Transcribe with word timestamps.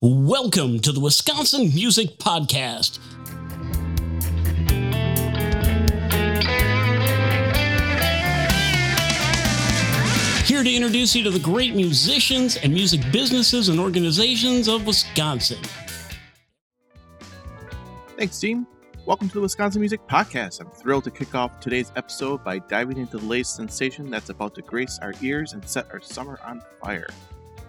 Welcome 0.00 0.78
to 0.82 0.92
the 0.92 1.00
Wisconsin 1.00 1.74
Music 1.74 2.18
Podcast. 2.18 3.00
Here 10.46 10.62
to 10.62 10.72
introduce 10.72 11.16
you 11.16 11.24
to 11.24 11.30
the 11.30 11.40
great 11.40 11.74
musicians 11.74 12.58
and 12.58 12.72
music 12.72 13.00
businesses 13.10 13.70
and 13.70 13.80
organizations 13.80 14.68
of 14.68 14.86
Wisconsin. 14.86 15.58
Thanks, 18.16 18.38
team. 18.38 18.68
Welcome 19.04 19.26
to 19.30 19.34
the 19.34 19.40
Wisconsin 19.40 19.80
Music 19.80 20.06
Podcast. 20.06 20.60
I'm 20.60 20.70
thrilled 20.70 21.02
to 21.04 21.10
kick 21.10 21.34
off 21.34 21.58
today's 21.58 21.90
episode 21.96 22.44
by 22.44 22.60
diving 22.60 22.98
into 22.98 23.18
the 23.18 23.24
latest 23.24 23.56
sensation 23.56 24.10
that's 24.10 24.28
about 24.28 24.54
to 24.54 24.62
grace 24.62 25.00
our 25.02 25.12
ears 25.22 25.54
and 25.54 25.68
set 25.68 25.92
our 25.92 26.00
summer 26.00 26.38
on 26.44 26.62
fire. 26.80 27.08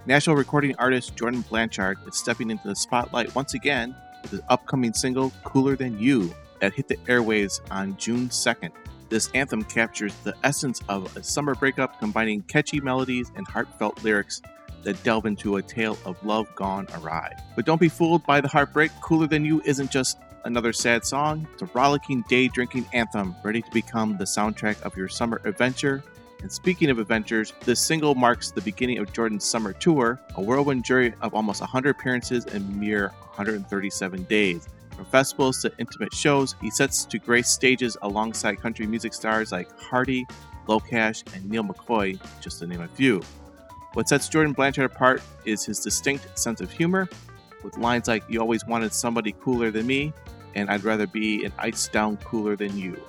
National 0.06 0.36
recording 0.36 0.76
artist 0.78 1.16
Jordan 1.16 1.42
Blanchard 1.42 1.98
is 2.08 2.18
stepping 2.18 2.50
into 2.50 2.68
the 2.68 2.76
spotlight 2.76 3.36
once 3.36 3.54
again 3.54 3.94
with 4.22 4.32
his 4.32 4.42
upcoming 4.48 4.94
single, 4.94 5.32
Cooler 5.44 5.76
Than 5.76 6.00
You, 6.00 6.34
that 6.62 6.74
hit 6.74 6.88
the 6.88 6.96
airwaves 7.08 7.60
on 7.70 7.98
June 7.98 8.30
2nd. 8.30 8.72
This 9.10 9.30
anthem 9.34 9.64
captures 9.64 10.14
the 10.24 10.34
essence 10.44 10.82
of 10.88 11.16
a 11.18 11.22
summer 11.22 11.54
breakup, 11.54 12.00
combining 12.00 12.42
catchy 12.44 12.80
melodies 12.80 13.32
and 13.36 13.46
heartfelt 13.48 14.02
lyrics 14.04 14.42
that 14.84 15.04
delve 15.04 15.26
into 15.26 15.58
a 15.58 15.62
tale 15.62 15.98
of 16.06 16.24
love 16.26 16.48
gone 16.56 16.88
awry. 16.96 17.36
But 17.56 17.66
don't 17.66 17.82
be 17.82 17.90
fooled 17.90 18.26
by 18.26 18.40
the 18.40 18.48
heartbreak. 18.48 18.92
Cooler 19.02 19.28
Than 19.28 19.44
You 19.44 19.62
isn't 19.66 19.92
just 19.92 20.18
another 20.46 20.72
sad 20.72 21.06
song, 21.06 21.46
it's 21.54 21.62
a 21.62 21.70
rollicking 21.74 22.24
day 22.30 22.48
drinking 22.48 22.86
anthem 22.94 23.36
ready 23.44 23.62
to 23.62 23.72
become 23.72 24.18
the 24.18 24.24
soundtrack 24.24 24.82
of 24.84 24.96
your 24.96 25.10
summer 25.10 25.42
adventure. 25.44 26.02
And 26.42 26.52
speaking 26.52 26.90
of 26.90 27.00
adventures, 27.00 27.54
this 27.66 27.82
single 27.82 28.16
marks 28.16 28.52
the 28.52 28.62
beginning 28.62 29.00
of 29.00 29.12
Jordan's 29.12 29.44
summer 29.44 29.74
tour, 29.74 30.20
a 30.36 30.42
whirlwind 30.42 30.86
journey 30.86 31.14
of 31.22 31.34
almost 31.34 31.60
100 31.60 31.90
appearances 31.90 32.46
in 32.46 32.80
mere 32.80 33.10
137 33.36 34.24
days. 34.24 34.68
From 34.96 35.06
festivals 35.06 35.62
to 35.62 35.72
intimate 35.78 36.14
shows, 36.14 36.56
he 36.62 36.70
sets 36.70 37.06
to 37.06 37.20
grace 37.20 37.50
stages 37.50 37.98
alongside 38.02 38.62
country 38.62 38.88
music 38.88 39.14
stars 39.14 39.52
like 39.52 39.70
Hardy, 39.80 40.26
Locash, 40.68 41.24
and 41.34 41.50
Neal 41.50 41.64
McCoy, 41.64 42.20
just 42.42 42.60
to 42.60 42.68
name 42.68 42.82
a 42.82 42.88
few. 42.88 43.22
What 43.94 44.08
sets 44.08 44.30
Jordan 44.30 44.54
Blanchard 44.54 44.86
apart 44.86 45.22
is 45.46 45.66
his 45.66 45.80
distinct 45.80 46.38
sense 46.38 46.62
of 46.62 46.72
humor, 46.72 47.10
with 47.64 47.78
lines 47.78 48.08
like, 48.08 48.24
You 48.30 48.40
always 48.40 48.66
wanted 48.66 48.94
somebody 48.94 49.34
cooler 49.42 49.72
than 49.72 49.88
me, 49.88 50.14
and 50.56 50.70
I'd 50.70 50.84
rather 50.84 51.08
be 51.08 51.44
an 51.44 51.54
ice 51.58 51.88
down 51.88 52.18
cooler 52.18 52.56
than 52.56 52.78
you. 52.78 53.02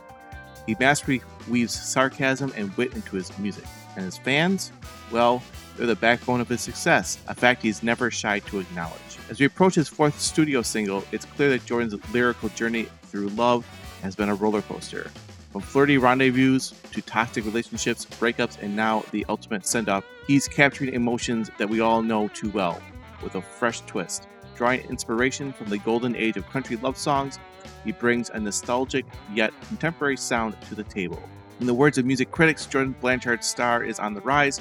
He 0.66 0.76
masterfully 0.78 1.22
weaves 1.48 1.72
sarcasm 1.72 2.52
and 2.56 2.76
wit 2.76 2.94
into 2.94 3.16
his 3.16 3.36
music, 3.38 3.64
and 3.96 4.04
his 4.04 4.18
fans, 4.18 4.72
well, 5.10 5.42
they're 5.76 5.86
the 5.86 5.96
backbone 5.96 6.40
of 6.40 6.48
his 6.48 6.60
success, 6.60 7.18
a 7.28 7.34
fact 7.34 7.62
he's 7.62 7.82
never 7.82 8.10
shy 8.10 8.40
to 8.40 8.60
acknowledge. 8.60 9.18
As 9.28 9.40
we 9.40 9.46
approach 9.46 9.74
his 9.74 9.88
fourth 9.88 10.20
studio 10.20 10.62
single, 10.62 11.04
it's 11.12 11.24
clear 11.24 11.48
that 11.50 11.64
Jordan's 11.64 11.94
lyrical 12.12 12.48
journey 12.50 12.86
through 13.04 13.28
love 13.28 13.66
has 14.02 14.14
been 14.14 14.28
a 14.28 14.34
roller 14.34 14.62
coaster. 14.62 15.10
From 15.52 15.62
flirty 15.62 15.98
rendezvous 15.98 16.60
to 16.92 17.02
toxic 17.02 17.44
relationships, 17.44 18.04
breakups, 18.04 18.62
and 18.62 18.76
now 18.76 19.04
the 19.10 19.26
ultimate 19.28 19.66
send 19.66 19.88
up, 19.88 20.04
he's 20.26 20.46
capturing 20.46 20.94
emotions 20.94 21.50
that 21.58 21.68
we 21.68 21.80
all 21.80 22.02
know 22.02 22.28
too 22.28 22.50
well 22.50 22.80
with 23.22 23.34
a 23.34 23.42
fresh 23.42 23.80
twist. 23.82 24.28
Drawing 24.54 24.80
inspiration 24.88 25.52
from 25.52 25.68
the 25.68 25.78
golden 25.78 26.14
age 26.14 26.36
of 26.36 26.48
country 26.50 26.76
love 26.76 26.96
songs, 26.96 27.38
he 27.84 27.92
brings 27.92 28.30
a 28.30 28.40
nostalgic 28.40 29.06
yet 29.34 29.52
contemporary 29.68 30.16
sound 30.16 30.56
to 30.68 30.74
the 30.74 30.84
table. 30.84 31.22
In 31.60 31.66
the 31.66 31.74
words 31.74 31.98
of 31.98 32.06
music 32.06 32.30
critics, 32.30 32.66
Jordan 32.66 32.94
Blanchard's 33.00 33.46
star 33.46 33.84
is 33.84 33.98
on 33.98 34.14
the 34.14 34.20
rise 34.22 34.60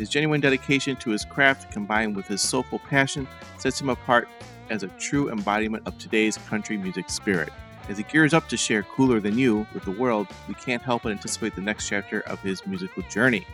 his 0.00 0.08
genuine 0.08 0.40
dedication 0.40 0.96
to 0.96 1.10
his 1.10 1.26
craft, 1.26 1.70
combined 1.72 2.16
with 2.16 2.26
his 2.26 2.40
soulful 2.40 2.78
passion, 2.78 3.28
sets 3.58 3.78
him 3.78 3.90
apart 3.90 4.28
as 4.70 4.82
a 4.82 4.88
true 4.98 5.30
embodiment 5.30 5.86
of 5.86 5.98
today's 5.98 6.38
country 6.38 6.78
music 6.78 7.10
spirit. 7.10 7.50
As 7.90 7.98
he 7.98 8.04
gears 8.04 8.32
up 8.32 8.48
to 8.48 8.56
share 8.56 8.82
Cooler 8.82 9.20
Than 9.20 9.36
You 9.36 9.66
with 9.74 9.84
the 9.84 9.90
world, 9.90 10.26
we 10.48 10.54
can't 10.54 10.80
help 10.80 11.02
but 11.02 11.12
anticipate 11.12 11.54
the 11.54 11.60
next 11.60 11.86
chapter 11.86 12.20
of 12.20 12.40
his 12.40 12.66
musical 12.66 13.02
journey. 13.10 13.46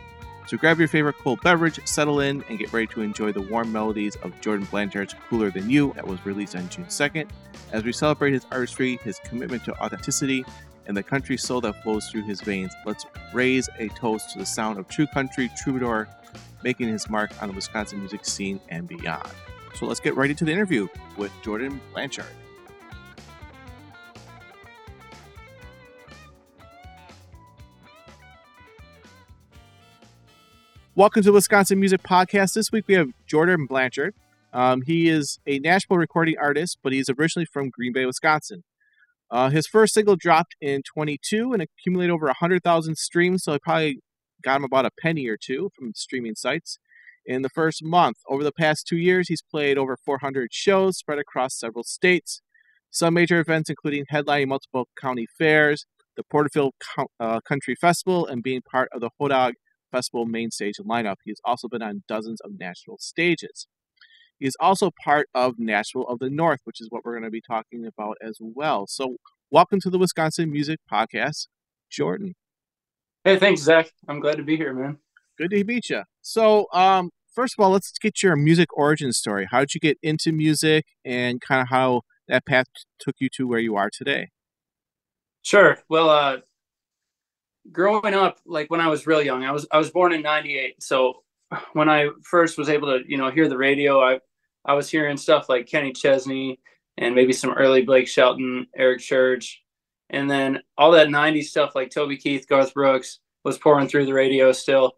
So 0.47 0.55
grab 0.55 0.79
your 0.79 0.87
favorite 0.87 1.17
cold 1.17 1.41
beverage, 1.41 1.85
settle 1.85 2.21
in, 2.21 2.41
and 2.47 2.57
get 2.57 2.71
ready 2.71 2.87
to 2.87 3.01
enjoy 3.01 3.33
the 3.33 3.41
warm 3.41 3.69
melodies 3.69 4.15
of 4.17 4.39
Jordan 4.39 4.65
Blanchard's 4.71 5.13
Cooler 5.29 5.51
Than 5.51 5.69
You 5.69 5.91
that 5.95 6.07
was 6.07 6.25
released 6.25 6.55
on 6.55 6.69
June 6.69 6.85
2nd. 6.85 7.29
As 7.73 7.83
we 7.83 7.91
celebrate 7.91 8.31
his 8.31 8.45
artistry, 8.49 8.95
his 9.03 9.19
commitment 9.25 9.65
to 9.65 9.77
authenticity, 9.81 10.45
and 10.85 10.95
the 10.95 11.03
country 11.03 11.35
soul 11.35 11.59
that 11.61 11.83
flows 11.83 12.07
through 12.07 12.23
his 12.23 12.39
veins, 12.39 12.71
let's 12.85 13.05
raise 13.33 13.67
a 13.77 13.89
toast 13.89 14.29
to 14.31 14.39
the 14.39 14.45
sound 14.45 14.79
of 14.79 14.87
true 14.87 15.07
country 15.07 15.51
troubadour 15.57 16.07
making 16.63 16.87
his 16.87 17.09
mark 17.09 17.29
on 17.41 17.49
the 17.49 17.53
Wisconsin 17.53 17.99
music 17.99 18.23
scene 18.23 18.61
and 18.69 18.87
beyond. 18.87 19.29
So 19.75 19.85
let's 19.85 19.99
get 19.99 20.15
right 20.15 20.29
into 20.29 20.45
the 20.45 20.53
interview 20.53 20.87
with 21.17 21.33
Jordan 21.43 21.81
Blanchard. 21.91 22.25
Welcome 30.97 31.21
to 31.21 31.27
the 31.27 31.33
Wisconsin 31.33 31.79
Music 31.79 32.01
Podcast. 32.01 32.53
This 32.53 32.71
week 32.71 32.85
we 32.87 32.95
have 32.95 33.09
Jordan 33.27 33.67
Blanchard. 33.67 34.15
Um, 34.51 34.81
he 34.81 35.09
is 35.09 35.37
a 35.45 35.59
Nashville 35.59 35.97
recording 35.97 36.33
artist, 36.41 36.79
but 36.81 36.91
he's 36.91 37.07
originally 37.07 37.45
from 37.45 37.69
Green 37.69 37.93
Bay, 37.93 38.07
Wisconsin. 38.07 38.63
Uh, 39.29 39.51
his 39.51 39.67
first 39.67 39.93
single 39.93 40.15
dropped 40.15 40.55
in 40.59 40.81
22 40.81 41.53
and 41.53 41.61
accumulated 41.61 42.11
over 42.11 42.25
100,000 42.25 42.97
streams, 42.97 43.43
so 43.43 43.53
he 43.53 43.59
probably 43.59 43.99
got 44.41 44.57
him 44.57 44.63
about 44.63 44.87
a 44.87 44.89
penny 44.99 45.27
or 45.27 45.37
two 45.39 45.69
from 45.77 45.91
streaming 45.93 46.33
sites 46.33 46.79
in 47.27 47.43
the 47.43 47.49
first 47.49 47.83
month. 47.83 48.17
Over 48.27 48.43
the 48.43 48.51
past 48.51 48.87
two 48.87 48.97
years, 48.97 49.27
he's 49.27 49.43
played 49.43 49.77
over 49.77 49.99
400 50.03 50.49
shows 50.51 50.97
spread 50.97 51.19
across 51.19 51.59
several 51.59 51.83
states. 51.83 52.41
Some 52.89 53.13
major 53.13 53.39
events, 53.39 53.69
including 53.69 54.05
headlining 54.11 54.47
multiple 54.47 54.87
county 54.99 55.27
fairs, 55.37 55.85
the 56.15 56.23
Porterfield 56.23 56.73
uh, 57.19 57.39
Country 57.41 57.75
Festival, 57.75 58.25
and 58.25 58.41
being 58.41 58.63
part 58.63 58.89
of 58.91 59.01
the 59.01 59.11
Hodag 59.21 59.51
Festival 59.91 60.25
main 60.25 60.51
stage 60.51 60.75
lineup. 60.77 61.15
He's 61.23 61.41
also 61.45 61.67
been 61.67 61.81
on 61.81 62.03
dozens 62.07 62.41
of 62.41 62.51
national 62.59 62.97
stages. 62.99 63.67
He 64.39 64.45
is 64.45 64.55
also 64.59 64.91
part 65.03 65.27
of 65.33 65.55
Nashville 65.57 66.07
of 66.07 66.19
the 66.19 66.29
North, 66.29 66.59
which 66.63 66.79
is 66.79 66.87
what 66.91 67.03
we're 67.03 67.13
going 67.13 67.23
to 67.23 67.31
be 67.31 67.41
talking 67.41 67.85
about 67.85 68.17
as 68.21 68.37
well. 68.39 68.85
So, 68.87 69.17
welcome 69.49 69.79
to 69.81 69.89
the 69.89 69.97
Wisconsin 69.97 70.51
Music 70.51 70.79
Podcast, 70.91 71.47
Jordan. 71.89 72.35
Hey, 73.23 73.37
thanks, 73.37 73.61
Zach. 73.61 73.91
I'm 74.07 74.19
glad 74.19 74.37
to 74.37 74.43
be 74.43 74.55
here, 74.55 74.73
man. 74.73 74.97
Good 75.37 75.51
to 75.51 75.63
meet 75.63 75.89
you. 75.89 76.03
So, 76.21 76.67
um, 76.71 77.09
first 77.33 77.55
of 77.57 77.63
all, 77.63 77.71
let's 77.71 77.91
get 77.97 78.21
your 78.21 78.35
music 78.35 78.69
origin 78.77 79.11
story. 79.11 79.47
How 79.49 79.61
did 79.61 79.73
you 79.73 79.79
get 79.79 79.97
into 80.03 80.31
music, 80.31 80.85
and 81.03 81.41
kind 81.41 81.61
of 81.61 81.69
how 81.69 82.01
that 82.27 82.45
path 82.45 82.67
took 82.99 83.15
you 83.19 83.29
to 83.33 83.47
where 83.47 83.59
you 83.59 83.75
are 83.75 83.89
today? 83.91 84.29
Sure. 85.41 85.79
Well, 85.89 86.09
uh, 86.09 86.37
growing 87.71 88.13
up, 88.13 88.39
like 88.45 88.69
when 88.69 88.81
I 88.81 88.87
was 88.87 89.07
real 89.07 89.21
young, 89.21 89.43
I 89.43 89.51
was 89.51 89.67
I 89.71 89.77
was 89.77 89.91
born 89.91 90.13
in 90.13 90.21
'98. 90.21 90.81
So 90.81 91.23
when 91.73 91.89
I 91.89 92.09
first 92.23 92.57
was 92.57 92.69
able 92.69 92.87
to, 92.87 93.03
you 93.09 93.17
know, 93.17 93.31
hear 93.31 93.47
the 93.47 93.57
radio, 93.57 94.01
I 94.01 94.19
I 94.65 94.73
was 94.73 94.89
hearing 94.89 95.17
stuff 95.17 95.49
like 95.49 95.67
Kenny 95.67 95.93
Chesney 95.93 96.59
and 96.97 97.15
maybe 97.15 97.33
some 97.33 97.53
early 97.53 97.83
Blake 97.83 98.07
Shelton, 98.07 98.67
Eric 98.75 98.99
Church, 98.99 99.63
and 100.09 100.29
then 100.29 100.61
all 100.77 100.91
that 100.91 101.07
90s 101.07 101.45
stuff 101.45 101.75
like 101.75 101.91
Toby 101.91 102.17
Keith, 102.17 102.47
Garth 102.47 102.73
Brooks 102.73 103.19
was 103.43 103.57
pouring 103.57 103.87
through 103.87 104.05
the 104.05 104.13
radio 104.13 104.51
still. 104.51 104.97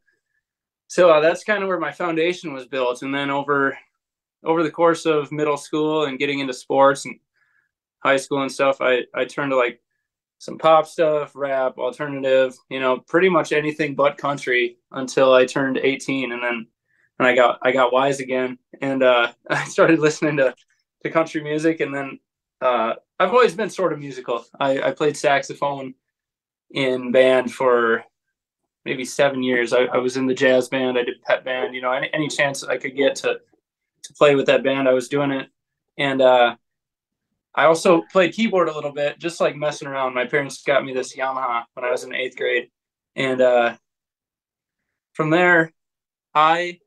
So 0.87 1.11
uh, 1.11 1.19
that's 1.19 1.43
kind 1.43 1.61
of 1.61 1.69
where 1.69 1.79
my 1.79 1.91
foundation 1.91 2.51
was 2.53 2.65
built. 2.65 3.03
And 3.03 3.13
then 3.13 3.29
over 3.29 3.77
over 4.43 4.63
the 4.63 4.71
course 4.71 5.05
of 5.05 5.31
middle 5.31 5.57
school 5.57 6.05
and 6.05 6.17
getting 6.17 6.39
into 6.39 6.53
sports 6.53 7.05
and 7.05 7.19
high 7.99 8.17
school 8.17 8.41
and 8.41 8.51
stuff, 8.51 8.77
I, 8.79 9.01
I 9.13 9.25
turned 9.25 9.51
to 9.51 9.57
like 9.57 9.81
some 10.39 10.57
pop 10.57 10.87
stuff, 10.87 11.33
rap, 11.35 11.77
alternative, 11.77 12.57
you 12.69 12.79
know, 12.79 12.97
pretty 12.97 13.29
much 13.29 13.51
anything 13.51 13.93
but 13.93 14.17
country 14.17 14.77
until 14.91 15.33
I 15.33 15.45
turned 15.45 15.77
18. 15.77 16.31
And 16.31 16.41
then 16.41 16.67
and 17.19 17.27
I 17.27 17.35
got 17.35 17.59
I 17.61 17.71
got 17.71 17.93
wise 17.93 18.19
again 18.19 18.57
and 18.81 19.03
uh, 19.03 19.31
I 19.49 19.65
started 19.65 19.99
listening 19.99 20.37
to, 20.37 20.55
to 21.03 21.11
country 21.11 21.43
music 21.43 21.81
and 21.81 21.93
then 21.93 22.19
uh, 22.61 22.93
I've 23.19 23.31
always 23.31 23.53
been 23.53 23.69
sort 23.69 23.93
of 23.93 23.99
musical. 23.99 24.45
I, 24.59 24.81
I 24.81 24.91
played 24.91 25.15
saxophone 25.15 25.93
in 26.71 27.11
band 27.11 27.53
for 27.53 28.03
maybe 28.85 29.05
seven 29.05 29.43
years. 29.43 29.73
I, 29.73 29.83
I, 29.83 29.97
was 29.97 30.17
in 30.17 30.25
the 30.25 30.33
jazz 30.33 30.67
band. 30.67 30.97
I 30.97 31.03
did 31.03 31.21
pet 31.23 31.45
band. 31.45 31.73
You 31.73 31.81
know, 31.81 31.91
any, 31.91 32.09
any 32.13 32.27
chance 32.27 32.63
I 32.63 32.77
could 32.77 32.95
get 32.95 33.15
to 33.17 33.39
to 34.03 34.13
play 34.13 34.35
with 34.35 34.45
that 34.47 34.63
band, 34.63 34.87
I 34.87 34.93
was 34.93 35.09
doing 35.09 35.31
it. 35.31 35.49
And 35.97 36.21
uh, 36.21 36.55
I 37.55 37.65
also 37.65 38.03
played 38.11 38.33
keyboard 38.33 38.69
a 38.69 38.73
little 38.73 38.91
bit, 38.91 39.19
just 39.19 39.41
like 39.41 39.55
messing 39.55 39.87
around. 39.87 40.13
My 40.13 40.25
parents 40.25 40.63
got 40.63 40.85
me 40.85 40.93
this 40.93 41.15
Yamaha 41.15 41.63
when 41.73 41.85
I 41.85 41.91
was 41.91 42.03
in 42.03 42.13
eighth 42.13 42.37
grade, 42.37 42.69
and 43.15 43.41
uh, 43.41 43.75
from 45.13 45.29
there, 45.29 45.73
I 46.33 46.79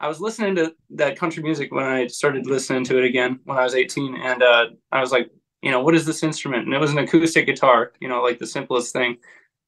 I 0.00 0.08
was 0.08 0.20
listening 0.20 0.54
to 0.56 0.74
that 0.90 1.18
country 1.18 1.42
music 1.42 1.72
when 1.72 1.84
I 1.84 2.06
started 2.06 2.46
listening 2.46 2.84
to 2.84 2.98
it 2.98 3.04
again 3.04 3.40
when 3.44 3.58
I 3.58 3.64
was 3.64 3.74
18, 3.74 4.16
and 4.16 4.42
uh, 4.42 4.66
I 4.92 5.00
was 5.00 5.10
like, 5.10 5.30
you 5.60 5.72
know, 5.72 5.80
what 5.80 5.94
is 5.94 6.06
this 6.06 6.22
instrument? 6.22 6.66
And 6.66 6.74
it 6.74 6.80
was 6.80 6.92
an 6.92 6.98
acoustic 6.98 7.46
guitar, 7.46 7.92
you 8.00 8.08
know, 8.08 8.22
like 8.22 8.38
the 8.38 8.46
simplest 8.46 8.92
thing. 8.92 9.16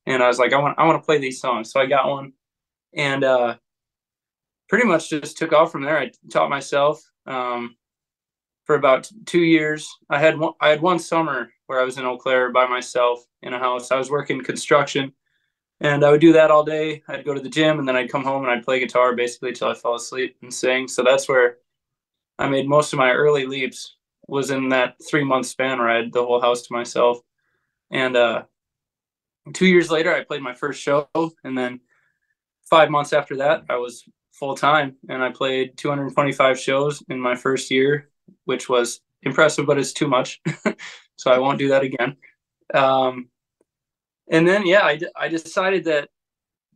And 0.06 0.22
I 0.22 0.28
was 0.28 0.38
like, 0.38 0.52
I 0.52 0.58
want, 0.58 0.78
I 0.78 0.86
want 0.86 1.02
to 1.02 1.04
play 1.04 1.18
these 1.18 1.40
songs. 1.40 1.72
So 1.72 1.80
I 1.80 1.86
got 1.86 2.08
one, 2.08 2.32
and 2.94 3.24
uh, 3.24 3.56
pretty 4.68 4.86
much 4.86 5.10
just 5.10 5.36
took 5.36 5.52
off 5.52 5.72
from 5.72 5.82
there. 5.82 5.98
I 5.98 6.12
taught 6.30 6.48
myself. 6.48 7.02
Um, 7.26 7.76
for 8.70 8.76
about 8.76 9.10
two 9.26 9.40
years. 9.40 9.98
I 10.10 10.20
had 10.20 10.38
one, 10.38 10.52
I 10.60 10.68
had 10.68 10.80
one 10.80 11.00
summer 11.00 11.52
where 11.66 11.80
I 11.80 11.84
was 11.84 11.98
in 11.98 12.04
Eau 12.04 12.16
Claire 12.16 12.52
by 12.52 12.68
myself 12.68 13.18
in 13.42 13.52
a 13.52 13.58
house. 13.58 13.90
I 13.90 13.96
was 13.96 14.12
working 14.12 14.44
construction, 14.44 15.12
and 15.80 16.04
I 16.04 16.12
would 16.12 16.20
do 16.20 16.34
that 16.34 16.52
all 16.52 16.62
day. 16.62 17.02
I'd 17.08 17.24
go 17.24 17.34
to 17.34 17.40
the 17.40 17.48
gym, 17.48 17.80
and 17.80 17.88
then 17.88 17.96
I'd 17.96 18.12
come 18.12 18.22
home 18.22 18.44
and 18.44 18.52
I'd 18.52 18.64
play 18.64 18.78
guitar 18.78 19.16
basically 19.16 19.50
till 19.50 19.66
I 19.66 19.74
fell 19.74 19.96
asleep 19.96 20.36
and 20.40 20.54
sing. 20.54 20.86
So 20.86 21.02
that's 21.02 21.28
where 21.28 21.56
I 22.38 22.48
made 22.48 22.68
most 22.68 22.92
of 22.92 23.00
my 23.00 23.10
early 23.10 23.44
leaps. 23.44 23.96
Was 24.28 24.52
in 24.52 24.68
that 24.68 24.94
three 25.10 25.24
month 25.24 25.46
span 25.46 25.80
where 25.80 25.90
I 25.90 25.96
had 25.96 26.12
the 26.12 26.24
whole 26.24 26.40
house 26.40 26.62
to 26.62 26.72
myself, 26.72 27.18
and 27.90 28.16
uh, 28.16 28.44
two 29.52 29.66
years 29.66 29.90
later, 29.90 30.14
I 30.14 30.22
played 30.22 30.42
my 30.42 30.54
first 30.54 30.80
show, 30.80 31.08
and 31.42 31.58
then 31.58 31.80
five 32.66 32.88
months 32.88 33.12
after 33.12 33.38
that, 33.38 33.64
I 33.68 33.78
was 33.78 34.04
full 34.30 34.54
time, 34.54 34.94
and 35.08 35.24
I 35.24 35.30
played 35.30 35.76
225 35.76 36.56
shows 36.56 37.02
in 37.08 37.18
my 37.18 37.34
first 37.34 37.72
year, 37.72 38.09
which 38.44 38.68
was 38.68 39.00
impressive, 39.22 39.66
but 39.66 39.78
it's 39.78 39.92
too 39.92 40.08
much, 40.08 40.40
so 41.16 41.30
I 41.30 41.38
won't 41.38 41.58
do 41.58 41.68
that 41.68 41.82
again. 41.82 42.16
Um, 42.72 43.28
and 44.30 44.46
then, 44.46 44.66
yeah, 44.66 44.82
I, 44.84 45.00
I 45.16 45.28
decided 45.28 45.84
that 45.84 46.08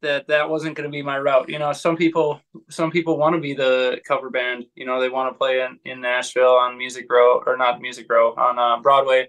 that 0.02 0.26
that 0.28 0.50
wasn't 0.50 0.76
going 0.76 0.84
to 0.84 0.92
be 0.92 1.02
my 1.02 1.18
route. 1.18 1.48
You 1.48 1.58
know, 1.58 1.72
some 1.72 1.96
people 1.96 2.40
some 2.68 2.90
people 2.90 3.16
want 3.16 3.34
to 3.34 3.40
be 3.40 3.54
the 3.54 4.00
cover 4.06 4.28
band. 4.28 4.66
You 4.74 4.84
know, 4.84 5.00
they 5.00 5.08
want 5.08 5.32
to 5.32 5.38
play 5.38 5.62
in, 5.62 5.78
in 5.84 6.00
Nashville 6.00 6.56
on 6.56 6.76
Music 6.76 7.06
Row 7.08 7.42
or 7.46 7.56
not 7.56 7.80
Music 7.80 8.06
Row 8.10 8.34
on 8.34 8.58
uh, 8.58 8.82
Broadway 8.82 9.28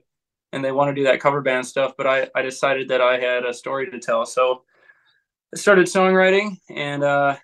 and 0.56 0.64
they 0.64 0.72
want 0.72 0.90
to 0.90 0.96
do 0.96 1.04
that 1.04 1.20
cover 1.20 1.42
band 1.42 1.68
stuff. 1.68 1.94
But 1.98 2.08
I, 2.08 2.30
I 2.34 2.42
decided 2.42 2.88
that 2.88 3.02
I 3.02 3.20
had 3.20 3.46
a 3.46 3.54
story 3.54 3.92
to 3.92 4.00
tell. 4.00 4.26
So 4.26 4.64
I 5.54 5.58
started 5.58 5.86
songwriting 5.88 6.58
and 6.70 7.04
uh, 7.04 7.36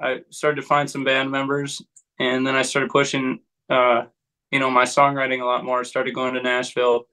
I 0.00 0.20
started 0.30 0.60
to 0.60 0.66
find 0.66 0.88
some 0.88 1.02
band 1.02 1.32
members. 1.32 1.82
And 2.20 2.46
then 2.46 2.54
I 2.54 2.62
started 2.62 2.90
pushing, 2.90 3.40
uh, 3.68 4.04
you 4.50 4.58
know, 4.58 4.70
my 4.70 4.84
songwriting 4.84 5.40
a 5.40 5.44
lot 5.44 5.64
more. 5.64 5.84
Started 5.84 6.14
going 6.14 6.34
to 6.34 6.42
Nashville 6.42 7.06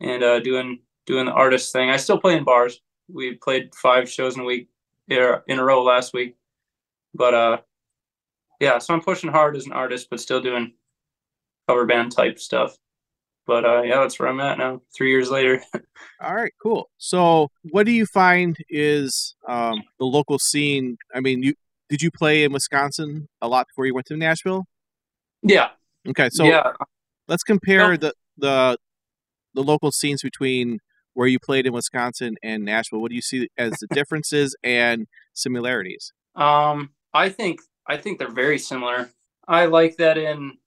and 0.00 0.22
uh, 0.22 0.40
doing 0.40 0.80
doing 1.06 1.26
the 1.26 1.32
artist 1.32 1.72
thing. 1.72 1.90
I 1.90 1.96
still 1.96 2.18
play 2.18 2.36
in 2.36 2.44
bars. 2.44 2.80
We 3.08 3.34
played 3.34 3.74
five 3.74 4.08
shows 4.08 4.36
in 4.36 4.42
a 4.42 4.44
week 4.44 4.68
in 5.08 5.58
a 5.58 5.64
row 5.64 5.82
last 5.82 6.12
week. 6.12 6.36
But 7.14 7.34
uh, 7.34 7.58
yeah, 8.60 8.78
so 8.78 8.94
I'm 8.94 9.00
pushing 9.00 9.30
hard 9.30 9.56
as 9.56 9.66
an 9.66 9.72
artist, 9.72 10.08
but 10.10 10.20
still 10.20 10.40
doing 10.40 10.74
cover 11.66 11.86
band 11.86 12.12
type 12.12 12.38
stuff 12.38 12.76
but 13.50 13.64
uh, 13.64 13.82
yeah, 13.82 13.96
that's 13.96 14.16
where 14.20 14.28
I'm 14.28 14.38
at 14.38 14.58
now. 14.58 14.80
Three 14.96 15.10
years 15.10 15.28
later. 15.28 15.60
All 16.20 16.36
right, 16.36 16.52
cool. 16.62 16.88
So, 16.98 17.48
what 17.70 17.84
do 17.84 17.90
you 17.90 18.06
find 18.06 18.56
is 18.68 19.34
um, 19.48 19.82
the 19.98 20.04
local 20.04 20.38
scene? 20.38 20.96
I 21.12 21.18
mean, 21.18 21.42
you 21.42 21.54
did 21.88 22.00
you 22.00 22.12
play 22.12 22.44
in 22.44 22.52
Wisconsin 22.52 23.28
a 23.42 23.48
lot 23.48 23.66
before 23.66 23.86
you 23.86 23.94
went 23.94 24.06
to 24.06 24.16
Nashville? 24.16 24.66
Yeah. 25.42 25.70
Okay, 26.08 26.28
so 26.30 26.44
yeah. 26.44 26.72
let's 27.28 27.42
compare 27.42 27.96
the 27.96 28.14
the 28.36 28.76
the 29.54 29.62
local 29.62 29.92
scenes 29.92 30.22
between 30.22 30.78
where 31.14 31.26
you 31.26 31.38
played 31.38 31.66
in 31.66 31.72
Wisconsin 31.72 32.36
and 32.42 32.64
Nashville. 32.64 33.00
What 33.00 33.10
do 33.10 33.14
you 33.14 33.22
see 33.22 33.48
as 33.58 33.72
the 33.80 33.88
differences 33.92 34.56
and 34.62 35.06
similarities? 35.34 36.12
Um, 36.34 36.90
I 37.12 37.28
think 37.28 37.60
I 37.86 37.96
think 37.96 38.18
they're 38.18 38.30
very 38.30 38.58
similar. 38.58 39.10
I 39.46 39.66
like 39.66 39.96
that 39.96 40.16
in 40.16 40.58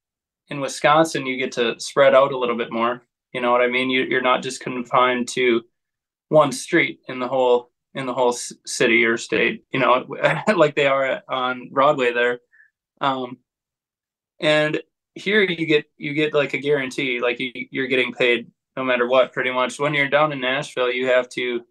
in 0.49 0.59
Wisconsin, 0.59 1.25
you 1.25 1.37
get 1.37 1.53
to 1.53 1.79
spread 1.79 2.13
out 2.13 2.31
a 2.31 2.37
little 2.37 2.57
bit 2.57 2.71
more. 2.71 3.01
You 3.33 3.41
know 3.41 3.51
what 3.51 3.61
I 3.61 3.67
mean? 3.67 3.89
You, 3.89 4.03
you're 4.03 4.21
not 4.21 4.43
just 4.43 4.61
confined 4.61 5.27
to 5.29 5.61
one 6.29 6.51
street 6.51 6.99
in 7.07 7.19
the 7.19 7.27
whole 7.27 7.71
in 7.95 8.05
the 8.05 8.13
whole 8.13 8.33
city 8.65 9.05
or 9.05 9.17
state. 9.17 9.63
You 9.71 9.79
know, 9.79 10.05
like 10.55 10.75
they 10.75 10.87
are 10.87 11.21
on 11.27 11.69
Broadway 11.71 12.13
there. 12.13 12.39
Um, 13.01 13.37
and 14.39 14.81
here 15.15 15.41
you 15.41 15.65
get 15.65 15.85
you 15.97 16.13
get 16.13 16.33
like 16.33 16.53
a 16.53 16.57
guarantee, 16.57 17.19
like 17.21 17.39
you, 17.39 17.51
you're 17.71 17.87
getting 17.87 18.13
paid 18.13 18.51
no 18.75 18.83
matter 18.83 19.07
what. 19.07 19.33
Pretty 19.33 19.51
much 19.51 19.79
when 19.79 19.93
you're 19.93 20.09
down 20.09 20.31
in 20.31 20.41
Nashville, 20.41 20.91
you 20.91 21.07
have 21.07 21.29
to. 21.29 21.61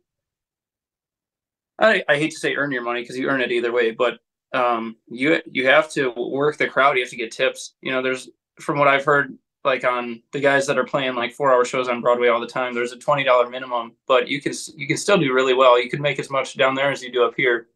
I, 1.78 2.04
I 2.08 2.16
hate 2.16 2.30
to 2.30 2.38
say 2.38 2.54
earn 2.54 2.70
your 2.70 2.82
money 2.82 3.00
because 3.00 3.18
you 3.18 3.28
earn 3.28 3.40
it 3.40 3.50
either 3.50 3.72
way, 3.72 3.90
but 3.90 4.20
um, 4.52 4.96
you 5.08 5.40
you 5.46 5.66
have 5.66 5.90
to 5.92 6.10
work 6.10 6.58
the 6.58 6.68
crowd. 6.68 6.96
You 6.96 7.02
have 7.02 7.10
to 7.10 7.16
get 7.16 7.32
tips. 7.32 7.74
You 7.80 7.92
know, 7.92 8.02
there's 8.02 8.28
from 8.60 8.78
what 8.78 8.88
I've 8.88 9.04
heard, 9.04 9.36
like 9.64 9.84
on 9.84 10.22
the 10.32 10.40
guys 10.40 10.66
that 10.66 10.78
are 10.78 10.84
playing 10.84 11.14
like 11.14 11.32
four 11.32 11.52
hour 11.52 11.64
shows 11.64 11.88
on 11.88 12.00
Broadway 12.00 12.28
all 12.28 12.40
the 12.40 12.46
time, 12.46 12.74
there's 12.74 12.92
a 12.92 12.98
twenty 12.98 13.24
dollar 13.24 13.48
minimum, 13.48 13.96
but 14.06 14.28
you 14.28 14.40
can 14.40 14.52
you 14.76 14.86
can 14.86 14.96
still 14.96 15.18
do 15.18 15.32
really 15.32 15.54
well. 15.54 15.80
You 15.80 15.90
can 15.90 16.02
make 16.02 16.18
as 16.18 16.30
much 16.30 16.56
down 16.56 16.74
there 16.74 16.92
as 16.92 17.02
you 17.02 17.10
do 17.10 17.24
up 17.24 17.34
here, 17.36 17.68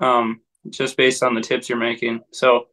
um, 0.00 0.40
just 0.70 0.96
based 0.96 1.22
on 1.22 1.34
the 1.34 1.40
tips 1.40 1.68
you're 1.68 1.78
making. 1.78 2.22
So 2.32 2.66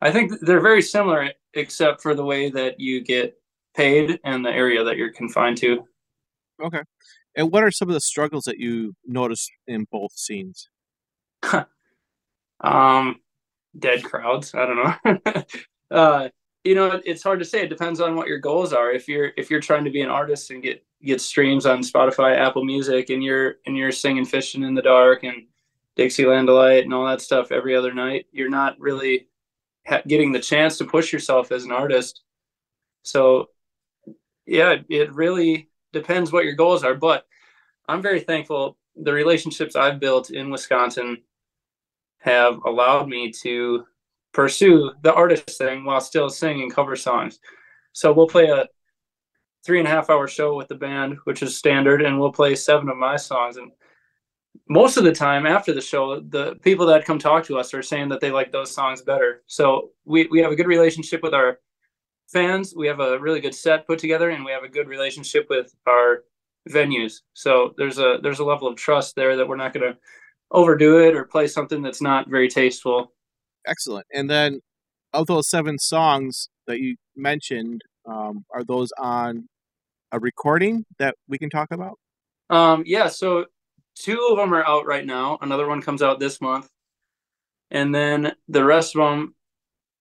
I 0.00 0.12
think 0.12 0.32
they're 0.40 0.60
very 0.60 0.82
similar, 0.82 1.30
except 1.54 2.02
for 2.02 2.14
the 2.14 2.24
way 2.24 2.50
that 2.50 2.78
you 2.80 3.02
get 3.02 3.38
paid 3.74 4.18
and 4.24 4.44
the 4.44 4.50
area 4.50 4.84
that 4.84 4.96
you're 4.96 5.12
confined 5.12 5.56
to. 5.58 5.84
Okay. 6.62 6.82
And 7.36 7.52
what 7.52 7.62
are 7.62 7.70
some 7.70 7.88
of 7.88 7.94
the 7.94 8.00
struggles 8.00 8.44
that 8.44 8.58
you 8.58 8.94
notice 9.06 9.48
in 9.66 9.86
both 9.90 10.12
scenes? 10.12 10.68
um, 12.60 13.20
dead 13.78 14.02
crowds. 14.02 14.54
I 14.54 14.66
don't 14.66 15.22
know. 15.24 15.42
uh, 15.96 16.28
you 16.64 16.74
know 16.74 17.00
it's 17.04 17.22
hard 17.22 17.38
to 17.38 17.44
say 17.44 17.62
it 17.62 17.68
depends 17.68 18.00
on 18.00 18.14
what 18.14 18.28
your 18.28 18.38
goals 18.38 18.72
are 18.72 18.92
if 18.92 19.08
you're 19.08 19.32
if 19.36 19.50
you're 19.50 19.60
trying 19.60 19.84
to 19.84 19.90
be 19.90 20.02
an 20.02 20.10
artist 20.10 20.50
and 20.50 20.62
get 20.62 20.84
get 21.02 21.20
streams 21.20 21.64
on 21.64 21.80
spotify 21.80 22.36
apple 22.36 22.64
music 22.64 23.10
and 23.10 23.22
you're 23.22 23.56
and 23.66 23.76
you're 23.76 23.92
singing 23.92 24.24
fishing 24.24 24.62
in 24.62 24.74
the 24.74 24.82
dark 24.82 25.22
and 25.22 25.46
dixieland 25.96 26.46
delight 26.46 26.84
and 26.84 26.92
all 26.92 27.06
that 27.06 27.20
stuff 27.20 27.52
every 27.52 27.74
other 27.74 27.94
night 27.94 28.26
you're 28.32 28.50
not 28.50 28.78
really 28.78 29.27
ha- 29.88 30.02
getting 30.06 30.32
the 30.32 30.40
chance 30.40 30.78
to 30.78 30.84
push 30.84 31.12
yourself 31.12 31.52
as 31.52 31.64
an 31.64 31.72
artist 31.72 32.22
so 33.02 33.48
yeah 34.46 34.76
it 34.88 35.12
really 35.14 35.68
depends 35.92 36.32
what 36.32 36.44
your 36.44 36.54
goals 36.54 36.84
are 36.84 36.94
but 36.94 37.26
i'm 37.88 38.02
very 38.02 38.20
thankful 38.20 38.76
the 38.96 39.12
relationships 39.12 39.76
i've 39.76 40.00
built 40.00 40.30
in 40.30 40.50
wisconsin 40.50 41.18
have 42.18 42.58
allowed 42.64 43.08
me 43.08 43.30
to 43.30 43.84
pursue 44.32 44.92
the 45.02 45.12
artist 45.12 45.56
thing 45.56 45.84
while 45.84 46.00
still 46.00 46.28
singing 46.28 46.70
cover 46.70 46.96
songs. 46.96 47.38
So 47.92 48.12
we'll 48.12 48.28
play 48.28 48.48
a 48.48 48.66
three 49.64 49.78
and 49.78 49.88
a 49.88 49.90
half 49.90 50.10
hour 50.10 50.28
show 50.28 50.56
with 50.56 50.68
the 50.68 50.74
band, 50.74 51.16
which 51.24 51.42
is 51.42 51.56
standard, 51.56 52.02
and 52.02 52.18
we'll 52.18 52.32
play 52.32 52.54
seven 52.54 52.88
of 52.88 52.96
my 52.96 53.16
songs. 53.16 53.56
And 53.56 53.72
most 54.68 54.96
of 54.96 55.04
the 55.04 55.12
time 55.12 55.46
after 55.46 55.72
the 55.72 55.80
show, 55.80 56.20
the 56.20 56.56
people 56.62 56.86
that 56.86 57.04
come 57.04 57.18
talk 57.18 57.44
to 57.44 57.58
us 57.58 57.74
are 57.74 57.82
saying 57.82 58.08
that 58.10 58.20
they 58.20 58.30
like 58.30 58.52
those 58.52 58.70
songs 58.70 59.02
better. 59.02 59.42
So 59.46 59.90
we, 60.04 60.26
we 60.30 60.40
have 60.40 60.52
a 60.52 60.56
good 60.56 60.66
relationship 60.66 61.22
with 61.22 61.34
our 61.34 61.58
fans. 62.28 62.74
We 62.76 62.86
have 62.86 63.00
a 63.00 63.18
really 63.18 63.40
good 63.40 63.54
set 63.54 63.86
put 63.86 63.98
together, 63.98 64.30
and 64.30 64.44
we 64.44 64.52
have 64.52 64.64
a 64.64 64.68
good 64.68 64.88
relationship 64.88 65.46
with 65.48 65.74
our 65.86 66.24
venues. 66.68 67.20
So 67.34 67.74
there's 67.76 67.98
a 67.98 68.18
there's 68.22 68.38
a 68.38 68.44
level 68.44 68.68
of 68.68 68.76
trust 68.76 69.16
there 69.16 69.36
that 69.36 69.48
we're 69.48 69.56
not 69.56 69.72
going 69.72 69.92
to 69.92 69.98
overdo 70.50 70.98
it 70.98 71.14
or 71.14 71.24
play 71.24 71.46
something 71.46 71.82
that's 71.82 72.00
not 72.00 72.28
very 72.28 72.48
tasteful. 72.48 73.12
Excellent. 73.66 74.06
And 74.12 74.30
then 74.30 74.60
of 75.12 75.26
those 75.26 75.48
seven 75.48 75.78
songs 75.78 76.48
that 76.66 76.80
you 76.80 76.96
mentioned, 77.16 77.82
um, 78.06 78.44
are 78.54 78.64
those 78.64 78.90
on 78.98 79.48
a 80.12 80.18
recording 80.18 80.84
that 80.98 81.14
we 81.28 81.38
can 81.38 81.50
talk 81.50 81.70
about? 81.70 81.98
Um, 82.50 82.82
yeah. 82.86 83.08
So 83.08 83.46
two 83.98 84.28
of 84.30 84.36
them 84.36 84.54
are 84.54 84.66
out 84.66 84.86
right 84.86 85.04
now. 85.04 85.38
Another 85.40 85.66
one 85.68 85.82
comes 85.82 86.02
out 86.02 86.20
this 86.20 86.40
month, 86.40 86.68
and 87.70 87.94
then 87.94 88.32
the 88.48 88.64
rest 88.64 88.96
of 88.96 89.02
them, 89.02 89.34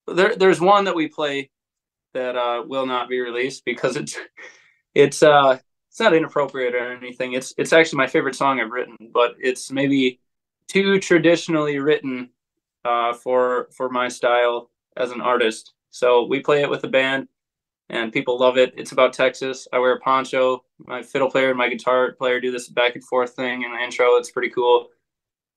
there, 0.07 0.35
there's 0.35 0.61
one 0.61 0.85
that 0.85 0.95
we 0.95 1.07
play 1.07 1.49
that 2.13 2.35
uh, 2.35 2.63
will 2.65 2.85
not 2.85 3.09
be 3.09 3.19
released 3.19 3.65
because 3.65 3.95
it's 3.95 4.17
it's 4.95 5.21
uh 5.21 5.57
it's 5.89 5.99
not 5.99 6.13
inappropriate 6.13 6.75
or 6.75 6.93
anything. 6.93 7.33
It's 7.33 7.53
it's 7.57 7.73
actually 7.73 7.97
my 7.97 8.07
favorite 8.07 8.35
song 8.35 8.59
I've 8.59 8.71
written, 8.71 8.95
but 9.11 9.35
it's 9.39 9.71
maybe 9.71 10.19
too 10.67 10.99
traditionally 10.99 11.79
written 11.79 12.29
uh, 12.85 13.13
for 13.13 13.69
for 13.75 13.89
my 13.89 14.07
style 14.07 14.69
as 14.95 15.11
an 15.11 15.21
artist. 15.21 15.73
So 15.89 16.25
we 16.25 16.39
play 16.41 16.61
it 16.61 16.69
with 16.69 16.83
a 16.83 16.87
band, 16.87 17.27
and 17.89 18.11
people 18.11 18.37
love 18.37 18.57
it. 18.57 18.73
It's 18.77 18.91
about 18.91 19.13
Texas. 19.13 19.67
I 19.71 19.79
wear 19.79 19.93
a 19.93 19.99
poncho. 19.99 20.63
My 20.79 21.01
fiddle 21.01 21.29
player 21.29 21.49
and 21.49 21.57
my 21.57 21.69
guitar 21.69 22.13
player 22.13 22.39
do 22.39 22.51
this 22.51 22.67
back 22.67 22.95
and 22.95 23.03
forth 23.03 23.33
thing 23.33 23.63
in 23.63 23.71
the 23.71 23.79
intro. 23.79 24.17
It's 24.17 24.31
pretty 24.31 24.49
cool. 24.49 24.89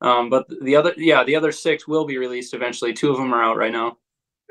Um, 0.01 0.31
but 0.31 0.47
the 0.63 0.77
other, 0.77 0.95
yeah, 0.97 1.25
the 1.25 1.37
other 1.37 1.53
six 1.53 1.87
will 1.87 2.07
be 2.07 2.19
released 2.19 2.55
eventually. 2.55 2.93
Two 2.93 3.11
of 3.11 3.19
them 3.19 3.35
are 3.35 3.43
out 3.43 3.57
right 3.57 3.73
now. 3.73 3.99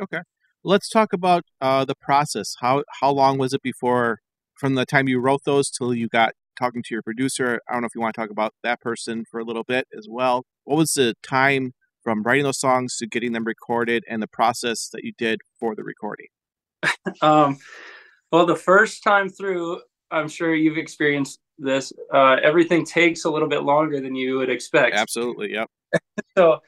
Okay, 0.02 0.20
let's 0.64 0.90
talk 0.90 1.14
about 1.14 1.44
uh, 1.60 1.86
the 1.86 1.96
process. 1.96 2.56
How 2.60 2.84
how 3.02 3.12
long 3.12 3.38
was 3.38 3.54
it 3.54 3.62
before, 3.64 4.20
from 4.56 4.76
the 4.76 4.86
time 4.86 5.08
you 5.08 5.20
wrote 5.20 5.44
those 5.46 5.70
till 5.70 5.94
you 5.94 6.08
got 6.08 6.34
talking 6.58 6.84
to 6.84 6.94
your 6.94 7.02
producer? 7.02 7.60
I 7.68 7.74
don't 7.74 7.82
know 7.82 7.88
if 7.88 7.96
you 7.96 8.02
want 8.02 8.14
to 8.16 8.22
talk 8.22 8.30
about 8.30 8.54
that 8.64 8.80
person 8.80 9.26
for 9.30 9.40
a 9.40 9.44
little 9.44 9.64
bit 9.64 9.88
as 9.98 10.08
well. 10.10 10.46
What 10.66 10.78
was 10.78 10.94
the 10.94 11.16
time 11.24 11.74
from 12.04 12.24
writing 12.24 12.44
those 12.44 12.60
songs 12.60 12.96
to 12.98 13.08
getting 13.08 13.34
them 13.34 13.44
recorded 13.44 14.04
and 14.08 14.22
the 14.22 14.28
process 14.28 14.88
that 14.94 15.04
you 15.04 15.14
did 15.18 15.42
for 15.60 15.76
the 15.76 15.84
recording? 15.84 16.28
um, 17.22 17.58
well, 18.32 18.46
the 18.46 18.56
first 18.56 19.04
time 19.04 19.30
through, 19.30 19.82
I'm 20.12 20.28
sure 20.28 20.54
you've 20.54 20.78
experienced 20.78 21.40
this. 21.58 21.92
Uh, 22.14 22.38
everything 22.42 22.86
takes 22.86 23.26
a 23.26 23.30
little 23.30 23.50
bit 23.50 23.64
longer 23.64 24.00
than 24.00 24.16
you 24.16 24.38
would 24.38 24.50
expect. 24.50 24.96
Absolutely. 24.96 25.54
Yep. 25.54 25.70
so 26.38 26.60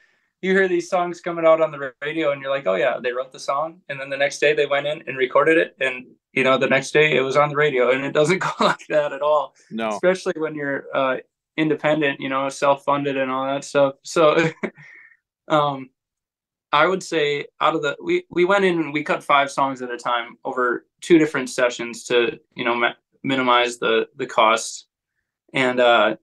you 0.42 0.52
hear 0.52 0.68
these 0.68 0.90
songs 0.90 1.22
coming 1.22 1.46
out 1.46 1.62
on 1.62 1.72
the 1.72 1.94
radio 2.02 2.32
and 2.32 2.42
you're 2.42 2.52
like, 2.52 2.66
oh 2.66 2.76
yeah, 2.76 3.00
they 3.02 3.12
wrote 3.12 3.32
the 3.32 3.40
song. 3.40 3.82
And 3.90 4.00
then 4.00 4.10
the 4.10 4.18
next 4.18 4.40
day 4.40 4.54
they 4.54 4.66
went 4.66 4.88
in 4.88 5.04
and 5.08 5.18
recorded 5.18 5.58
it. 5.58 5.76
And, 5.80 6.08
you 6.34 6.44
know, 6.44 6.58
the 6.58 6.68
next 6.68 6.92
day 6.92 7.16
it 7.16 7.22
was 7.22 7.38
on 7.38 7.50
the 7.50 7.56
radio 7.56 7.92
and 7.92 8.04
it 8.04 8.14
doesn't 8.14 8.40
go 8.40 8.52
like 8.60 8.86
that 8.90 9.14
at 9.14 9.22
all. 9.22 9.56
No. 9.70 9.90
Especially 9.90 10.34
when 10.38 10.56
you're 10.56 10.86
uh, 10.96 11.18
independent, 11.58 12.20
you 12.20 12.30
know, 12.30 12.50
self-funded 12.50 13.18
and 13.18 13.30
all 13.30 13.46
that 13.46 13.64
stuff. 13.64 13.96
So, 14.04 14.50
um, 15.48 15.90
I 16.72 16.88
would 16.88 17.04
say 17.04 17.48
out 17.60 17.76
of 17.76 17.82
the, 17.82 17.98
we, 18.02 18.24
we 18.30 18.46
went 18.46 18.66
in 18.66 18.80
and 18.80 18.94
we 18.94 19.04
cut 19.04 19.24
five 19.24 19.52
songs 19.52 19.82
at 19.82 19.92
a 19.92 19.98
time 19.98 20.38
over 20.46 20.86
two 21.02 21.18
different 21.18 21.50
sessions 21.50 22.06
to, 22.06 22.40
you 22.56 22.64
know, 22.64 22.76
ma- 22.76 22.94
minimize 23.24 23.78
the, 23.78 24.08
the 24.16 24.26
costs. 24.26 24.86
And, 25.54 25.80
uh, 25.80 26.16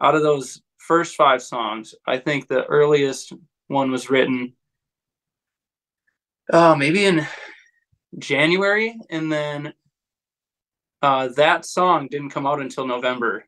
out 0.00 0.14
of 0.14 0.22
those 0.22 0.62
first 0.78 1.16
five 1.16 1.42
songs. 1.42 1.94
I 2.06 2.18
think 2.18 2.48
the 2.48 2.64
earliest 2.64 3.32
one 3.66 3.90
was 3.90 4.10
written 4.10 4.54
uh 6.50 6.74
maybe 6.74 7.04
in 7.04 7.26
January 8.18 8.98
and 9.10 9.30
then 9.30 9.74
uh 11.02 11.28
that 11.36 11.66
song 11.66 12.08
didn't 12.10 12.30
come 12.30 12.46
out 12.46 12.60
until 12.60 12.86
November. 12.86 13.44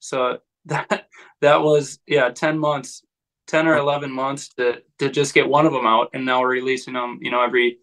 So 0.00 0.40
that 0.66 1.06
that 1.40 1.62
was 1.62 2.00
yeah, 2.06 2.30
10 2.30 2.58
months, 2.58 3.02
10 3.48 3.66
or 3.66 3.76
11 3.76 4.12
months 4.12 4.48
to 4.50 4.82
to 4.98 5.10
just 5.10 5.34
get 5.34 5.48
one 5.48 5.66
of 5.66 5.72
them 5.72 5.86
out 5.86 6.08
and 6.14 6.24
now 6.24 6.40
we're 6.40 6.48
releasing 6.48 6.94
them, 6.94 7.18
you 7.20 7.30
know, 7.30 7.42
every 7.42 7.78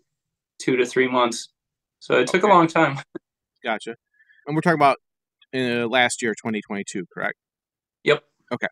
2 0.60 0.78
to 0.78 0.86
3 0.86 1.08
months. 1.08 1.50
So 2.00 2.20
it 2.20 2.28
took 2.28 2.44
okay. 2.44 2.52
a 2.52 2.56
long 2.56 2.68
time. 2.68 3.00
Gotcha. 3.64 3.96
And 4.46 4.56
we're 4.56 4.62
talking 4.62 4.80
about 4.80 4.98
uh, 5.54 5.88
last 5.88 6.22
year 6.22 6.34
2022, 6.34 7.06
correct? 7.12 7.38
Yep. 8.04 8.24
Okay. 8.54 8.68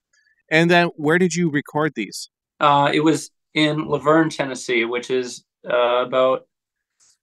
And 0.49 0.69
then 0.69 0.89
where 0.95 1.17
did 1.17 1.33
you 1.33 1.49
record 1.49 1.93
these? 1.95 2.29
Uh, 2.59 2.91
it 2.93 2.99
was 2.99 3.31
in 3.55 3.87
La 3.87 3.97
Vergne, 3.97 4.29
Tennessee, 4.29 4.85
which 4.85 5.09
is 5.09 5.43
uh, 5.69 6.05
about 6.05 6.47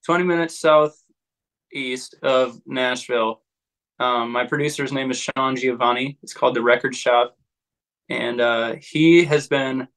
20 0.05 0.25
minutes 0.25 0.59
southeast 0.59 2.17
of 2.23 2.61
Nashville. 2.67 3.43
Um, 4.00 4.33
my 4.33 4.45
producer's 4.47 4.93
name 4.93 5.11
is 5.11 5.19
Sean 5.19 5.55
Giovanni. 5.57 6.19
It's 6.23 6.33
called 6.33 6.57
The 6.57 6.62
Record 6.62 6.97
Shop. 6.97 7.37
And 8.11 8.40
uh, 8.40 8.75
he 8.81 9.25
has 9.25 9.47
been 9.47 9.88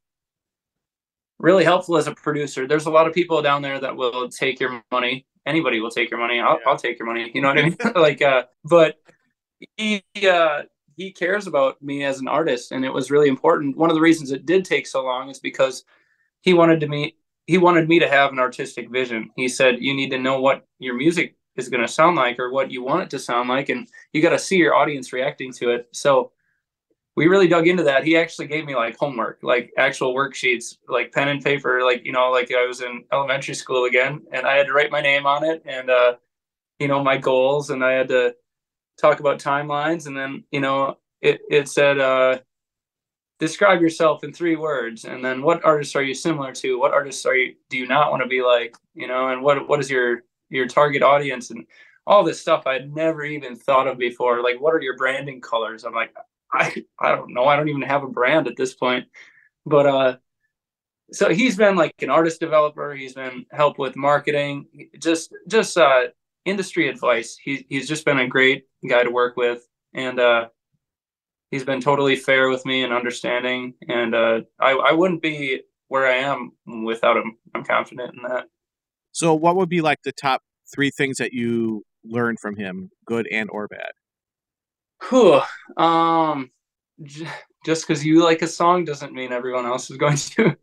really 1.39 1.63
helpful 1.63 1.97
as 1.97 2.07
a 2.07 2.13
producer. 2.13 2.67
There's 2.67 2.85
a 2.85 2.91
lot 2.91 3.07
of 3.07 3.13
people 3.13 3.41
down 3.41 3.61
there 3.61 3.79
that 3.79 3.95
will 3.95 4.29
take 4.29 4.59
your 4.59 4.81
money. 4.91 5.25
Anybody 5.45 5.81
will 5.81 5.91
take 5.91 6.09
your 6.09 6.19
money. 6.19 6.39
I'll, 6.39 6.59
yeah. 6.59 6.69
I'll 6.69 6.77
take 6.77 6.97
your 6.97 7.07
money. 7.07 7.29
You 7.33 7.41
know 7.41 7.49
what 7.49 7.57
I 7.57 7.63
mean? 7.63 7.77
like, 7.95 8.21
uh, 8.21 8.43
but 8.63 8.95
he, 9.75 10.03
uh, 10.25 10.63
he 10.95 11.11
cares 11.11 11.47
about 11.47 11.81
me 11.81 12.03
as 12.03 12.19
an 12.19 12.27
artist 12.27 12.71
and 12.71 12.85
it 12.85 12.93
was 12.93 13.11
really 13.11 13.27
important 13.27 13.77
one 13.77 13.89
of 13.89 13.95
the 13.95 14.01
reasons 14.01 14.31
it 14.31 14.45
did 14.45 14.65
take 14.65 14.87
so 14.87 15.03
long 15.03 15.29
is 15.29 15.39
because 15.39 15.83
he 16.41 16.53
wanted 16.53 16.79
to 16.79 16.87
me 16.87 17.15
he 17.47 17.57
wanted 17.57 17.87
me 17.87 17.99
to 17.99 18.07
have 18.07 18.31
an 18.31 18.39
artistic 18.39 18.89
vision 18.89 19.29
he 19.35 19.47
said 19.47 19.79
you 19.79 19.93
need 19.93 20.09
to 20.09 20.19
know 20.19 20.39
what 20.39 20.65
your 20.79 20.95
music 20.95 21.35
is 21.55 21.69
going 21.69 21.81
to 21.81 21.87
sound 21.87 22.15
like 22.15 22.39
or 22.39 22.51
what 22.51 22.71
you 22.71 22.83
want 22.83 23.03
it 23.03 23.09
to 23.09 23.19
sound 23.19 23.49
like 23.49 23.69
and 23.69 23.87
you 24.11 24.21
got 24.21 24.29
to 24.29 24.39
see 24.39 24.57
your 24.57 24.75
audience 24.75 25.13
reacting 25.13 25.51
to 25.51 25.71
it 25.71 25.87
so 25.91 26.31
we 27.15 27.27
really 27.27 27.47
dug 27.47 27.67
into 27.67 27.83
that. 27.83 28.03
He 28.03 28.17
actually 28.17 28.47
gave 28.47 28.65
me 28.65 28.75
like 28.75 28.97
homework 28.97 29.39
like 29.43 29.71
actual 29.77 30.13
worksheets 30.15 30.77
like 30.87 31.11
pen 31.11 31.29
and 31.29 31.43
paper 31.43 31.83
like 31.83 32.03
you 32.05 32.11
know 32.11 32.31
like 32.31 32.51
i 32.51 32.65
was 32.65 32.81
in 32.81 33.03
elementary 33.11 33.53
school 33.53 33.85
again 33.85 34.21
and 34.31 34.45
i 34.47 34.55
had 34.55 34.67
to 34.67 34.73
write 34.73 34.91
my 34.91 35.01
name 35.01 35.25
on 35.25 35.43
it 35.43 35.61
and 35.65 35.89
uh 35.89 36.15
you 36.79 36.87
know 36.87 37.03
my 37.03 37.17
goals 37.17 37.69
and 37.69 37.83
i 37.83 37.91
had 37.91 38.07
to 38.07 38.33
talk 38.99 39.19
about 39.19 39.39
timelines 39.39 40.07
and 40.07 40.15
then 40.17 40.43
you 40.51 40.59
know 40.59 40.97
it, 41.23 41.41
it 41.49 41.69
said 41.69 41.99
uh, 41.99 42.37
describe 43.39 43.81
yourself 43.81 44.23
in 44.23 44.33
three 44.33 44.57
words 44.57 45.05
and 45.05 45.23
then 45.23 45.41
what 45.41 45.63
artists 45.63 45.95
are 45.95 46.03
you 46.03 46.13
similar 46.13 46.51
to? 46.51 46.77
What 46.77 46.93
artists 46.93 47.25
are 47.25 47.35
you 47.35 47.55
do 47.69 47.77
you 47.77 47.87
not 47.87 48.11
want 48.11 48.21
to 48.21 48.27
be 48.27 48.41
like? 48.41 48.75
You 48.93 49.07
know 49.07 49.29
and 49.29 49.41
what 49.41 49.67
what 49.67 49.79
is 49.79 49.89
your 49.89 50.23
your 50.49 50.67
target 50.67 51.01
audience? 51.01 51.49
And 51.49 51.65
all 52.05 52.21
this 52.21 52.41
stuff 52.41 52.67
i'd 52.67 52.93
never 52.93 53.23
even 53.23 53.55
thought 53.55 53.87
of 53.87 53.97
before. 53.97 54.43
Like 54.43 54.59
what 54.59 54.73
are 54.73 54.81
your 54.81 54.97
branding 54.97 55.39
colors? 55.39 55.85
I'm 55.85 55.93
like 55.93 56.13
i 56.53 56.83
i 56.99 57.09
don't 57.09 57.33
know 57.33 57.45
i 57.45 57.55
don't 57.55 57.69
even 57.69 57.81
have 57.81 58.03
a 58.03 58.07
brand 58.07 58.47
at 58.47 58.55
this 58.55 58.73
point 58.73 59.05
but 59.65 59.85
uh 59.85 60.15
so 61.11 61.29
he's 61.29 61.57
been 61.57 61.75
like 61.75 61.93
an 62.01 62.09
artist 62.09 62.39
developer 62.39 62.93
he's 62.93 63.13
been 63.13 63.45
help 63.51 63.77
with 63.77 63.95
marketing 63.95 64.65
just 64.99 65.33
just 65.47 65.77
uh 65.77 66.03
industry 66.45 66.87
advice. 66.89 67.37
He, 67.41 67.65
he's 67.69 67.87
just 67.87 68.05
been 68.05 68.19
a 68.19 68.27
great 68.27 68.65
guy 68.87 69.03
to 69.03 69.11
work 69.11 69.37
with. 69.37 69.67
And 69.93 70.19
uh, 70.19 70.49
he's 71.51 71.63
been 71.63 71.81
totally 71.81 72.15
fair 72.15 72.49
with 72.49 72.65
me 72.65 72.83
and 72.83 72.93
understanding. 72.93 73.75
And 73.87 74.15
uh, 74.15 74.41
I, 74.59 74.71
I 74.71 74.91
wouldn't 74.91 75.21
be 75.21 75.61
where 75.87 76.07
I 76.07 76.17
am 76.17 76.51
without 76.83 77.17
him. 77.17 77.37
I'm 77.53 77.63
confident 77.63 78.15
in 78.15 78.23
that. 78.29 78.45
So, 79.11 79.35
what 79.35 79.55
would 79.55 79.69
be 79.69 79.81
like 79.81 79.99
the 80.03 80.11
top 80.11 80.41
three 80.73 80.89
things 80.89 81.17
that 81.17 81.33
you 81.33 81.83
learned 82.03 82.39
from 82.39 82.55
him, 82.55 82.89
good 83.05 83.27
and 83.31 83.47
or 83.51 83.67
bad? 83.67 83.91
Whew. 85.09 85.41
Um, 85.77 86.51
j- 87.01 87.27
just 87.65 87.87
because 87.87 88.05
you 88.05 88.23
like 88.23 88.41
a 88.41 88.47
song 88.47 88.85
doesn't 88.85 89.13
mean 89.13 89.31
everyone 89.31 89.65
else 89.65 89.89
is 89.89 89.97
going 90.05 90.17
to. 90.17 90.55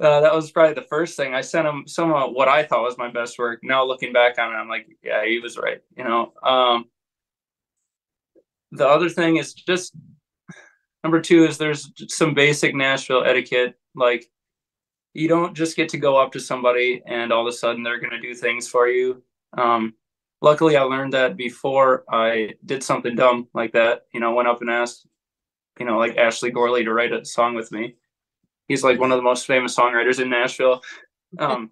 Uh, 0.00 0.20
that 0.20 0.34
was 0.34 0.50
probably 0.50 0.74
the 0.74 0.82
first 0.82 1.16
thing. 1.16 1.34
I 1.34 1.42
sent 1.42 1.66
him 1.66 1.84
some 1.86 2.12
of 2.12 2.32
what 2.32 2.48
I 2.48 2.64
thought 2.64 2.82
was 2.82 2.98
my 2.98 3.10
best 3.10 3.38
work. 3.38 3.60
Now 3.62 3.84
looking 3.84 4.12
back 4.12 4.38
on 4.38 4.52
it, 4.52 4.56
I'm 4.56 4.68
like, 4.68 4.88
yeah, 5.02 5.24
he 5.24 5.38
was 5.38 5.56
right. 5.56 5.80
You 5.96 6.04
know. 6.04 6.32
Um, 6.42 6.86
the 8.72 8.88
other 8.88 9.08
thing 9.08 9.36
is 9.36 9.54
just 9.54 9.94
number 11.04 11.20
two 11.20 11.44
is 11.44 11.58
there's 11.58 11.92
some 12.08 12.34
basic 12.34 12.74
Nashville 12.74 13.24
etiquette. 13.24 13.74
Like 13.94 14.26
you 15.14 15.28
don't 15.28 15.54
just 15.54 15.76
get 15.76 15.90
to 15.90 15.98
go 15.98 16.16
up 16.16 16.32
to 16.32 16.40
somebody 16.40 17.02
and 17.06 17.32
all 17.32 17.46
of 17.46 17.52
a 17.52 17.56
sudden 17.56 17.82
they're 17.82 18.00
going 18.00 18.12
to 18.12 18.20
do 18.20 18.34
things 18.34 18.66
for 18.66 18.88
you. 18.88 19.22
Um, 19.56 19.94
luckily, 20.42 20.76
I 20.76 20.82
learned 20.82 21.12
that 21.14 21.36
before 21.36 22.04
I 22.10 22.54
did 22.66 22.82
something 22.82 23.16
dumb 23.16 23.48
like 23.54 23.72
that. 23.72 24.02
You 24.12 24.20
know, 24.20 24.34
went 24.34 24.48
up 24.48 24.60
and 24.60 24.70
asked, 24.70 25.06
you 25.78 25.86
know, 25.86 25.98
like 25.98 26.16
Ashley 26.16 26.50
Gorley 26.50 26.84
to 26.84 26.92
write 26.92 27.12
a 27.12 27.24
song 27.24 27.54
with 27.54 27.72
me 27.72 27.94
he's 28.68 28.82
like 28.82 28.98
one 28.98 29.12
of 29.12 29.18
the 29.18 29.22
most 29.22 29.46
famous 29.46 29.76
songwriters 29.76 30.20
in 30.20 30.30
Nashville. 30.30 30.82
Um, 31.38 31.70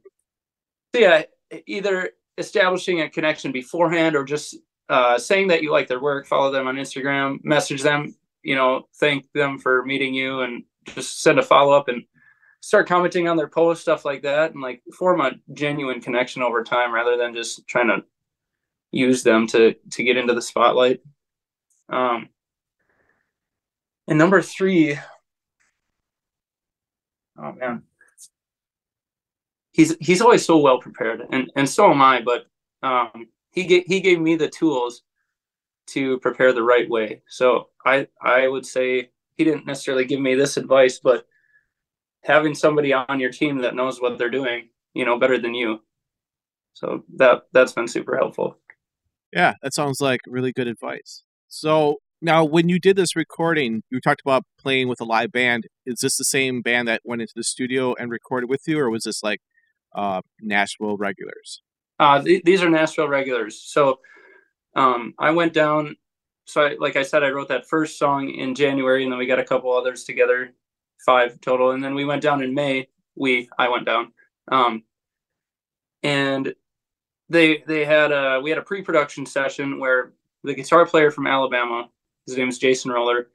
so 0.95 1.03
yeah, 1.03 1.25
either 1.67 2.13
establishing 2.39 3.03
a 3.03 3.11
connection 3.11 3.53
beforehand 3.53 4.17
or 4.17 4.25
just 4.25 4.57
uh, 4.89 5.19
saying 5.19 5.49
that 5.49 5.63
you 5.63 5.71
like 5.71 5.87
their 5.87 6.01
work, 6.01 6.27
follow 6.27 6.51
them 6.51 6.67
on 6.67 6.77
Instagram, 6.77 7.45
message 7.45 7.83
them, 7.83 8.17
you 8.43 8.55
know, 8.55 8.89
thank 9.01 9.31
them 9.35 9.59
for 9.59 9.85
meeting 9.85 10.15
you, 10.15 10.41
and 10.41 10.65
just 10.87 11.21
send 11.21 11.39
a 11.39 11.43
follow 11.43 11.77
up 11.77 11.89
and 11.89 12.03
start 12.63 12.89
commenting 12.89 13.29
on 13.29 13.37
their 13.37 13.49
post, 13.49 13.83
stuff 13.83 14.07
like 14.07 14.23
that, 14.23 14.53
and 14.53 14.63
like 14.63 14.83
form 14.97 15.21
a 15.21 15.33
genuine 15.53 16.01
connection 16.01 16.41
over 16.41 16.65
time 16.65 16.91
rather 16.91 17.19
than 17.19 17.35
just 17.35 17.69
trying 17.69 17.89
to 17.89 18.03
use 18.93 19.23
them 19.23 19.47
to 19.49 19.75
to 19.91 20.03
get 20.03 20.17
into 20.17 20.35
the 20.35 20.43
spotlight. 20.43 21.01
Um, 21.89 22.29
and 24.09 24.19
number 24.19 24.43
three 24.43 24.99
oh 27.43 27.53
man, 27.53 27.83
he's 29.73 29.97
he's 30.01 30.21
always 30.21 30.45
so 30.45 30.59
well 30.59 30.79
prepared, 30.79 31.27
and 31.31 31.51
and 31.57 31.69
so 31.69 31.91
am 31.91 32.03
I. 32.03 32.23
But 32.23 32.47
um, 32.83 33.29
he 33.51 33.65
gave 33.65 33.85
he 33.87 34.01
gave 34.01 34.21
me 34.21 34.37
the 34.37 34.49
tools 34.49 35.03
to 35.89 36.19
prepare 36.21 36.53
the 36.53 36.63
right 36.63 36.89
way. 36.89 37.23
So 37.29 37.69
I 37.85 38.07
I 38.21 38.49
would 38.49 38.67
say 38.67 39.11
he 39.37 39.45
didn't 39.45 39.67
necessarily 39.67 40.05
give 40.05 40.21
me 40.21 40.35
this 40.35 40.57
advice, 40.57 41.01
but 41.03 41.27
having 42.23 42.55
somebody 42.55 42.93
on 42.93 43.19
your 43.19 43.33
team 43.33 43.59
that 43.59 43.75
knows 43.75 44.01
what 44.01 44.19
they're 44.19 44.31
doing, 44.31 44.69
you 44.95 45.05
know, 45.05 45.19
better 45.19 45.39
than 45.39 45.55
you. 45.55 45.81
So 46.75 47.05
that 47.17 47.45
that's 47.53 47.73
been 47.73 47.89
super 47.89 48.17
helpful. 48.17 48.59
Yeah, 49.33 49.55
that 49.63 49.75
sounds 49.75 50.01
like 50.01 50.21
really 50.27 50.53
good 50.53 50.67
advice. 50.67 51.23
So 51.49 51.99
now, 52.23 52.45
when 52.45 52.69
you 52.69 52.79
did 52.79 52.97
this 52.97 53.17
recording, 53.17 53.83
you 53.91 54.01
talked 54.01 54.21
about 54.21 54.45
playing 54.59 54.89
with 54.89 55.01
a 55.01 55.05
live 55.05 55.33
band. 55.33 55.67
Is 55.87 56.01
this 56.01 56.17
the 56.17 56.25
same 56.25 56.61
band 56.61 56.87
that 56.89 57.01
went 57.05 57.23
into 57.23 57.33
the 57.35 57.45
studio 57.45 57.95
and 57.99 58.11
recorded 58.11 58.51
with 58.51 58.63
you, 58.67 58.79
or 58.79 58.91
was 58.91 59.05
this 59.05 59.23
like 59.23 59.41
uh, 59.95 60.21
Nashville 60.41 60.97
regulars? 60.97 61.63
Uh, 61.99 62.23
th- 62.23 62.43
these 62.45 62.63
are 62.63 62.69
Nashville 62.69 63.09
regulars. 63.09 63.63
So 63.63 64.01
um, 64.77 65.15
I 65.19 65.31
went 65.31 65.55
down. 65.55 65.97
So, 66.45 66.63
I, 66.63 66.77
like 66.79 66.97
I 66.97 67.03
said, 67.03 67.23
I 67.23 67.31
wrote 67.31 67.49
that 67.49 67.69
first 67.69 67.99
song 67.99 68.29
in 68.29 68.55
January, 68.55 69.03
and 69.03 69.13
then 69.13 69.19
we 69.19 69.27
got 69.27 69.39
a 69.39 69.45
couple 69.45 69.73
others 69.73 70.05
together, 70.05 70.53
five 71.07 71.41
total. 71.41 71.71
And 71.71 71.83
then 71.83 71.95
we 71.95 72.05
went 72.05 72.23
down 72.23 72.43
in 72.43 72.55
May. 72.55 72.89
We, 73.17 73.49
I 73.59 73.69
went 73.69 73.87
down, 73.87 74.13
um, 74.51 74.83
and 76.03 76.55
they 77.31 77.65
they 77.67 77.85
had 77.85 78.13
a 78.13 78.41
we 78.43 78.51
had 78.51 78.59
a 78.59 78.63
pre-production 78.63 79.25
session 79.25 79.79
where 79.79 80.13
the 80.45 80.55
guitar 80.55 80.85
player 80.85 81.11
from 81.11 81.27
Alabama 81.27 81.89
his 82.27 82.37
name 82.37 82.49
is 82.49 82.59
Jason 82.59 82.91
Roller. 82.91 83.29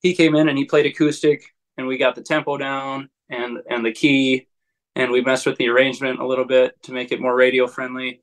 He 0.00 0.14
came 0.14 0.34
in 0.34 0.48
and 0.48 0.58
he 0.58 0.64
played 0.64 0.86
acoustic, 0.86 1.54
and 1.76 1.86
we 1.86 1.98
got 1.98 2.14
the 2.14 2.22
tempo 2.22 2.56
down 2.56 3.08
and 3.30 3.58
and 3.70 3.84
the 3.84 3.92
key, 3.92 4.48
and 4.96 5.10
we 5.10 5.22
messed 5.22 5.46
with 5.46 5.56
the 5.56 5.68
arrangement 5.68 6.20
a 6.20 6.26
little 6.26 6.44
bit 6.44 6.80
to 6.82 6.92
make 6.92 7.12
it 7.12 7.20
more 7.20 7.36
radio 7.36 7.66
friendly. 7.66 8.22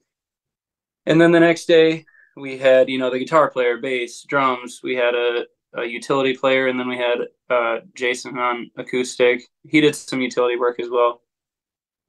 And 1.06 1.20
then 1.20 1.32
the 1.32 1.40
next 1.40 1.66
day 1.66 2.06
we 2.36 2.58
had 2.58 2.90
you 2.90 3.00
know 3.00 3.10
the 3.10 3.20
guitar 3.20 3.50
player, 3.50 3.78
bass, 3.78 4.24
drums. 4.24 4.82
We 4.84 4.96
had 4.96 5.16
a 5.16 5.46
a 5.74 5.86
utility 5.86 6.36
player, 6.36 6.68
and 6.68 6.78
then 6.78 6.90
we 6.90 6.98
had 6.98 7.20
uh, 7.50 7.80
Jason 7.96 8.38
on 8.38 8.70
acoustic. 8.78 9.44
He 9.64 9.80
did 9.80 9.96
some 9.96 10.22
utility 10.22 10.58
work 10.58 10.80
as 10.82 10.90
well. 10.90 11.22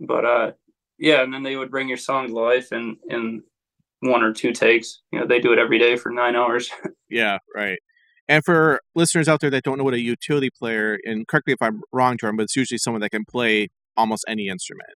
But 0.00 0.24
uh, 0.24 0.52
yeah, 0.98 1.22
and 1.22 1.32
then 1.32 1.42
they 1.42 1.56
would 1.56 1.70
bring 1.70 1.88
your 1.88 1.98
song 1.98 2.28
to 2.28 2.34
life 2.34 2.72
in 2.72 2.96
in 3.08 3.42
one 4.00 4.22
or 4.22 4.32
two 4.32 4.52
takes. 4.52 5.00
You 5.12 5.20
know, 5.20 5.26
they 5.26 5.40
do 5.40 5.52
it 5.52 5.58
every 5.58 5.78
day 5.78 5.96
for 5.96 6.10
nine 6.10 6.36
hours. 6.36 6.70
yeah, 7.10 7.38
right. 7.54 7.78
And 8.28 8.44
for 8.44 8.80
listeners 8.94 9.28
out 9.28 9.40
there 9.40 9.50
that 9.50 9.64
don't 9.64 9.78
know 9.78 9.84
what 9.84 9.94
a 9.94 10.00
utility 10.00 10.50
player, 10.50 10.98
and 11.04 11.26
correct 11.26 11.46
me 11.46 11.52
if 11.52 11.62
I'm 11.62 11.82
wrong, 11.92 12.16
Jordan, 12.18 12.36
but 12.36 12.44
it's 12.44 12.56
usually 12.56 12.78
someone 12.78 13.00
that 13.00 13.10
can 13.10 13.24
play 13.24 13.68
almost 13.96 14.24
any 14.28 14.48
instrument. 14.48 14.90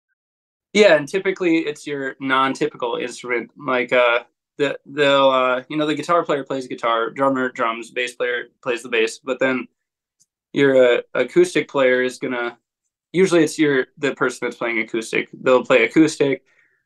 Yeah, 0.74 0.96
and 0.96 1.08
typically 1.08 1.60
it's 1.60 1.86
your 1.86 2.16
non-typical 2.20 2.96
instrument. 2.96 3.52
Like 3.58 3.94
uh, 3.94 4.24
the 4.58 4.78
they'll 4.86 5.30
uh, 5.30 5.64
you 5.70 5.78
know 5.78 5.86
the 5.86 5.96
guitar 5.96 6.24
player 6.24 6.44
plays 6.44 6.68
guitar, 6.68 7.12
drummer 7.12 7.50
drums, 7.50 7.92
bass 7.92 8.16
player 8.16 8.46
plays 8.62 8.84
the 8.84 8.90
bass, 8.90 9.20
but 9.20 9.40
then 9.40 9.68
your 10.52 10.98
uh, 10.98 11.02
acoustic 11.14 11.68
player 11.68 12.02
is 12.02 12.18
gonna 12.18 12.58
usually 13.14 13.44
it's 13.44 13.58
your 13.58 13.88
the 13.98 14.14
person 14.16 14.40
that's 14.42 14.58
playing 14.58 14.80
acoustic. 14.80 15.30
They'll 15.34 15.64
play 15.64 15.86
acoustic, 15.86 16.44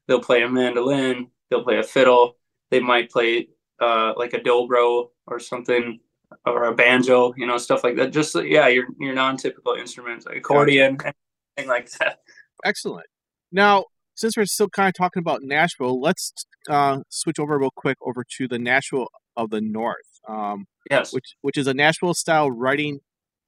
they'll 0.08 0.22
play 0.22 0.44
a 0.44 0.50
mandolin, 0.50 1.28
they'll 1.50 1.64
play 1.64 1.80
a 1.80 1.84
fiddle, 1.84 2.38
they 2.70 2.80
might 2.80 3.10
play 3.10 3.48
uh, 3.80 4.14
like 4.16 4.34
a 4.34 4.40
dobro 4.40 5.10
or 5.26 5.40
something 5.40 6.00
or 6.46 6.66
a 6.66 6.76
banjo, 6.76 7.34
you 7.38 7.48
know, 7.48 7.58
stuff 7.58 7.84
like 7.84 7.96
that. 7.96 8.12
Just 8.12 8.36
yeah, 8.36 8.68
your 8.68 8.86
your 9.00 9.16
non-typical 9.16 9.74
instruments, 9.74 10.26
like 10.26 10.38
accordion, 10.38 10.98
anything 11.58 11.70
like 11.70 11.90
that. 11.94 12.20
Excellent. 12.64 13.08
Now, 13.52 13.86
since 14.16 14.36
we're 14.36 14.46
still 14.46 14.70
kind 14.70 14.90
of 14.90 14.94
talking 14.94 15.22
about 15.22 15.42
Nashville, 15.44 16.02
let's 16.02 16.34
uh, 16.70 17.00
switch 17.10 17.40
over 17.40 17.58
real 17.58 17.72
quick 17.76 17.98
over 18.02 18.26
to 18.38 18.48
the 18.48 18.60
Nashville 18.60 19.08
of 19.38 19.50
the 19.52 19.62
North. 19.62 19.96
Um, 20.28 20.66
yes. 20.92 21.14
Which 21.14 21.36
which 21.42 21.58
is 21.58 21.68
a 21.68 21.74
Nashville 21.74 22.14
style 22.14 22.52
writing 22.52 23.00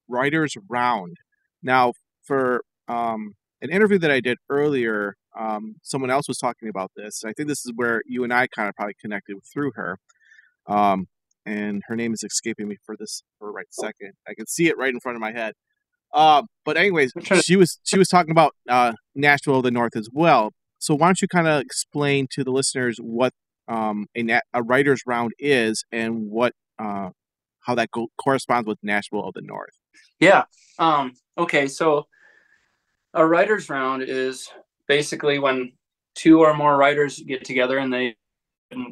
writers 0.07 0.55
round. 0.69 1.17
Now, 1.61 1.93
for 2.23 2.63
um, 2.89 3.35
an 3.61 3.69
interview 3.69 3.99
that 3.99 4.11
I 4.11 4.19
did 4.19 4.37
earlier, 4.49 5.15
um, 5.37 5.75
someone 5.83 6.09
else 6.09 6.27
was 6.27 6.37
talking 6.37 6.69
about 6.69 6.91
this. 6.95 7.23
I 7.25 7.33
think 7.33 7.47
this 7.47 7.65
is 7.65 7.71
where 7.75 8.01
you 8.05 8.23
and 8.23 8.33
I 8.33 8.47
kind 8.47 8.67
of 8.67 8.75
probably 8.75 8.95
connected 8.99 9.37
through 9.53 9.71
her. 9.75 9.97
Um, 10.67 11.07
and 11.45 11.81
her 11.87 11.95
name 11.95 12.13
is 12.13 12.23
escaping 12.23 12.67
me 12.67 12.77
for 12.85 12.95
this 12.97 13.23
for 13.37 13.49
a 13.49 13.51
right 13.51 13.67
second. 13.71 14.13
I 14.27 14.33
can 14.33 14.47
see 14.47 14.67
it 14.67 14.77
right 14.77 14.93
in 14.93 14.99
front 14.99 15.15
of 15.15 15.21
my 15.21 15.31
head. 15.31 15.53
Uh, 16.13 16.43
but 16.65 16.77
anyways, 16.77 17.13
she 17.41 17.55
was 17.55 17.79
she 17.83 17.97
was 17.97 18.07
talking 18.07 18.31
about 18.31 18.55
uh, 18.67 18.93
Nashville 19.15 19.57
of 19.57 19.63
the 19.63 19.71
North 19.71 19.95
as 19.95 20.09
well. 20.11 20.51
So 20.79 20.95
why 20.95 21.07
don't 21.07 21.21
you 21.21 21.27
kind 21.27 21.47
of 21.47 21.61
explain 21.61 22.27
to 22.31 22.43
the 22.43 22.51
listeners 22.51 22.97
what 23.01 23.33
um, 23.67 24.07
a, 24.15 24.23
na- 24.23 24.39
a 24.53 24.63
writers 24.63 25.01
round 25.05 25.33
is 25.37 25.83
and 25.91 26.29
what 26.29 26.53
uh, 26.79 27.09
how 27.61 27.75
that 27.75 27.91
go- 27.91 28.07
corresponds 28.21 28.67
with 28.67 28.79
Nashville 28.81 29.25
of 29.25 29.33
the 29.33 29.41
North? 29.41 29.73
Yeah. 30.19 30.43
Um, 30.79 31.13
okay. 31.37 31.67
So 31.67 32.07
a 33.13 33.25
writers 33.25 33.69
round 33.69 34.03
is 34.03 34.49
basically 34.87 35.39
when 35.39 35.73
two 36.15 36.41
or 36.41 36.53
more 36.53 36.77
writers 36.77 37.19
get 37.19 37.43
together 37.45 37.77
and 37.77 37.91
they 37.91 38.15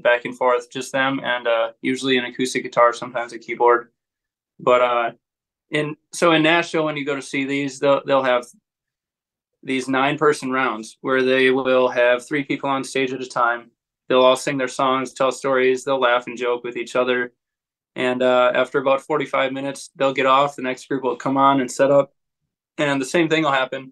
back 0.01 0.25
and 0.25 0.35
forth, 0.35 0.71
just 0.71 0.91
them, 0.91 1.19
and 1.23 1.47
uh, 1.47 1.71
usually 1.81 2.17
an 2.17 2.25
acoustic 2.25 2.63
guitar, 2.63 2.93
sometimes 2.93 3.33
a 3.33 3.39
keyboard. 3.39 3.91
But 4.59 4.81
uh, 4.81 5.11
in 5.69 5.95
so 6.11 6.31
in 6.31 6.43
Nashville, 6.43 6.85
when 6.85 6.97
you 6.97 7.05
go 7.05 7.15
to 7.15 7.21
see 7.21 7.45
these, 7.45 7.79
they'll 7.79 8.01
they'll 8.05 8.23
have 8.23 8.45
these 9.63 9.87
nine 9.87 10.17
person 10.17 10.51
rounds 10.51 10.97
where 11.01 11.23
they 11.23 11.51
will 11.51 11.89
have 11.89 12.25
three 12.25 12.43
people 12.43 12.69
on 12.69 12.83
stage 12.83 13.13
at 13.13 13.21
a 13.21 13.27
time. 13.27 13.71
They'll 14.07 14.21
all 14.21 14.35
sing 14.35 14.57
their 14.57 14.67
songs, 14.67 15.13
tell 15.13 15.31
stories, 15.31 15.83
they'll 15.83 15.99
laugh 15.99 16.27
and 16.27 16.37
joke 16.37 16.63
with 16.63 16.77
each 16.77 16.95
other. 16.95 17.33
And 17.95 18.21
uh, 18.21 18.51
after 18.53 18.79
about 18.79 19.01
45 19.01 19.51
minutes, 19.51 19.89
they'll 19.95 20.13
get 20.13 20.27
off. 20.27 20.55
The 20.55 20.61
next 20.61 20.87
group 20.87 21.03
will 21.03 21.15
come 21.15 21.35
on 21.35 21.59
and 21.59 21.69
set 21.69 21.91
up. 21.91 22.13
And 22.77 23.01
the 23.01 23.05
same 23.05 23.27
thing 23.27 23.43
will 23.43 23.51
happen. 23.51 23.91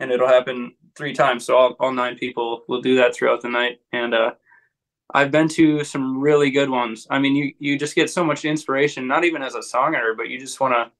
And 0.00 0.10
it'll 0.10 0.28
happen 0.28 0.74
three 0.96 1.12
times. 1.12 1.44
So 1.44 1.56
all, 1.56 1.76
all 1.80 1.92
nine 1.92 2.16
people 2.16 2.62
will 2.68 2.80
do 2.80 2.96
that 2.96 3.14
throughout 3.14 3.42
the 3.42 3.48
night. 3.48 3.80
And 3.92 4.14
uh, 4.14 4.32
I've 5.12 5.30
been 5.30 5.48
to 5.50 5.82
some 5.84 6.20
really 6.20 6.50
good 6.50 6.70
ones. 6.70 7.06
I 7.10 7.18
mean, 7.18 7.34
you, 7.34 7.52
you 7.58 7.78
just 7.78 7.94
get 7.94 8.10
so 8.10 8.24
much 8.24 8.44
inspiration, 8.44 9.08
not 9.08 9.24
even 9.24 9.42
as 9.42 9.54
a 9.54 9.60
songwriter, 9.60 10.16
but 10.16 10.28
you 10.28 10.38
just 10.38 10.60
want 10.60 10.74
to 10.74 10.92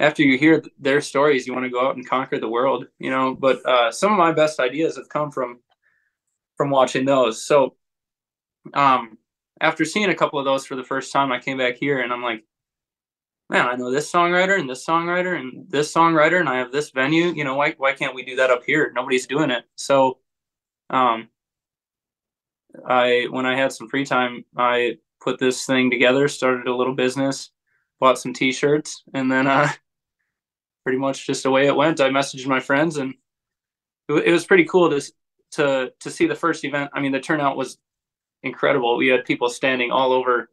after 0.00 0.22
you 0.22 0.38
hear 0.38 0.62
their 0.78 1.00
stories, 1.00 1.46
you 1.46 1.52
want 1.52 1.64
to 1.64 1.70
go 1.70 1.86
out 1.86 1.96
and 1.96 2.08
conquer 2.08 2.38
the 2.38 2.48
world, 2.48 2.86
you 2.98 3.10
know. 3.10 3.34
But 3.34 3.64
uh, 3.66 3.90
some 3.90 4.12
of 4.12 4.18
my 4.18 4.32
best 4.32 4.60
ideas 4.60 4.96
have 4.96 5.08
come 5.08 5.30
from 5.30 5.60
from 6.56 6.70
watching 6.70 7.04
those. 7.04 7.44
So, 7.44 7.76
um, 8.74 9.18
after 9.60 9.84
seeing 9.84 10.10
a 10.10 10.14
couple 10.14 10.38
of 10.38 10.44
those 10.44 10.66
for 10.66 10.76
the 10.76 10.84
first 10.84 11.12
time, 11.12 11.32
I 11.32 11.40
came 11.40 11.58
back 11.58 11.76
here 11.76 12.00
and 12.00 12.12
I'm 12.12 12.22
like, 12.22 12.44
man, 13.50 13.66
I 13.66 13.76
know 13.76 13.90
this 13.90 14.10
songwriter 14.10 14.58
and 14.58 14.68
this 14.68 14.84
songwriter 14.84 15.38
and 15.38 15.70
this 15.70 15.92
songwriter, 15.92 16.40
and 16.40 16.48
I 16.48 16.58
have 16.58 16.72
this 16.72 16.90
venue. 16.90 17.26
You 17.28 17.44
know, 17.44 17.54
why 17.54 17.74
why 17.78 17.92
can't 17.92 18.14
we 18.14 18.24
do 18.24 18.36
that 18.36 18.50
up 18.50 18.64
here? 18.64 18.92
Nobody's 18.94 19.26
doing 19.26 19.50
it. 19.50 19.64
So, 19.76 20.18
um, 20.90 21.28
I 22.86 23.26
when 23.30 23.46
I 23.46 23.56
had 23.56 23.72
some 23.72 23.88
free 23.88 24.04
time, 24.04 24.44
I 24.56 24.98
put 25.20 25.38
this 25.38 25.64
thing 25.64 25.90
together, 25.90 26.28
started 26.28 26.66
a 26.66 26.74
little 26.74 26.94
business, 26.94 27.50
bought 28.00 28.18
some 28.18 28.32
T-shirts, 28.32 29.02
and 29.14 29.30
then 29.30 29.46
uh, 29.46 29.68
pretty 30.84 30.98
much 30.98 31.26
just 31.26 31.42
the 31.42 31.50
way 31.50 31.66
it 31.66 31.76
went. 31.76 32.00
I 32.00 32.10
messaged 32.10 32.46
my 32.46 32.60
friends, 32.60 32.98
and 32.98 33.14
it, 34.08 34.26
it 34.26 34.32
was 34.32 34.46
pretty 34.46 34.64
cool 34.64 34.90
to 34.90 35.12
to 35.52 35.92
to 36.00 36.10
see 36.10 36.26
the 36.26 36.34
first 36.34 36.64
event. 36.64 36.90
I 36.92 37.00
mean, 37.00 37.12
the 37.12 37.20
turnout 37.20 37.56
was 37.56 37.78
incredible. 38.42 38.96
We 38.96 39.08
had 39.08 39.24
people 39.24 39.48
standing 39.48 39.90
all 39.90 40.12
over 40.12 40.50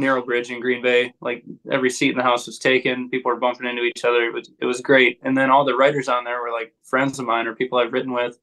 Narrow 0.00 0.24
Bridge 0.24 0.50
in 0.50 0.60
Green 0.60 0.82
Bay. 0.82 1.12
Like 1.20 1.44
every 1.70 1.90
seat 1.90 2.10
in 2.10 2.16
the 2.16 2.22
house 2.22 2.46
was 2.46 2.58
taken. 2.58 3.08
People 3.10 3.30
were 3.30 3.38
bumping 3.38 3.68
into 3.68 3.82
each 3.82 4.04
other. 4.04 4.24
It 4.24 4.32
was 4.32 4.50
it 4.60 4.66
was 4.66 4.80
great. 4.80 5.20
And 5.22 5.36
then 5.36 5.50
all 5.50 5.64
the 5.64 5.76
writers 5.76 6.08
on 6.08 6.24
there 6.24 6.40
were 6.40 6.52
like 6.52 6.74
friends 6.82 7.18
of 7.18 7.26
mine 7.26 7.46
or 7.46 7.54
people 7.54 7.78
I've 7.78 7.92
written 7.92 8.12
with. 8.12 8.38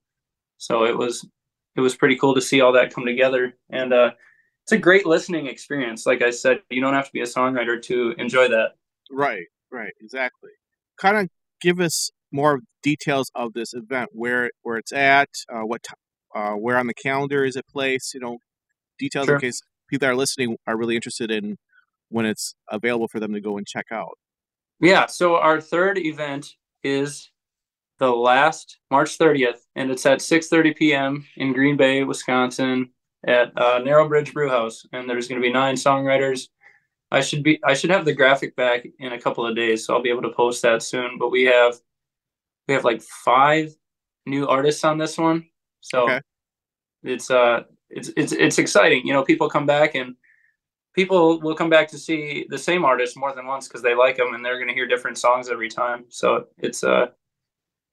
So 0.58 0.86
it 0.86 0.98
was 0.98 1.28
it 1.76 1.82
was 1.82 1.96
pretty 1.96 2.18
cool 2.18 2.36
to 2.36 2.42
see 2.42 2.62
all 2.62 2.74
that 2.74 2.94
come 2.94 3.06
together. 3.06 3.56
And 3.70 3.94
uh, 3.94 4.12
it's 4.64 4.72
a 4.72 4.78
great 4.78 5.06
listening 5.06 5.48
experience. 5.48 6.06
Like 6.06 6.22
I 6.22 6.32
said, 6.32 6.62
you 6.70 6.82
don't 6.82 6.94
have 6.94 7.06
to 7.06 7.14
be 7.14 7.22
a 7.22 7.26
songwriter 7.26 7.82
to 7.84 8.14
enjoy 8.18 8.48
that. 8.50 8.76
Right. 9.12 9.46
Right. 9.72 9.94
Exactly 10.02 10.52
kind 10.98 11.18
of 11.18 11.30
give 11.62 11.80
us 11.80 12.12
more 12.32 12.60
details 12.84 13.32
of 13.36 13.54
this 13.54 13.74
event, 13.74 14.10
where 14.12 14.52
where 14.64 14.78
it's 14.78 14.92
at, 14.92 15.30
uh, 15.50 15.62
what 15.62 15.86
uh, 16.36 16.54
where 16.54 16.78
on 16.78 16.88
the 16.88 16.94
calendar 16.94 17.46
is 17.46 17.56
it 17.56 17.66
placed? 17.72 18.14
You 18.14 18.20
know, 18.20 18.38
details 19.00 19.26
sure. 19.26 19.36
in 19.36 19.42
case 19.42 19.62
people 19.88 20.06
that 20.06 20.12
are 20.12 20.16
listening 20.16 20.58
are 20.68 20.78
really 20.78 20.96
interested 20.96 21.32
in 21.32 21.58
when 22.10 22.26
it's 22.26 22.56
available 22.70 23.08
for 23.08 23.20
them 23.20 23.34
to 23.34 23.42
go 23.42 23.58
and 23.58 23.68
check 23.68 23.86
out. 23.92 24.18
Yeah. 24.80 25.08
So 25.08 25.36
our 25.38 25.60
third 25.60 25.98
event 25.98 26.48
is 26.84 27.30
the 28.00 28.12
last 28.12 28.78
March 28.92 29.18
30th, 29.18 29.60
and 29.76 29.90
it's 29.90 30.06
at 30.06 30.20
6:30 30.20 30.76
p.m. 30.76 31.26
in 31.36 31.54
Green 31.54 31.78
Bay, 31.78 32.04
Wisconsin, 32.04 32.90
at 33.26 33.52
uh, 33.58 33.80
Narrow 33.80 34.08
Bridge 34.08 34.34
Brew 34.34 34.50
House. 34.50 34.86
And 34.94 35.10
there's 35.10 35.28
going 35.28 35.42
to 35.42 35.46
be 35.46 35.52
nine 35.52 35.76
songwriters 35.76 36.48
I 37.12 37.22
should 37.22 37.44
be 37.44 37.60
I 37.64 37.74
should 37.74 37.90
have 37.90 38.06
the 38.06 38.14
graphic 38.14 38.56
back 38.56 38.86
in 39.00 39.14
a 39.14 39.20
couple 39.20 39.46
of 39.46 39.56
days, 39.56 39.86
so 39.86 39.94
I'll 39.94 40.02
be 40.02 40.10
able 40.10 40.24
to 40.24 40.32
post 40.32 40.62
that 40.64 40.84
soon. 40.84 41.18
But 41.18 41.30
we 41.30 41.46
have 41.46 41.76
we 42.68 42.74
have 42.74 42.84
like 42.84 43.02
five 43.02 43.74
new 44.26 44.48
artists 44.48 44.84
on 44.84 44.98
this 44.98 45.18
one, 45.18 45.48
so 45.80 46.04
okay. 46.04 46.22
it's 47.04 47.32
uh 47.32 47.64
it's 47.90 48.10
it's 48.18 48.32
it's 48.32 48.58
exciting. 48.58 49.06
You 49.06 49.14
know, 49.14 49.24
people 49.24 49.50
come 49.50 49.66
back 49.66 49.96
and 49.96 50.16
people 50.94 51.40
will 51.42 51.56
come 51.56 51.70
back 51.70 51.88
to 51.90 51.98
see 51.98 52.46
the 52.50 52.58
same 52.58 52.84
artist 52.84 53.16
more 53.16 53.34
than 53.34 53.46
once 53.46 53.68
because 53.68 53.84
they 53.84 53.96
like 53.96 54.18
them 54.18 54.34
and 54.34 54.44
they're 54.44 54.58
going 54.58 54.68
to 54.68 54.74
hear 54.74 54.88
different 54.88 55.18
songs 55.18 55.50
every 55.50 55.70
time. 55.70 56.06
So 56.10 56.48
it's 56.58 56.84
uh 56.84 57.08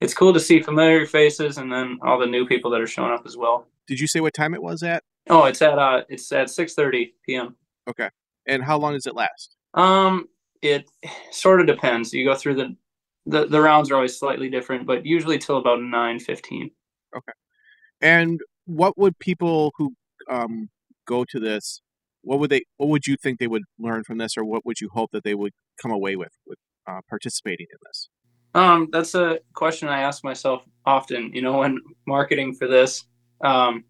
it's 0.00 0.14
cool 0.14 0.32
to 0.32 0.40
see 0.40 0.60
familiar 0.60 1.06
faces 1.06 1.58
and 1.58 1.72
then 1.72 1.98
all 2.02 2.18
the 2.18 2.26
new 2.26 2.46
people 2.46 2.70
that 2.72 2.80
are 2.80 2.86
showing 2.86 3.12
up 3.12 3.24
as 3.26 3.36
well. 3.36 3.66
Did 3.86 4.00
you 4.00 4.06
say 4.06 4.20
what 4.20 4.34
time 4.34 4.54
it 4.54 4.62
was 4.62 4.82
at? 4.82 5.04
Oh, 5.28 5.44
it's 5.44 5.62
at 5.62 5.78
uh 5.78 6.02
it's 6.08 6.32
at 6.32 6.48
6:30 6.48 7.12
p.m. 7.26 7.56
Okay. 7.88 8.08
And 8.46 8.62
how 8.62 8.78
long 8.78 8.94
does 8.94 9.06
it 9.06 9.14
last? 9.14 9.56
Um, 9.74 10.28
it 10.62 10.90
sort 11.30 11.60
of 11.60 11.66
depends. 11.66 12.12
You 12.12 12.24
go 12.24 12.34
through 12.34 12.54
the 12.56 12.76
the, 13.26 13.46
the 13.46 13.60
rounds 13.60 13.90
are 13.90 13.96
always 13.96 14.18
slightly 14.18 14.50
different, 14.50 14.86
but 14.86 15.06
usually 15.06 15.38
till 15.38 15.58
about 15.58 15.80
nine 15.80 16.18
fifteen. 16.18 16.70
Okay. 17.16 17.32
And 18.00 18.40
what 18.66 18.96
would 18.98 19.18
people 19.18 19.72
who 19.76 19.94
um, 20.30 20.68
go 21.06 21.24
to 21.24 21.40
this? 21.40 21.80
What 22.22 22.38
would 22.38 22.50
they? 22.50 22.64
What 22.76 22.88
would 22.88 23.06
you 23.06 23.16
think 23.16 23.38
they 23.38 23.46
would 23.46 23.64
learn 23.78 24.04
from 24.04 24.18
this, 24.18 24.36
or 24.36 24.44
what 24.44 24.64
would 24.64 24.80
you 24.80 24.88
hope 24.92 25.10
that 25.12 25.24
they 25.24 25.34
would 25.34 25.52
come 25.80 25.90
away 25.90 26.16
with 26.16 26.32
with 26.46 26.58
uh, 26.86 27.00
participating 27.08 27.66
in 27.70 27.78
this? 27.86 28.08
Um, 28.54 28.88
that's 28.92 29.14
a 29.14 29.40
question 29.52 29.88
I 29.88 30.00
ask 30.00 30.24
myself 30.24 30.64
often. 30.86 31.32
You 31.34 31.42
know, 31.42 31.58
when 31.58 31.78
marketing 32.06 32.54
for 32.54 32.66
this, 32.68 33.04
um, 33.42 33.84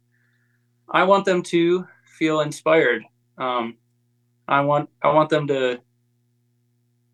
I 0.91 1.05
want 1.05 1.27
them 1.27 1.43
to 1.45 1.87
feel 2.19 2.41
inspired. 2.41 3.05
Um, 3.39 3.77
I 4.49 4.61
want 4.63 4.91
I 5.03 5.13
want 5.13 5.31
them 5.31 5.47
to 5.49 5.81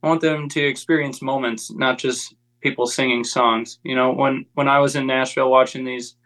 I 0.02 0.08
want 0.08 0.20
them 0.20 0.48
to 0.48 0.60
experience 0.60 1.20
moments, 1.20 1.70
not 1.70 1.98
just 1.98 2.34
people 2.62 2.86
singing 2.86 3.24
songs. 3.24 3.78
You 3.84 3.94
know, 3.94 4.12
when 4.12 4.46
when 4.54 4.68
I 4.68 4.78
was 4.78 4.96
in 4.96 5.06
Nashville 5.06 5.50
watching 5.50 5.84
these 5.84 6.16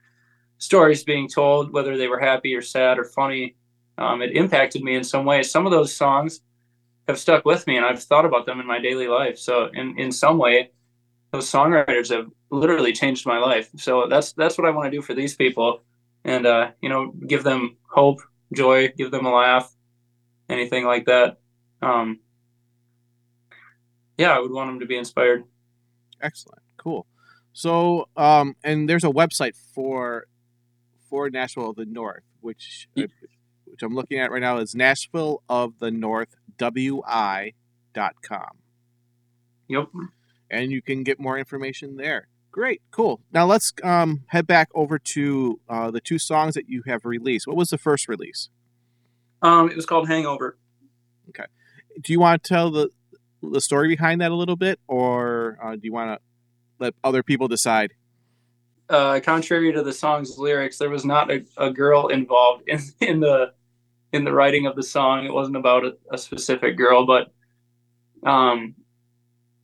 stories 0.65 1.05
being 1.05 1.29
told, 1.29 1.73
whether 1.73 1.97
they 1.97 2.09
were 2.09 2.19
happy 2.19 2.55
or 2.55 2.63
sad 2.63 2.99
or 2.99 3.05
funny, 3.05 3.57
um, 3.99 4.23
it 4.23 4.37
impacted 4.37 4.83
me 4.83 4.97
in 4.97 5.05
some 5.05 5.25
way. 5.25 5.43
Some 5.43 5.67
of 5.67 5.73
those 5.73 5.95
songs 5.95 6.41
have 7.07 7.19
stuck 7.19 7.45
with 7.45 7.67
me 7.67 7.77
and 7.77 7.85
I've 7.85 8.03
thought 8.03 8.25
about 8.25 8.47
them 8.47 8.61
in 8.61 8.67
my 8.67 8.81
daily 8.81 9.07
life. 9.07 9.39
So 9.39 9.69
in, 9.73 9.99
in 9.99 10.11
some 10.11 10.39
way, 10.39 10.71
those 11.35 11.51
songwriters 11.51 12.15
have 12.15 12.31
literally 12.51 12.93
changed 12.93 13.27
my 13.27 13.39
life. 13.39 13.69
So 13.77 14.07
that's 14.09 14.33
that's 14.33 14.57
what 14.57 14.69
I 14.69 14.71
want 14.71 14.87
to 14.87 14.97
do 14.97 15.03
for 15.03 15.15
these 15.15 15.35
people, 15.35 15.83
and 16.25 16.47
uh, 16.47 16.71
you 16.81 16.89
know, 16.89 17.13
give 17.27 17.43
them 17.43 17.77
hope, 17.83 18.21
joy, 18.55 18.93
give 18.97 19.11
them 19.11 19.27
a 19.27 19.35
laugh, 19.35 19.75
anything 20.49 20.85
like 20.85 21.07
that. 21.07 21.39
Um, 21.83 22.21
yeah, 24.17 24.31
I 24.31 24.39
would 24.39 24.53
want 24.53 24.71
them 24.71 24.79
to 24.79 24.87
be 24.87 24.97
inspired. 24.97 25.43
Excellent, 26.23 26.63
cool. 26.77 27.07
So, 27.53 28.09
um, 28.17 28.55
and 28.63 28.89
there's 28.89 29.05
a 29.05 29.09
website 29.09 29.57
for 29.75 30.27
for 31.15 31.31
Nashville 31.31 31.71
of 31.71 31.77
the 31.77 31.85
North, 31.85 32.25
which 32.41 32.89
uh, 32.99 33.07
which 33.67 33.83
I'm 33.85 33.95
looking 33.95 34.19
at 34.19 34.33
right 34.33 34.43
now 34.43 34.59
is 34.59 34.75
Nashville 34.75 35.45
of 35.49 35.79
the 35.79 35.93
North 35.93 36.35
wi 36.59 37.53
dot 37.93 38.17
com. 38.21 38.59
Yep 39.69 39.87
and 40.51 40.71
you 40.71 40.83
can 40.83 41.03
get 41.03 41.19
more 41.19 41.39
information 41.39 41.97
there. 41.97 42.29
Great, 42.51 42.83
cool. 42.91 43.21
Now 43.33 43.47
let's 43.47 43.73
um, 43.83 44.23
head 44.29 44.47
back 44.47 44.69
over 44.75 44.99
to 44.99 45.61
uh, 45.69 45.91
the 45.91 46.01
two 46.01 46.19
songs 46.19 46.55
that 46.55 46.69
you 46.69 46.83
have 46.87 47.05
released. 47.05 47.47
What 47.47 47.57
was 47.57 47.71
the 47.71 47.79
first 47.79 48.09
release? 48.09 48.49
Um, 49.43 49.69
it 49.69 49.77
was 49.77 49.87
called 49.87 50.09
Hangover. 50.09 50.57
Okay. 51.31 51.47
Do 52.01 52.13
you 52.13 52.21
want 52.21 52.43
to 52.43 52.49
tell 52.49 52.71
the 52.71 52.91
the 53.43 53.61
story 53.61 53.89
behind 53.89 54.21
that 54.21 54.31
a 54.31 54.35
little 54.35 54.57
bit, 54.57 54.79
or 54.87 55.59
uh, 55.63 55.73
do 55.73 55.81
you 55.83 55.93
want 55.93 56.19
to 56.19 56.19
let 56.79 56.95
other 57.03 57.23
people 57.23 57.49
decide? 57.49 57.93
Uh, 58.89 59.19
contrary 59.21 59.73
to 59.73 59.83
the 59.83 59.93
song's 59.93 60.37
lyrics, 60.37 60.77
there 60.77 60.91
was 60.91 61.05
not 61.05 61.31
a, 61.31 61.45
a, 61.57 61.71
girl 61.71 62.09
involved 62.09 62.65
in, 62.69 62.81
in 63.01 63.21
the 63.21 63.53
in 64.13 64.25
the 64.25 64.33
writing 64.33 64.67
of 64.67 64.77
the 64.77 64.83
song. 64.83 65.25
It 65.25 65.33
wasn't 65.33 65.57
about 65.57 65.85
a, 65.85 65.97
a 66.13 66.19
specific 66.19 66.77
girl, 66.77 67.07
but 67.07 67.33
um, 68.29 68.75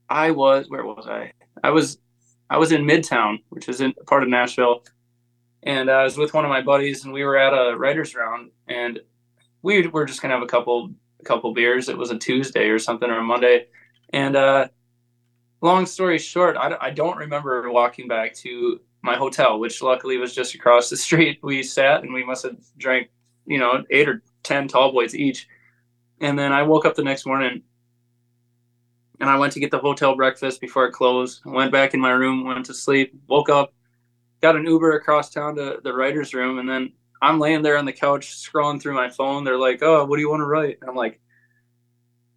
I 0.09 0.31
was 0.31 0.67
where 0.69 0.85
was 0.85 1.07
I? 1.07 1.33
I 1.63 1.71
was 1.71 1.99
I 2.49 2.57
was 2.57 2.73
in 2.73 2.85
Midtown, 2.85 3.39
which 3.51 3.69
is 3.69 3.81
in 3.81 3.93
part 4.07 4.23
of 4.23 4.29
Nashville, 4.29 4.85
and 5.63 5.91
I 5.91 6.05
was 6.05 6.17
with 6.17 6.33
one 6.33 6.45
of 6.45 6.49
my 6.49 6.63
buddies, 6.63 7.05
and 7.05 7.13
we 7.13 7.23
were 7.23 7.37
at 7.37 7.53
a 7.53 7.77
writers' 7.77 8.15
round, 8.15 8.51
and 8.69 9.01
we 9.63 9.87
were 9.87 10.07
just 10.07 10.23
gonna 10.23 10.35
have 10.35 10.43
a 10.43 10.47
couple 10.47 10.93
a 11.21 11.25
couple 11.25 11.53
beers. 11.53 11.91
It 11.91 11.99
was 11.99 12.11
a 12.11 12.19
Tuesday 12.19 12.69
or 12.69 12.79
something 12.79 13.11
or 13.11 13.19
a 13.19 13.23
Monday, 13.23 13.67
and 14.15 14.35
uh, 14.35 14.69
long 15.61 15.87
story 15.87 16.19
short, 16.19 16.57
I, 16.57 16.77
I 16.81 16.91
don't 16.91 17.17
remember 17.17 17.71
walking 17.71 18.09
back 18.09 18.35
to 18.37 18.81
my 19.03 19.17
hotel, 19.17 19.59
which 19.59 19.83
luckily 19.83 20.17
was 20.17 20.35
just 20.35 20.55
across 20.55 20.91
the 20.91 20.97
street. 20.97 21.39
We 21.43 21.63
sat 21.63 22.03
and 22.03 22.13
we 22.13 22.25
must 22.25 22.45
have 22.45 22.57
drank, 22.79 23.11
you 23.47 23.59
know, 23.59 23.85
eight 23.91 24.09
or 24.09 24.23
ten 24.43 24.69
tall 24.69 24.93
boys 24.93 25.15
each, 25.15 25.49
and 26.21 26.39
then 26.39 26.53
I 26.53 26.63
woke 26.63 26.85
up 26.85 26.95
the 26.95 27.05
next 27.05 27.27
morning 27.27 27.63
and 29.21 29.29
I 29.29 29.37
went 29.37 29.53
to 29.53 29.61
get 29.61 29.71
the 29.71 29.79
hotel 29.79 30.17
breakfast 30.17 30.61
before 30.61 30.87
it 30.87 30.93
closed. 30.93 31.43
I 31.47 31.51
went 31.51 31.73
back 31.73 31.95
in 31.95 32.01
my 32.01 32.11
room, 32.11 32.45
went 32.45 32.65
to 32.67 32.75
sleep, 32.75 33.15
woke 33.29 33.51
up, 33.51 33.75
got 34.41 34.57
an 34.57 34.65
Uber 34.65 34.93
across 34.97 35.31
town 35.31 35.57
to 35.57 35.79
the 35.85 35.93
writer's 35.93 36.33
room, 36.33 36.59
and 36.59 36.69
then 36.69 36.93
I'm 37.23 37.39
laying 37.39 37.63
there 37.63 37.77
on 37.77 37.85
the 37.85 37.93
couch 37.93 38.35
scrolling 38.35 38.81
through 38.81 38.95
my 38.95 39.11
phone. 39.11 39.45
They're 39.45 39.59
like, 39.59 39.83
"Oh, 39.83 40.05
what 40.05 40.17
do 40.17 40.23
you 40.23 40.31
want 40.31 40.41
to 40.41 40.47
write?" 40.47 40.79
And 40.81 40.89
I'm 40.89 40.97
like, 40.97 41.21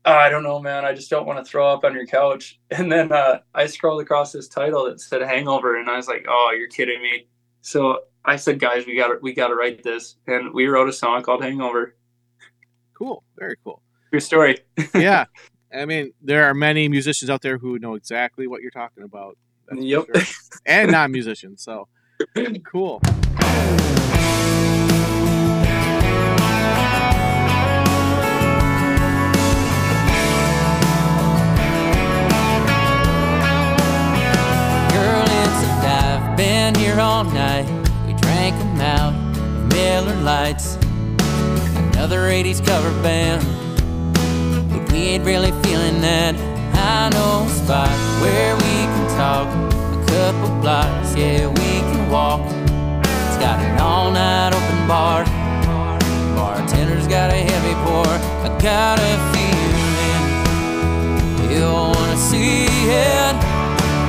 oh, 0.05 0.13
"I 0.13 0.29
don't 0.29 0.43
know, 0.43 0.59
man. 0.59 0.85
I 0.85 0.93
just 0.93 1.09
don't 1.09 1.25
want 1.25 1.39
to 1.39 1.49
throw 1.49 1.67
up 1.67 1.83
on 1.83 1.93
your 1.93 2.05
couch." 2.05 2.59
And 2.71 2.91
then 2.91 3.11
uh, 3.11 3.39
I 3.53 3.67
scrolled 3.67 4.01
across 4.01 4.31
this 4.31 4.47
title 4.47 4.85
that 4.85 4.99
said 4.99 5.21
"Hangover," 5.21 5.79
and 5.79 5.89
I 5.89 5.97
was 5.97 6.07
like, 6.07 6.25
"Oh, 6.27 6.53
you're 6.57 6.69
kidding 6.69 7.01
me!" 7.01 7.27
So 7.61 7.99
I 8.25 8.35
said, 8.35 8.59
"Guys, 8.59 8.85
we 8.85 8.95
got 8.95 9.07
to 9.07 9.19
we 9.21 9.33
got 9.33 9.47
to 9.47 9.55
write 9.55 9.83
this," 9.83 10.15
and 10.27 10.53
we 10.53 10.67
wrote 10.67 10.89
a 10.89 10.93
song 10.93 11.21
called 11.23 11.43
"Hangover." 11.43 11.95
Cool, 12.93 13.23
very 13.37 13.57
cool. 13.63 13.81
Your 14.11 14.21
story. 14.21 14.59
yeah, 14.93 15.25
I 15.73 15.85
mean, 15.85 16.13
there 16.21 16.45
are 16.45 16.53
many 16.53 16.87
musicians 16.87 17.29
out 17.29 17.41
there 17.41 17.57
who 17.57 17.79
know 17.79 17.95
exactly 17.95 18.47
what 18.47 18.61
you're 18.61 18.71
talking 18.71 19.03
about. 19.03 19.37
Yep. 19.73 20.05
Sure. 20.13 20.23
and 20.65 20.91
non 20.91 21.11
musicians. 21.11 21.63
So 21.63 21.87
cool. 22.65 23.01
Here 36.93 37.01
all 37.01 37.23
night. 37.23 37.65
We 38.05 38.13
drank 38.13 38.55
them 38.59 38.79
out. 38.79 39.13
Miller 39.73 40.15
Lites. 40.21 40.77
Another 41.75 42.29
80s 42.29 42.63
cover 42.63 42.91
band 43.01 43.41
But 44.69 44.91
we 44.91 44.99
ain't 44.99 45.25
really 45.25 45.51
feeling 45.63 46.01
that. 46.01 46.35
I 46.75 47.09
know 47.09 47.47
a 47.47 47.49
spot 47.49 47.89
where 48.21 48.55
we 48.57 48.85
can 48.93 49.07
talk 49.17 49.47
a 49.49 50.05
couple 50.05 50.49
blocks, 50.61 51.15
yeah, 51.15 51.47
we 51.47 51.81
can 51.89 52.11
walk. 52.11 52.41
It's 53.01 53.37
got 53.37 53.57
an 53.59 53.79
all 53.79 54.11
night 54.11 54.53
open 54.53 54.87
bar. 54.87 55.25
Bartender's 56.35 57.07
got 57.07 57.31
a 57.31 57.37
heavy 57.37 57.73
pour. 57.85 58.05
I 58.45 58.49
got 58.61 58.99
a 58.99 59.17
feeling 59.33 60.29
you'll 61.57 61.89
wanna 61.89 62.17
see 62.17 62.67
it. 62.67 63.35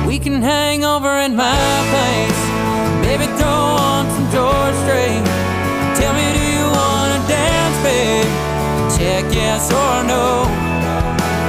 We 0.05 0.19
can 0.19 0.43
hang 0.43 0.85
over 0.85 1.07
at 1.09 1.31
my 1.31 1.57
place. 1.89 2.44
Baby, 3.17 3.31
throw 3.37 3.47
on 3.47 4.11
some 4.11 4.27
George 4.29 4.75
Strait. 4.83 5.23
Tell 5.95 6.13
me, 6.19 6.27
do 6.35 6.43
you 6.51 6.67
wanna 6.67 7.15
dance, 7.31 7.77
babe? 7.79 8.27
Check 8.91 9.23
yes 9.31 9.71
or 9.71 10.03
no 10.03 10.43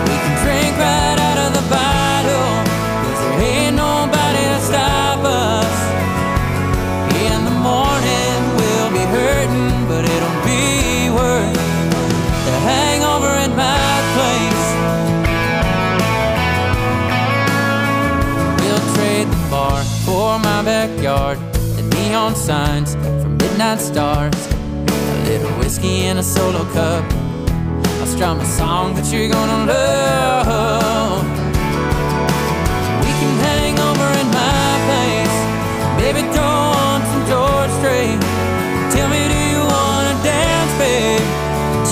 We 0.07 0.15
can 0.15 0.35
drink 0.47 0.79
right 0.79 1.19
out 1.27 1.39
of 1.43 1.51
the 1.59 1.67
bottle. 1.67 2.55
Cause 3.03 3.19
there 3.19 3.41
ain't 3.51 3.75
nobody 3.75 4.45
to 4.55 4.61
stop 4.63 5.19
us. 5.27 5.75
In 7.27 7.39
the 7.51 7.57
morning, 7.59 8.39
we'll 8.59 8.93
be 8.95 9.05
hurting, 9.17 9.75
but 9.91 10.07
it'll 10.07 10.41
be 10.47 11.11
worth 11.19 11.59
the 12.47 12.57
hangover 12.71 13.33
at 13.43 13.51
my 13.59 13.91
place. 14.15 14.67
We'll 18.63 18.85
trade 18.95 19.27
the 19.27 19.51
bar 19.51 19.83
for 20.07 20.39
my 20.39 20.63
backyard. 20.63 21.46
Neon 22.17 22.35
signs 22.35 22.95
from 22.95 23.37
midnight 23.37 23.79
stars. 23.79 24.41
A 24.51 25.25
little 25.29 25.51
whiskey 25.59 26.07
in 26.07 26.17
a 26.17 26.23
solo 26.23 26.65
cup 26.73 27.05
I'll 28.01 28.07
strum 28.07 28.41
a 28.41 28.45
song 28.47 28.95
that 28.95 29.05
you're 29.13 29.29
gonna 29.29 29.67
love. 29.67 31.23
We 33.05 33.13
can 33.21 33.35
hang 33.47 33.77
over 33.89 34.09
in 34.23 34.29
my 34.33 34.69
place, 34.87 35.37
baby. 36.01 36.23
Throw 36.33 36.57
on 36.89 37.05
some 37.11 37.25
George 37.31 37.73
Strait. 37.81 38.19
Tell 38.95 39.09
me, 39.13 39.23
do 39.35 39.41
you 39.53 39.61
wanna 39.75 40.17
dance, 40.25 40.73
babe? 40.81 41.29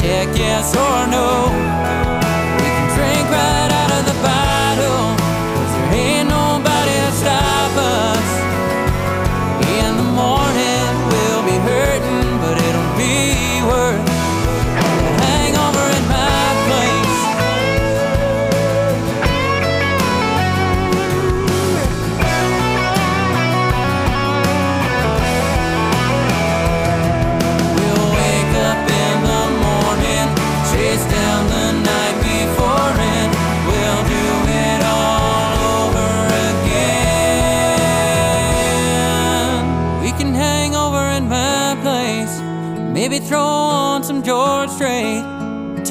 Check 0.00 0.28
yes 0.38 0.74
or 0.74 1.06
no. 1.16 1.83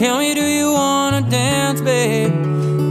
Tell 0.03 0.17
me, 0.17 0.33
do 0.33 0.41
you 0.41 0.73
wanna 0.73 1.21
dance, 1.21 1.79
babe? 1.79 2.33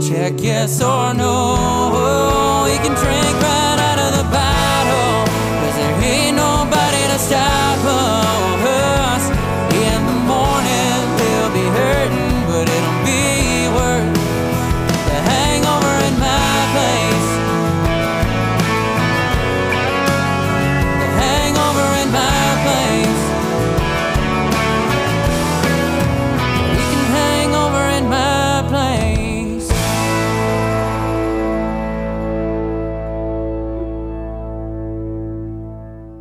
Check 0.01 0.33
yes 0.41 0.81
or 0.81 1.13
no. 1.13 1.57
Oh, 1.93 2.63
we 2.65 2.75
can 2.77 2.95
drink 2.95 3.35
right 3.39 3.79
out 3.87 3.99
of 3.99 4.17
the 4.17 4.23
bottle, 4.33 5.23
cause 5.61 5.75
there 5.75 6.01
ain't 6.01 6.37
nobody 6.37 7.03
to 7.11 7.19
stop 7.19 7.85
us. 7.85 8.22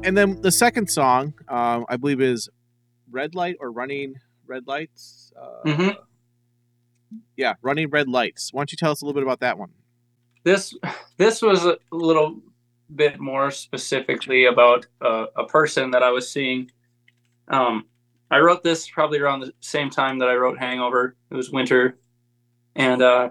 And 0.05 0.17
then 0.17 0.41
the 0.43 0.51
second 0.53 0.89
song, 0.91 1.35
um, 1.49 1.85
I 1.89 1.97
believe, 1.97 2.21
is 2.21 2.49
"Red 3.11 3.35
Light" 3.35 3.57
or 3.61 3.71
"Running 3.71 4.15
Red 4.47 4.67
Lights." 4.67 5.33
Uh, 5.41 5.63
Mhm. 5.69 5.97
Yeah, 7.37 7.55
"Running 7.63 7.91
Red 7.91 8.09
Lights." 8.09 8.53
Why 8.53 8.61
don't 8.61 8.73
you 8.73 8.77
tell 8.77 8.91
us 8.93 9.03
a 9.03 9.05
little 9.05 9.19
bit 9.21 9.25
about 9.25 9.41
that 9.41 9.59
one? 9.59 9.71
this 10.45 10.75
this 11.19 11.41
was 11.41 11.65
a 11.65 11.79
little 11.93 12.43
bit 12.97 13.21
more 13.21 13.51
specifically 13.53 14.47
about 14.47 14.85
uh, 15.01 15.27
a 15.37 15.47
person 15.47 15.93
that 15.93 16.03
I 16.03 16.11
was 16.11 16.29
seeing. 16.29 16.69
Um, 17.47 17.87
I 18.31 18.41
wrote 18.41 18.65
this 18.65 18.89
probably 18.91 19.21
around 19.21 19.41
the 19.41 19.53
same 19.61 19.89
time 19.89 20.19
that 20.19 20.29
I 20.29 20.35
wrote 20.35 20.59
Hangover. 20.59 21.15
It 21.31 21.37
was 21.37 21.51
winter, 21.53 21.99
and 22.75 23.01
uh, 23.03 23.31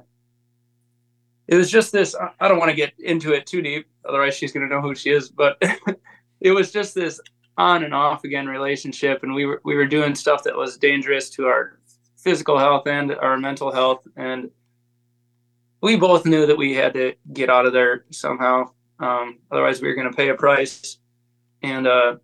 it 1.48 1.56
was 1.58 1.70
just 1.70 1.92
this. 1.92 2.16
I- 2.16 2.32
I 2.40 2.48
don't 2.48 2.60
want 2.60 2.70
to 2.70 2.76
get 2.78 2.94
into 2.98 3.34
it 3.34 3.46
too 3.46 3.62
deep, 3.62 3.88
otherwise 4.08 4.36
she's 4.36 4.54
going 4.54 4.68
to 4.70 4.74
know 4.74 4.82
who 4.82 4.96
she 4.96 5.10
is. 5.10 5.30
But 5.30 5.62
it 6.42 6.52
was 6.52 6.72
just 6.72 6.96
this 6.96 7.22
on 7.58 7.84
and 7.84 7.94
off 7.94 8.24
again 8.24 8.48
relationship, 8.48 9.24
and 9.24 9.34
we 9.34 9.46
were 9.46 9.62
we 9.64 9.76
were 9.76 9.86
doing 9.86 10.16
stuff 10.16 10.44
that 10.44 10.56
was 10.56 10.78
dangerous 10.78 11.30
to 11.32 11.46
our 11.46 11.80
physical 12.18 12.58
health 12.58 12.88
and 12.88 13.16
our 13.16 13.38
mental 13.38 13.72
health, 13.72 14.06
and 14.16 14.50
we 15.82 15.96
both 15.96 16.26
knew 16.26 16.46
that 16.46 16.58
we 16.58 16.74
had 16.74 16.94
to 16.94 17.14
get 17.34 17.50
out 17.50 17.66
of 17.66 17.74
there 17.74 18.06
somehow. 18.12 18.70
Um, 19.00 19.40
otherwise, 19.52 19.82
we 19.82 19.88
were 19.88 19.96
going 19.96 20.10
to 20.10 20.16
pay 20.16 20.30
a 20.30 20.36
price. 20.36 20.98
And 21.64 21.88
uh, 21.88 22.18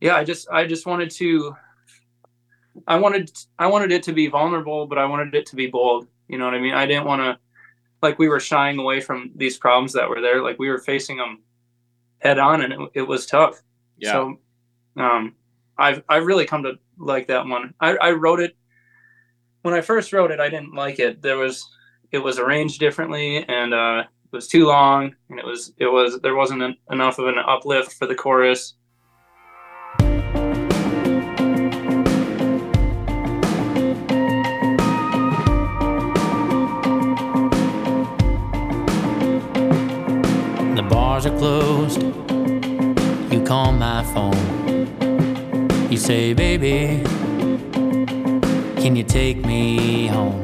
yeah, 0.00 0.16
I 0.16 0.24
just 0.24 0.48
I 0.50 0.66
just 0.66 0.86
wanted 0.86 1.10
to. 1.12 1.56
I 2.86 2.98
wanted 2.98 3.30
I 3.58 3.66
wanted 3.66 3.92
it 3.92 4.02
to 4.04 4.12
be 4.12 4.28
vulnerable, 4.28 4.86
but 4.86 4.98
I 4.98 5.04
wanted 5.04 5.34
it 5.34 5.46
to 5.46 5.56
be 5.56 5.66
bold. 5.66 6.06
You 6.28 6.38
know 6.38 6.44
what 6.44 6.54
I 6.54 6.60
mean? 6.60 6.74
I 6.74 6.86
didn't 6.86 7.04
want 7.04 7.20
to 7.20 7.38
like 8.00 8.18
we 8.18 8.28
were 8.28 8.40
shying 8.40 8.78
away 8.78 9.00
from 9.00 9.30
these 9.36 9.58
problems 9.58 9.92
that 9.92 10.08
were 10.08 10.20
there. 10.20 10.42
Like 10.42 10.58
we 10.58 10.70
were 10.70 10.78
facing 10.78 11.18
them 11.18 11.42
head 12.22 12.38
on, 12.38 12.62
and 12.62 12.72
it, 12.72 12.80
it 12.94 13.02
was 13.02 13.26
tough. 13.26 13.60
Yeah. 13.98 14.12
So, 14.12 14.38
um, 14.96 15.34
I've 15.76 16.02
I've 16.08 16.26
really 16.26 16.46
come 16.46 16.62
to 16.62 16.74
like 16.98 17.26
that 17.28 17.46
one. 17.46 17.74
I, 17.80 17.96
I 17.96 18.10
wrote 18.12 18.40
it 18.40 18.56
when 19.62 19.74
I 19.74 19.80
first 19.80 20.12
wrote 20.12 20.30
it. 20.30 20.40
I 20.40 20.48
didn't 20.48 20.74
like 20.74 20.98
it. 20.98 21.20
There 21.20 21.38
was 21.38 21.68
it 22.12 22.18
was 22.18 22.38
arranged 22.38 22.78
differently, 22.78 23.44
and 23.48 23.74
uh, 23.74 24.04
it 24.24 24.36
was 24.36 24.46
too 24.48 24.66
long, 24.66 25.14
and 25.28 25.38
it 25.38 25.44
was 25.44 25.72
it 25.78 25.86
was 25.86 26.20
there 26.20 26.36
wasn't 26.36 26.62
en- 26.62 26.76
enough 26.90 27.18
of 27.18 27.26
an 27.26 27.38
uplift 27.38 27.94
for 27.94 28.06
the 28.06 28.14
chorus. 28.14 28.74
Bars 41.22 41.26
are 41.26 41.38
closed. 41.38 42.02
You 43.32 43.42
call 43.44 43.72
my 43.72 44.02
phone. 44.12 45.90
You 45.90 45.96
say, 45.96 46.32
baby, 46.32 47.02
can 48.80 48.96
you 48.96 49.04
take 49.04 49.44
me 49.44 50.06
home? 50.06 50.42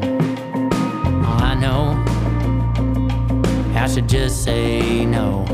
I 1.25 1.55
know 1.55 2.05
I 3.75 3.89
should 3.89 4.09
just 4.09 4.45
say 4.45 5.05
no. 5.05 5.45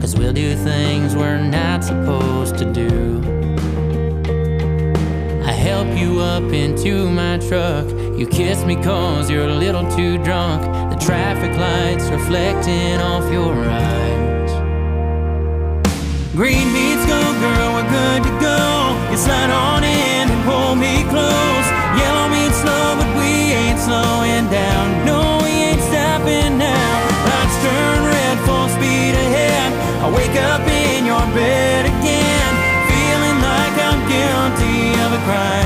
Cause 0.00 0.16
we'll 0.16 0.32
do 0.32 0.56
things 0.56 1.14
we're 1.14 1.38
not 1.38 1.84
supposed 1.84 2.56
to 2.58 2.72
do. 2.72 3.20
I 5.44 5.52
help 5.52 5.88
you 5.96 6.20
up 6.20 6.52
into 6.52 7.08
my 7.10 7.38
truck. 7.38 7.86
You 8.18 8.26
kiss 8.26 8.64
me 8.64 8.76
cause 8.76 9.30
you're 9.30 9.48
a 9.48 9.54
little 9.54 9.88
too 9.90 10.18
drunk. 10.24 10.79
Traffic 11.00 11.56
lights 11.56 12.08
reflecting 12.10 13.00
off 13.00 13.24
your 13.32 13.54
eyes. 13.56 14.52
Green 16.36 16.72
meets 16.72 17.04
go, 17.06 17.20
girl, 17.40 17.68
we're 17.74 17.90
good 17.90 18.22
to 18.22 18.32
go. 18.38 18.60
You 19.10 19.16
slide 19.16 19.50
on 19.50 19.82
in 19.82 20.30
and 20.30 20.44
pull 20.44 20.76
me 20.76 21.02
close. 21.10 21.66
Yellow 21.98 22.28
meets 22.28 22.58
slow, 22.62 22.94
but 23.00 23.10
we 23.18 23.52
ain't 23.60 23.80
slowing 23.80 24.46
down. 24.52 25.04
No, 25.04 25.40
we 25.42 25.50
ain't 25.72 25.82
stopping 25.90 26.58
now. 26.58 26.92
Lights 27.26 27.56
turn 27.64 27.98
red, 28.06 28.36
full 28.46 28.68
speed 28.76 29.14
ahead. 29.16 29.72
I 30.04 30.08
wake 30.14 30.36
up 30.52 30.62
in 30.68 31.06
your 31.06 31.26
bed 31.34 31.86
again, 31.86 32.52
feeling 32.86 33.38
like 33.42 33.74
I'm 33.88 34.00
guilty 34.06 34.94
of 35.02 35.10
a 35.18 35.20
crime. 35.26 35.59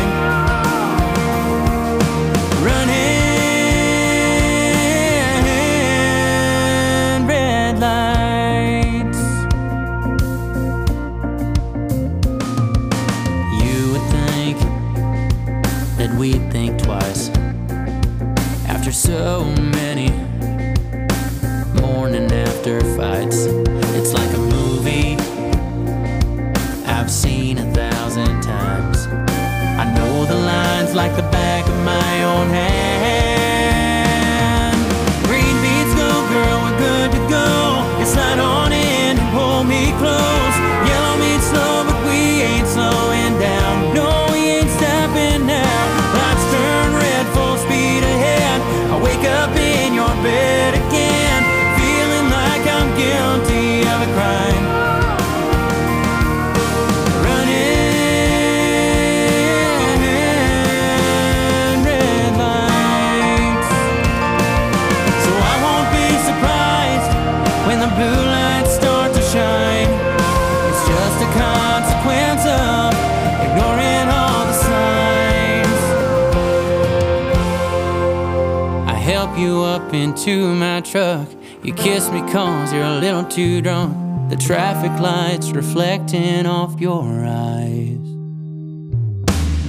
Traffic 84.85 85.03
lights 85.03 85.51
reflecting 85.53 86.47
off 86.47 86.81
your 86.81 87.05
eyes. 87.27 87.99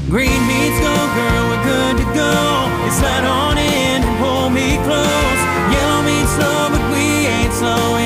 Green 0.10 0.48
meets 0.48 0.80
go, 0.80 0.96
girl, 1.16 1.50
we're 1.50 1.64
good 1.64 1.98
to 1.98 2.04
go. 2.14 2.34
You 2.84 2.92
slide 2.92 3.26
on 3.26 3.58
in 3.58 4.04
and 4.04 4.20
pull 4.20 4.50
me 4.50 4.76
close. 4.84 5.42
Yellow 5.74 6.04
meets 6.04 6.32
slow, 6.36 6.70
but 6.70 6.92
we 6.92 7.28
ain't 7.28 7.54
slowing 7.54 8.05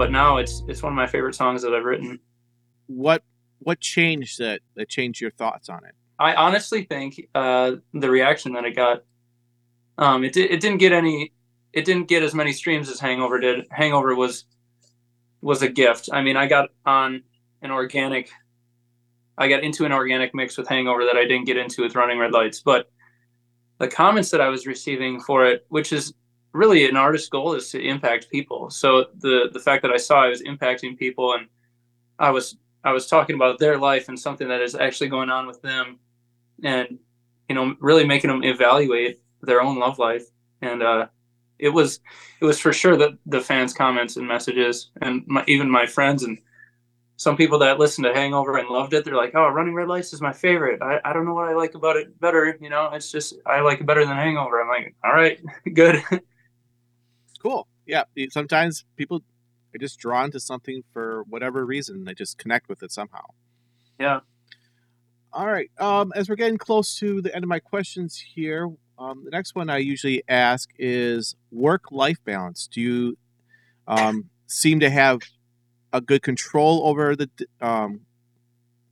but 0.00 0.10
now 0.10 0.38
it's 0.38 0.62
it's 0.66 0.82
one 0.82 0.94
of 0.94 0.96
my 0.96 1.06
favorite 1.06 1.34
songs 1.34 1.60
that 1.60 1.74
I've 1.74 1.84
written. 1.84 2.18
What 2.86 3.22
what 3.58 3.80
changed 3.80 4.38
that 4.38 4.62
that 4.74 4.88
changed 4.88 5.20
your 5.20 5.30
thoughts 5.30 5.68
on 5.68 5.84
it? 5.84 5.94
I 6.18 6.34
honestly 6.36 6.84
think 6.84 7.28
uh, 7.34 7.72
the 7.92 8.08
reaction 8.08 8.54
that 8.54 8.64
it 8.64 8.74
got, 8.74 9.04
um, 9.98 10.24
it 10.24 10.32
di- 10.32 10.50
it 10.50 10.60
didn't 10.60 10.78
get 10.78 10.92
any, 10.92 11.34
it 11.74 11.84
didn't 11.84 12.08
get 12.08 12.22
as 12.22 12.34
many 12.34 12.50
streams 12.54 12.88
as 12.88 12.98
Hangover 12.98 13.38
did. 13.40 13.66
Hangover 13.70 14.14
was 14.14 14.46
was 15.42 15.60
a 15.60 15.68
gift. 15.68 16.08
I 16.10 16.22
mean, 16.22 16.38
I 16.38 16.46
got 16.46 16.70
on 16.86 17.22
an 17.60 17.70
organic 17.70 18.30
I 19.36 19.48
got 19.48 19.62
into 19.62 19.84
an 19.84 19.92
organic 19.92 20.34
mix 20.34 20.56
with 20.56 20.66
Hangover 20.66 21.04
that 21.04 21.16
I 21.16 21.26
didn't 21.26 21.44
get 21.44 21.58
into 21.58 21.82
with 21.82 21.94
Running 21.94 22.18
Red 22.18 22.32
Lights. 22.32 22.60
But 22.60 22.90
the 23.76 23.88
comments 23.88 24.30
that 24.30 24.40
I 24.40 24.48
was 24.48 24.66
receiving 24.66 25.20
for 25.20 25.44
it, 25.44 25.66
which 25.68 25.92
is 25.92 26.14
really 26.52 26.88
an 26.88 26.96
artist's 26.96 27.28
goal, 27.28 27.54
is 27.54 27.70
to 27.70 27.80
impact 27.80 28.30
people. 28.30 28.70
So 28.70 29.06
the 29.18 29.50
the 29.52 29.60
fact 29.60 29.82
that 29.82 29.92
I 29.92 29.96
saw 29.96 30.24
I 30.24 30.28
was 30.28 30.42
impacting 30.42 30.98
people 30.98 31.34
and 31.34 31.46
I 32.18 32.30
was 32.30 32.56
I 32.84 32.92
was 32.92 33.06
talking 33.06 33.36
about 33.36 33.58
their 33.58 33.78
life 33.78 34.08
and 34.08 34.18
something 34.18 34.48
that 34.48 34.60
is 34.60 34.74
actually 34.74 35.08
going 35.08 35.30
on 35.30 35.46
with 35.46 35.60
them, 35.62 35.98
and 36.62 36.98
you 37.48 37.54
know, 37.54 37.74
really 37.80 38.04
making 38.06 38.30
them 38.30 38.44
evaluate 38.44 39.20
their 39.42 39.60
own 39.60 39.78
love 39.78 39.98
life. 39.98 40.24
And 40.62 40.82
uh, 40.82 41.08
it 41.58 41.70
was 41.70 42.00
it 42.40 42.44
was 42.44 42.60
for 42.60 42.72
sure 42.72 42.96
that 42.96 43.18
the 43.26 43.40
fans' 43.40 43.74
comments 43.74 44.16
and 44.16 44.26
messages, 44.26 44.90
and 45.02 45.24
my, 45.26 45.44
even 45.46 45.70
my 45.70 45.86
friends 45.86 46.22
and 46.22 46.38
some 47.16 47.36
people 47.36 47.58
that 47.58 47.78
listened 47.78 48.06
to 48.06 48.14
Hangover 48.14 48.56
and 48.56 48.68
loved 48.68 48.94
it, 48.94 49.04
they're 49.04 49.16
like, 49.16 49.34
"Oh, 49.34 49.48
Running 49.48 49.74
Red 49.74 49.88
Lights 49.88 50.12
is 50.12 50.22
my 50.22 50.32
favorite. 50.32 50.80
I, 50.80 51.00
I 51.04 51.12
don't 51.12 51.26
know 51.26 51.34
what 51.34 51.48
I 51.48 51.54
like 51.54 51.74
about 51.74 51.96
it 51.96 52.18
better. 52.20 52.56
You 52.60 52.70
know, 52.70 52.90
it's 52.92 53.12
just 53.12 53.34
I 53.46 53.60
like 53.60 53.80
it 53.80 53.86
better 53.86 54.06
than 54.06 54.16
Hangover." 54.16 54.60
I'm 54.60 54.68
like, 54.68 54.94
"All 55.04 55.12
right, 55.12 55.38
good." 55.74 56.02
Cool. 57.40 57.66
Yeah. 57.86 58.04
Sometimes 58.30 58.84
people 58.96 59.22
are 59.74 59.78
just 59.78 59.98
drawn 59.98 60.30
to 60.32 60.40
something 60.40 60.82
for 60.92 61.24
whatever 61.28 61.64
reason. 61.64 62.04
They 62.04 62.14
just 62.14 62.38
connect 62.38 62.68
with 62.68 62.82
it 62.82 62.92
somehow. 62.92 63.24
Yeah. 63.98 64.20
All 65.32 65.46
right. 65.46 65.70
Um, 65.78 66.12
as 66.14 66.28
we're 66.28 66.36
getting 66.36 66.58
close 66.58 66.96
to 66.98 67.22
the 67.22 67.34
end 67.34 67.44
of 67.44 67.48
my 67.48 67.60
questions 67.60 68.22
here, 68.34 68.68
um, 68.98 69.24
the 69.24 69.30
next 69.30 69.54
one 69.54 69.70
I 69.70 69.78
usually 69.78 70.22
ask 70.28 70.68
is 70.78 71.36
work 71.50 71.90
life 71.90 72.18
balance. 72.24 72.68
Do 72.70 72.80
you 72.80 73.18
um, 73.86 74.28
seem 74.46 74.80
to 74.80 74.90
have 74.90 75.20
a 75.92 76.00
good 76.00 76.22
control 76.22 76.86
over 76.86 77.16
the 77.16 77.30
um, 77.60 78.00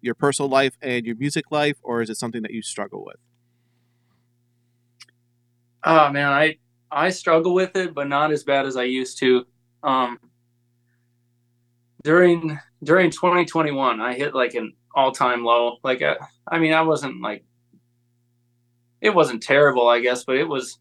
your 0.00 0.14
personal 0.14 0.48
life 0.48 0.74
and 0.80 1.04
your 1.04 1.16
music 1.16 1.46
life, 1.50 1.76
or 1.82 2.02
is 2.02 2.08
it 2.08 2.16
something 2.16 2.42
that 2.42 2.52
you 2.52 2.62
struggle 2.62 3.04
with? 3.04 3.16
Oh 5.84 6.10
man, 6.10 6.32
I 6.32 6.56
I 6.90 7.10
struggle 7.10 7.54
with 7.54 7.76
it, 7.76 7.94
but 7.94 8.08
not 8.08 8.32
as 8.32 8.44
bad 8.44 8.66
as 8.66 8.76
I 8.76 8.84
used 8.84 9.18
to. 9.18 9.46
Um, 9.82 10.18
during 12.02 12.58
during 12.82 13.10
2021, 13.10 14.00
I 14.00 14.14
hit 14.14 14.34
like 14.34 14.54
an 14.54 14.72
all 14.94 15.12
time 15.12 15.44
low. 15.44 15.76
Like, 15.82 16.02
I, 16.02 16.12
uh, 16.12 16.14
I 16.46 16.58
mean, 16.58 16.72
I 16.72 16.82
wasn't 16.82 17.20
like, 17.20 17.44
it 19.00 19.14
wasn't 19.14 19.42
terrible, 19.42 19.88
I 19.88 20.00
guess, 20.00 20.24
but 20.24 20.36
it 20.36 20.48
was. 20.48 20.78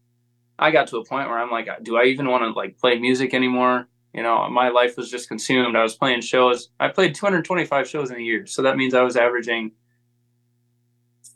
I 0.60 0.72
got 0.72 0.88
to 0.88 0.96
a 0.96 1.04
point 1.04 1.28
where 1.28 1.38
I'm 1.38 1.52
like, 1.52 1.68
do 1.84 1.96
I 1.96 2.04
even 2.04 2.28
want 2.28 2.42
to 2.42 2.50
like 2.50 2.78
play 2.78 2.98
music 2.98 3.32
anymore? 3.32 3.86
You 4.12 4.24
know, 4.24 4.48
my 4.48 4.70
life 4.70 4.96
was 4.96 5.08
just 5.08 5.28
consumed. 5.28 5.76
I 5.76 5.82
was 5.84 5.94
playing 5.94 6.22
shows. 6.22 6.70
I 6.80 6.88
played 6.88 7.14
225 7.14 7.88
shows 7.88 8.10
in 8.10 8.16
a 8.16 8.20
year, 8.20 8.44
so 8.46 8.62
that 8.62 8.76
means 8.76 8.94
I 8.94 9.02
was 9.02 9.16
averaging 9.16 9.72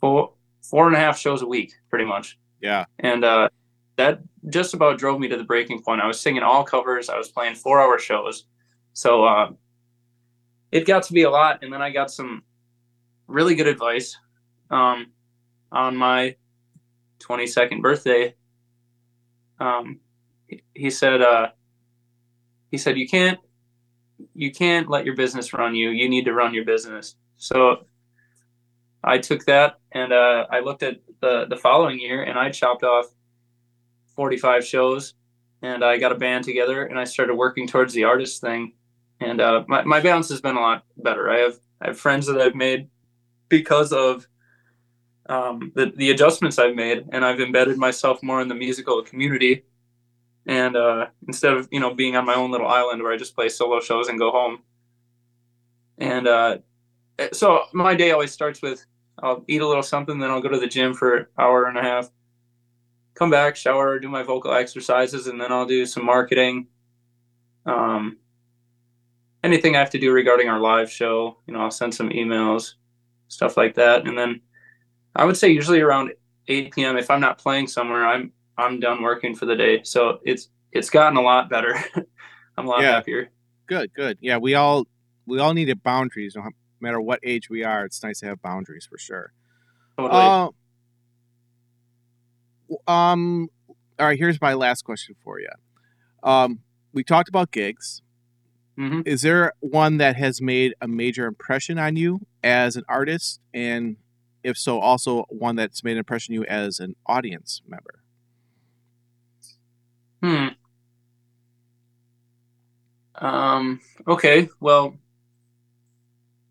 four 0.01 0.33
four 0.61 0.87
and 0.87 0.95
a 0.95 0.99
half 0.99 1.17
shows 1.17 1.41
a 1.41 1.47
week, 1.47 1.73
pretty 1.89 2.05
much. 2.05 2.37
Yeah. 2.61 2.85
And 2.99 3.23
uh, 3.23 3.49
that 3.97 4.21
just 4.49 4.73
about 4.73 4.97
drove 4.97 5.19
me 5.19 5.27
to 5.27 5.37
the 5.37 5.43
breaking 5.43 5.81
point. 5.81 6.01
I 6.01 6.07
was 6.07 6.19
singing 6.19 6.43
all 6.43 6.63
covers. 6.63 7.09
I 7.09 7.17
was 7.17 7.29
playing 7.29 7.55
four 7.55 7.79
hour 7.81 7.97
shows. 7.97 8.45
So 8.93 9.23
uh, 9.23 9.51
it 10.71 10.85
got 10.85 11.03
to 11.03 11.13
be 11.13 11.23
a 11.23 11.29
lot. 11.29 11.63
And 11.63 11.71
then 11.71 11.81
I 11.81 11.91
got 11.91 12.11
some 12.11 12.43
really 13.27 13.55
good 13.55 13.67
advice 13.67 14.17
um, 14.69 15.07
on 15.71 15.95
my 15.95 16.35
22nd 17.19 17.81
birthday. 17.81 18.35
Um, 19.59 19.99
he, 20.73 20.89
said, 20.89 21.21
uh, 21.21 21.49
he 22.69 22.77
said, 22.77 22.97
you 22.97 23.07
can't, 23.07 23.39
you 24.33 24.51
can't 24.51 24.89
let 24.89 25.05
your 25.05 25.15
business 25.15 25.53
run 25.53 25.73
you. 25.73 25.89
You 25.89 26.09
need 26.09 26.25
to 26.25 26.33
run 26.33 26.53
your 26.53 26.65
business. 26.65 27.15
So 27.37 27.85
I 29.03 29.17
took 29.17 29.45
that 29.45 29.79
and 29.91 30.11
uh, 30.11 30.47
I 30.51 30.59
looked 30.59 30.83
at 30.83 30.97
the, 31.21 31.45
the 31.49 31.57
following 31.57 31.99
year 31.99 32.23
and 32.23 32.37
I 32.37 32.49
chopped 32.49 32.83
off 32.83 33.05
45 34.15 34.65
shows 34.65 35.13
and 35.61 35.83
I 35.83 35.97
got 35.97 36.11
a 36.11 36.15
band 36.15 36.43
together 36.43 36.85
and 36.85 36.99
I 36.99 37.05
started 37.05 37.35
working 37.35 37.67
towards 37.67 37.93
the 37.93 38.03
artist 38.03 38.41
thing. 38.41 38.73
And 39.19 39.39
uh, 39.39 39.63
my, 39.67 39.83
my 39.83 40.01
balance 40.01 40.29
has 40.29 40.41
been 40.41 40.57
a 40.57 40.59
lot 40.59 40.83
better. 40.97 41.29
I 41.29 41.39
have, 41.39 41.55
I 41.81 41.87
have 41.87 41.97
friends 41.97 42.27
that 42.27 42.39
I've 42.39 42.55
made 42.55 42.89
because 43.47 43.93
of 43.93 44.27
um, 45.29 45.71
the, 45.75 45.93
the 45.95 46.11
adjustments 46.11 46.59
I've 46.59 46.75
made 46.75 47.05
and 47.11 47.23
I've 47.23 47.39
embedded 47.39 47.77
myself 47.77 48.21
more 48.21 48.41
in 48.41 48.49
the 48.49 48.55
musical 48.55 49.01
community. 49.01 49.63
And 50.45 50.75
uh, 50.75 51.07
instead 51.27 51.53
of, 51.53 51.69
you 51.71 51.79
know, 51.79 51.93
being 51.93 52.17
on 52.17 52.25
my 52.25 52.35
own 52.35 52.51
little 52.51 52.67
island 52.67 53.01
where 53.01 53.13
I 53.13 53.17
just 53.17 53.33
play 53.33 53.47
solo 53.47 53.79
shows 53.79 54.09
and 54.09 54.19
go 54.19 54.31
home. 54.31 54.59
And 55.97 56.27
uh, 56.27 56.57
so 57.31 57.63
my 57.71 57.95
day 57.95 58.11
always 58.11 58.31
starts 58.31 58.61
with 58.61 58.85
I'll 59.21 59.45
eat 59.47 59.61
a 59.61 59.67
little 59.67 59.83
something, 59.83 60.19
then 60.19 60.31
I'll 60.31 60.41
go 60.41 60.49
to 60.49 60.59
the 60.59 60.67
gym 60.67 60.93
for 60.93 61.15
an 61.15 61.25
hour 61.37 61.65
and 61.65 61.77
a 61.77 61.81
half 61.81 62.09
come 63.15 63.29
back, 63.29 63.55
shower, 63.55 63.99
do 63.99 64.09
my 64.09 64.23
vocal 64.23 64.53
exercises, 64.53 65.27
and 65.27 65.39
then 65.39 65.51
I'll 65.51 65.65
do 65.65 65.85
some 65.85 66.05
marketing. 66.05 66.67
Um, 67.65 68.17
anything 69.43 69.75
I 69.75 69.79
have 69.79 69.89
to 69.91 69.99
do 69.99 70.11
regarding 70.11 70.49
our 70.49 70.59
live 70.59 70.91
show, 70.91 71.37
you 71.47 71.53
know, 71.53 71.61
I'll 71.61 71.71
send 71.71 71.93
some 71.93 72.09
emails, 72.09 72.73
stuff 73.27 73.57
like 73.57 73.75
that, 73.75 74.07
and 74.07 74.17
then 74.17 74.41
I 75.15 75.25
would 75.25 75.37
say 75.37 75.49
usually 75.49 75.81
around 75.81 76.11
8 76.47 76.73
p.m. 76.73 76.97
If 76.97 77.09
I'm 77.09 77.21
not 77.21 77.37
playing 77.37 77.67
somewhere, 77.67 78.05
I'm 78.05 78.31
I'm 78.57 78.79
done 78.79 79.01
working 79.01 79.35
for 79.35 79.45
the 79.45 79.55
day. 79.55 79.81
So 79.83 80.19
it's 80.23 80.49
it's 80.71 80.89
gotten 80.89 81.17
a 81.17 81.21
lot 81.21 81.49
better. 81.49 81.75
I'm 82.57 82.67
a 82.67 82.69
lot 82.69 82.81
yeah. 82.81 82.91
happier. 82.91 83.29
Good, 83.67 83.93
good. 83.93 84.17
Yeah, 84.21 84.37
we 84.37 84.55
all 84.55 84.87
we 85.25 85.39
all 85.39 85.53
needed 85.53 85.83
boundaries, 85.83 86.35
no 86.35 86.49
matter 86.79 86.99
what 86.99 87.19
age 87.23 87.49
we 87.49 87.63
are. 87.63 87.85
It's 87.85 88.03
nice 88.03 88.19
to 88.19 88.27
have 88.27 88.41
boundaries 88.41 88.85
for 88.89 88.97
sure. 88.97 89.33
Totally. 89.97 90.21
Uh, 90.21 90.49
um, 92.87 93.49
all 93.99 94.07
right. 94.07 94.17
Here's 94.17 94.39
my 94.41 94.53
last 94.53 94.83
question 94.83 95.15
for 95.23 95.39
you. 95.39 95.49
Um, 96.23 96.59
we 96.93 97.03
talked 97.03 97.29
about 97.29 97.51
gigs. 97.51 98.01
Mm-hmm. 98.77 99.01
Is 99.05 99.21
there 99.21 99.53
one 99.59 99.97
that 99.97 100.15
has 100.15 100.41
made 100.41 100.73
a 100.81 100.87
major 100.87 101.25
impression 101.25 101.77
on 101.77 101.95
you 101.95 102.21
as 102.43 102.75
an 102.75 102.83
artist, 102.89 103.39
and 103.53 103.97
if 104.43 104.57
so, 104.57 104.79
also 104.79 105.25
one 105.29 105.55
that's 105.55 105.83
made 105.83 105.93
an 105.93 105.97
impression 105.99 106.33
on 106.33 106.41
you 106.41 106.45
as 106.45 106.79
an 106.79 106.95
audience 107.05 107.61
member? 107.67 108.03
Hmm. 110.23 110.47
Um. 113.23 113.81
Okay. 114.07 114.49
Well, 114.59 114.97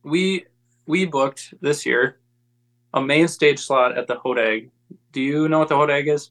we 0.04 0.46
we 0.86 1.06
booked 1.06 1.54
this 1.60 1.84
year 1.84 2.18
a 2.94 3.00
main 3.00 3.28
stage 3.28 3.58
slot 3.58 3.96
at 3.96 4.06
the 4.06 4.16
Hodag 4.16 4.70
do 5.12 5.20
you 5.20 5.48
know 5.48 5.58
what 5.58 5.68
the 5.68 5.74
Hodag 5.74 6.12
is? 6.12 6.30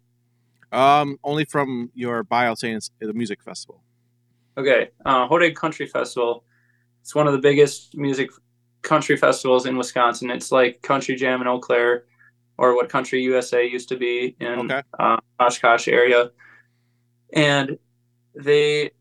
Um, 0.72 1.17
only 1.24 1.46
from 1.46 1.91
your 1.94 2.24
bio 2.24 2.56
saying 2.56 2.76
it's 2.76 2.91
a 3.02 3.13
music 3.13 3.41
festival. 3.44 3.84
Okay, 4.58 4.89
uh, 5.06 5.28
Hodag 5.28 5.56
Country 5.56 5.86
Festival. 5.86 6.44
It's 7.02 7.15
one 7.15 7.28
of 7.28 7.34
the 7.34 7.39
biggest 7.39 7.96
music 7.96 8.30
country 8.82 9.17
festivals 9.17 9.65
in 9.65 9.78
Wisconsin. 9.78 10.30
It's 10.30 10.52
like 10.52 10.82
Country 10.82 11.15
Jam 11.15 11.41
in 11.41 11.48
Eau 11.48 11.60
Claire, 11.60 12.06
or 12.58 12.76
what 12.76 12.89
Country 12.89 13.22
USA 13.24 13.65
used 13.65 13.89
to 13.89 13.98
be 13.98 14.36
in 14.39 14.72
okay. 14.72 14.82
uh, 15.00 15.17
Oshkosh 15.39 15.88
area, 15.88 16.32
and 17.34 17.78
they 18.36 18.91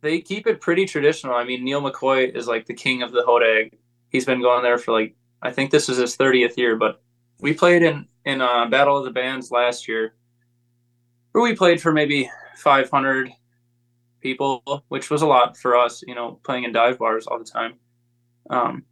they 0.00 0.20
keep 0.20 0.46
it 0.46 0.60
pretty 0.60 0.86
traditional. 0.86 1.34
I 1.34 1.44
mean, 1.44 1.64
Neal 1.64 1.82
McCoy 1.82 2.34
is 2.34 2.46
like 2.46 2.66
the 2.66 2.74
king 2.74 3.02
of 3.02 3.12
the 3.12 3.22
Hodag. 3.26 3.72
He's 4.10 4.24
been 4.24 4.40
going 4.40 4.62
there 4.62 4.78
for 4.78 4.92
like 4.92 5.14
I 5.42 5.50
think 5.50 5.70
this 5.70 5.88
is 5.88 5.96
his 5.98 6.16
30th 6.16 6.56
year, 6.56 6.76
but 6.76 7.02
we 7.40 7.54
played 7.54 7.82
in 7.82 8.06
in 8.24 8.40
uh, 8.40 8.66
Battle 8.66 8.96
of 8.96 9.04
the 9.04 9.10
Bands 9.10 9.50
last 9.50 9.88
year, 9.88 10.14
where 11.32 11.42
we 11.42 11.54
played 11.54 11.80
for 11.80 11.92
maybe 11.92 12.30
500 12.56 13.30
people, 14.20 14.84
which 14.88 15.10
was 15.10 15.22
a 15.22 15.26
lot 15.26 15.56
for 15.56 15.76
us, 15.76 16.02
you 16.06 16.14
know, 16.14 16.40
playing 16.44 16.64
in 16.64 16.72
dive 16.72 16.98
bars 16.98 17.26
all 17.26 17.38
the 17.38 17.44
time. 17.44 17.74
Um, 18.50 18.84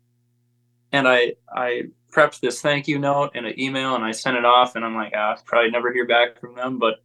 and 0.92 1.07
I 1.07 1.35
I 1.52 1.85
prepped 2.11 2.40
this 2.40 2.63
thank 2.63 2.88
you 2.88 2.98
note 2.98 3.37
in 3.37 3.44
an 3.44 3.61
email 3.61 3.94
and 3.94 4.05
I 4.05 4.13
sent 4.13 4.37
it 4.37 4.44
off, 4.44 4.77
and 4.77 4.85
I'm 4.85 4.94
like, 4.94 5.13
ah, 5.17 5.37
probably 5.44 5.71
never 5.71 5.92
hear 5.92 6.07
back 6.07 6.40
from 6.40 6.55
them, 6.55 6.79
but 6.79 6.96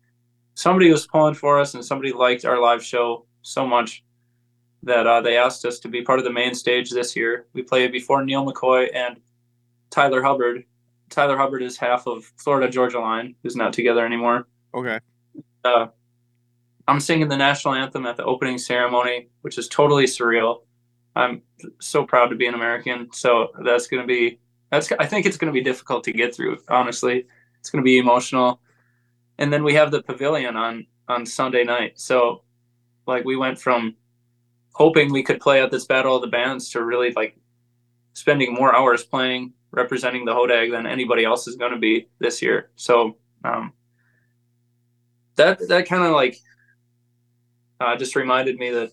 somebody 0.56 0.90
was 0.92 1.08
pulling 1.08 1.34
for 1.34 1.60
us, 1.60 1.74
and 1.74 1.84
somebody 1.84 2.14
liked 2.14 2.46
our 2.46 2.60
live 2.60 2.84
show 2.84 3.26
so 3.42 3.66
much 3.66 4.04
that 4.84 5.08
uh, 5.08 5.22
they 5.22 5.38
asked 5.38 5.66
us 5.66 5.80
to 5.80 5.88
be 5.88 6.02
part 6.02 6.20
of 6.20 6.26
the 6.26 6.32
main 6.32 6.54
stage 6.54 6.92
this 6.92 7.16
year. 7.16 7.48
We 7.54 7.64
played 7.64 7.92
before 7.92 8.24
Neal 8.24 8.46
McCoy 8.46 8.94
and 8.94 9.18
Tyler 9.90 10.22
Hubbard, 10.22 10.66
Tyler 11.14 11.38
Hubbard 11.38 11.62
is 11.62 11.78
half 11.78 12.08
of 12.08 12.26
Florida 12.38 12.70
Georgia 12.70 13.00
Line, 13.00 13.36
who's 13.44 13.56
not 13.56 13.74
together 13.74 14.06
anymore. 14.06 14.48
Okay. 14.74 15.00
Uh, 15.64 15.88
I'm 16.88 17.00
singing 17.00 17.30
the 17.30 17.38
national 17.38 17.76
anthem 17.76 18.06
at 18.06 18.18
the 18.18 18.26
opening 18.26 18.58
ceremony, 18.58 19.30
which 19.42 19.58
is 19.58 19.68
totally 19.68 20.06
surreal. 20.06 20.64
I'm 21.16 21.44
so 21.80 22.06
proud 22.06 22.28
to 22.28 22.36
be 22.36 22.48
an 22.48 22.56
American. 22.56 23.10
So 23.14 23.50
that's 23.64 23.88
going 23.88 24.02
to 24.02 24.08
be 24.08 24.40
that's 24.72 24.92
I 25.00 25.06
think 25.06 25.26
it's 25.26 25.38
going 25.38 25.54
to 25.54 25.58
be 25.58 25.64
difficult 25.64 26.04
to 26.06 26.12
get 26.12 26.36
through. 26.36 26.58
Honestly, 26.68 27.26
it's 27.60 27.70
going 27.70 27.82
to 27.82 27.86
be 27.86 28.00
emotional. 28.00 28.60
And 29.38 29.54
then 29.54 29.64
we 29.64 29.76
have 29.76 29.92
the 29.92 30.02
pavilion 30.02 30.56
on 30.58 30.88
on 31.08 31.26
Sunday 31.26 31.64
night. 31.64 32.00
So 32.00 32.44
like 33.06 33.24
we 33.24 33.36
went 33.36 33.60
from 33.60 33.96
hoping 34.74 35.12
we 35.12 35.24
could 35.24 35.40
play 35.40 35.62
at 35.62 35.70
this 35.70 35.86
battle 35.86 36.16
of 36.16 36.22
the 36.22 36.28
bands 36.28 36.70
to 36.72 36.84
really 36.84 37.14
like 37.16 37.38
spending 38.14 38.54
more 38.54 38.76
hours 38.76 39.04
playing 39.04 39.54
representing 39.74 40.24
the 40.24 40.34
Hodag 40.34 40.72
than 40.72 40.86
anybody 40.86 41.26
else 41.26 41.48
is 41.48 41.56
going 41.56 41.74
to 41.74 41.80
be 41.80 42.08
this 42.20 42.42
year. 42.42 42.70
So 42.76 43.18
um, 43.44 43.74
that 45.36 45.68
that 45.68 45.88
kind 45.88 46.04
of 46.04 46.14
like 46.14 46.38
uh, 47.82 47.98
just 47.98 48.16
reminded 48.16 48.58
me 48.58 48.70
that 48.70 48.92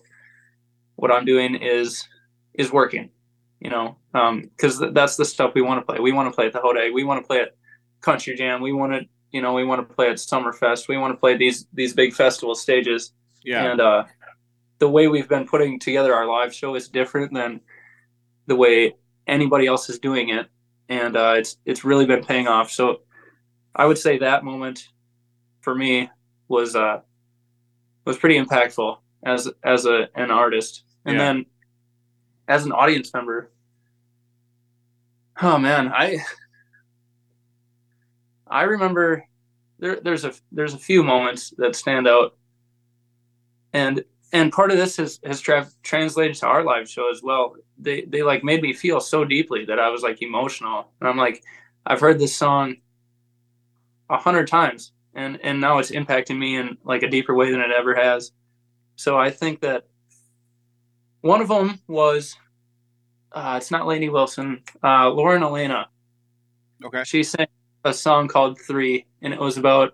what 0.95 1.11
I'm 1.11 1.23
doing 1.25 1.55
is 1.55 2.07
is 2.53 2.71
working. 2.71 3.09
You 3.59 3.69
know, 3.69 3.95
because 4.11 4.77
um, 4.77 4.81
th- 4.81 4.93
that's 4.95 5.17
the 5.17 5.25
stuff 5.25 5.53
we 5.53 5.61
want 5.61 5.79
to 5.79 5.85
play. 5.85 5.99
We 5.99 6.11
want 6.11 6.27
to 6.27 6.35
play 6.35 6.47
at 6.47 6.53
the 6.53 6.59
Hodag. 6.59 6.93
We 6.93 7.03
want 7.03 7.21
to 7.21 7.27
play 7.27 7.41
at 7.41 7.55
Country 8.01 8.35
Jam. 8.35 8.59
We 8.59 8.73
want 8.73 8.93
to, 8.93 9.07
you 9.29 9.39
know, 9.39 9.53
we 9.53 9.63
want 9.63 9.87
to 9.87 9.95
play 9.95 10.09
at 10.09 10.15
Summerfest. 10.15 10.87
We 10.87 10.97
want 10.97 11.13
to 11.13 11.17
play 11.17 11.37
these 11.37 11.67
these 11.71 11.93
big 11.93 12.13
festival 12.13 12.55
stages. 12.55 13.13
Yeah. 13.43 13.71
And 13.71 13.79
uh, 13.79 14.05
the 14.79 14.89
way 14.89 15.07
we've 15.07 15.29
been 15.29 15.45
putting 15.45 15.79
together 15.79 16.15
our 16.15 16.25
live 16.25 16.55
show 16.55 16.73
is 16.73 16.89
different 16.89 17.35
than 17.35 17.61
the 18.47 18.55
way 18.55 18.95
anybody 19.27 19.67
else 19.67 19.91
is 19.91 19.99
doing 19.99 20.29
it, 20.29 20.47
and 20.91 21.15
uh, 21.15 21.35
it's 21.37 21.57
it's 21.65 21.85
really 21.85 22.05
been 22.05 22.23
paying 22.23 22.47
off. 22.47 22.69
So 22.69 23.01
I 23.73 23.85
would 23.85 23.97
say 23.97 24.19
that 24.19 24.43
moment 24.43 24.89
for 25.61 25.73
me 25.73 26.09
was 26.49 26.75
uh, 26.75 26.99
was 28.05 28.17
pretty 28.17 28.37
impactful 28.37 28.97
as 29.23 29.49
as 29.63 29.85
a 29.85 30.09
an 30.15 30.29
artist, 30.31 30.83
and 31.05 31.15
Yeah. 31.17 31.23
then 31.23 31.45
as 32.49 32.65
an 32.65 32.73
audience 32.73 33.13
member. 33.13 33.51
Oh 35.41 35.57
man, 35.57 35.87
I 35.87 36.17
I 38.47 38.63
remember 38.63 39.25
there 39.79 40.01
there's 40.01 40.25
a 40.25 40.33
there's 40.51 40.73
a 40.73 40.77
few 40.79 41.03
moments 41.03 41.53
that 41.57 41.73
stand 41.77 42.05
out, 42.05 42.35
and 43.71 44.03
and 44.33 44.51
part 44.51 44.71
of 44.71 44.77
this 44.77 44.97
has 44.97 45.19
has 45.25 45.41
tra- 45.41 45.69
translated 45.83 46.35
to 46.37 46.47
our 46.47 46.63
live 46.63 46.89
show 46.89 47.09
as 47.11 47.21
well. 47.21 47.55
They 47.77 48.03
they 48.03 48.23
like 48.23 48.43
made 48.43 48.61
me 48.61 48.73
feel 48.73 48.99
so 48.99 49.25
deeply 49.25 49.65
that 49.65 49.79
I 49.79 49.89
was 49.89 50.03
like 50.03 50.21
emotional, 50.21 50.91
and 50.99 51.09
I'm 51.09 51.17
like, 51.17 51.43
I've 51.85 51.99
heard 51.99 52.19
this 52.19 52.35
song 52.35 52.77
a 54.09 54.17
hundred 54.17 54.47
times, 54.47 54.93
and 55.13 55.39
and 55.43 55.59
now 55.59 55.79
it's 55.79 55.91
impacting 55.91 56.37
me 56.37 56.55
in 56.55 56.77
like 56.83 57.03
a 57.03 57.09
deeper 57.09 57.35
way 57.35 57.51
than 57.51 57.61
it 57.61 57.71
ever 57.71 57.95
has. 57.95 58.31
So 58.95 59.17
I 59.17 59.29
think 59.29 59.61
that 59.61 59.87
one 61.21 61.41
of 61.41 61.47
them 61.47 61.79
was 61.87 62.35
uh, 63.33 63.55
it's 63.57 63.71
not 63.71 63.87
Lainey 63.87 64.09
Wilson, 64.09 64.61
uh, 64.83 65.09
Lauren 65.09 65.43
Alaina. 65.43 65.87
Okay. 66.83 67.03
She 67.03 67.23
sang 67.23 67.47
a 67.83 67.93
song 67.93 68.27
called 68.27 68.59
Three, 68.59 69.05
and 69.21 69.33
it 69.33 69.39
was 69.39 69.57
about 69.57 69.93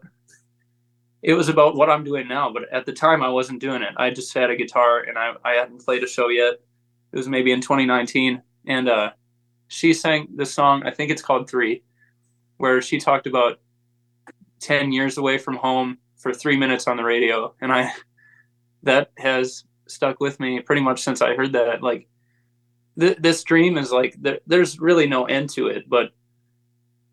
it 1.22 1.34
was 1.34 1.50
about 1.50 1.76
what 1.76 1.90
I'm 1.90 2.04
doing 2.04 2.28
now. 2.28 2.52
But 2.52 2.72
at 2.72 2.86
the 2.86 2.94
time, 2.94 3.24
I 3.24 3.30
wasn't 3.30 3.62
doing 3.62 3.82
it. 3.82 3.94
I 3.98 4.10
just 4.10 4.34
had 4.34 4.50
a 4.50 4.56
guitar, 4.56 5.00
and 5.00 5.18
I 5.18 5.34
I 5.44 5.54
hadn't 5.54 5.84
played 5.84 6.04
a 6.04 6.08
show 6.08 6.30
yet. 6.30 6.56
It 7.12 7.18
was 7.18 7.28
maybe 7.28 7.52
in 7.52 7.62
2019, 7.62 8.42
and 8.68 8.90
uh, 8.90 9.12
she 9.68 9.94
sang 9.94 10.28
this 10.36 10.54
song. 10.54 10.84
I 10.86 10.92
think 10.92 11.12
it's 11.12 11.22
called 11.22 11.50
Three, 11.50 11.84
where 12.58 12.82
she 12.82 13.00
talked 13.00 13.28
about 13.28 13.60
10 14.60 14.92
years 14.92 15.18
away 15.18 15.38
from 15.38 15.56
home 15.56 15.98
for 16.18 16.34
three 16.34 16.58
minutes 16.58 16.88
on 16.88 16.98
the 16.98 17.04
radio, 17.04 17.54
and 17.62 17.72
I 17.72 17.92
that 18.84 19.12
has 19.18 19.64
stuck 19.88 20.20
with 20.20 20.40
me 20.40 20.60
pretty 20.60 20.82
much 20.82 21.02
since 21.02 21.22
I 21.22 21.36
heard 21.36 21.54
that. 21.54 21.82
Like 21.82 22.08
th- 23.00 23.18
this 23.20 23.44
dream 23.44 23.78
is 23.78 23.92
like 23.92 24.16
there, 24.20 24.40
there's 24.48 24.80
really 24.80 25.08
no 25.08 25.26
end 25.26 25.50
to 25.52 25.68
it, 25.68 25.90
but 25.90 26.12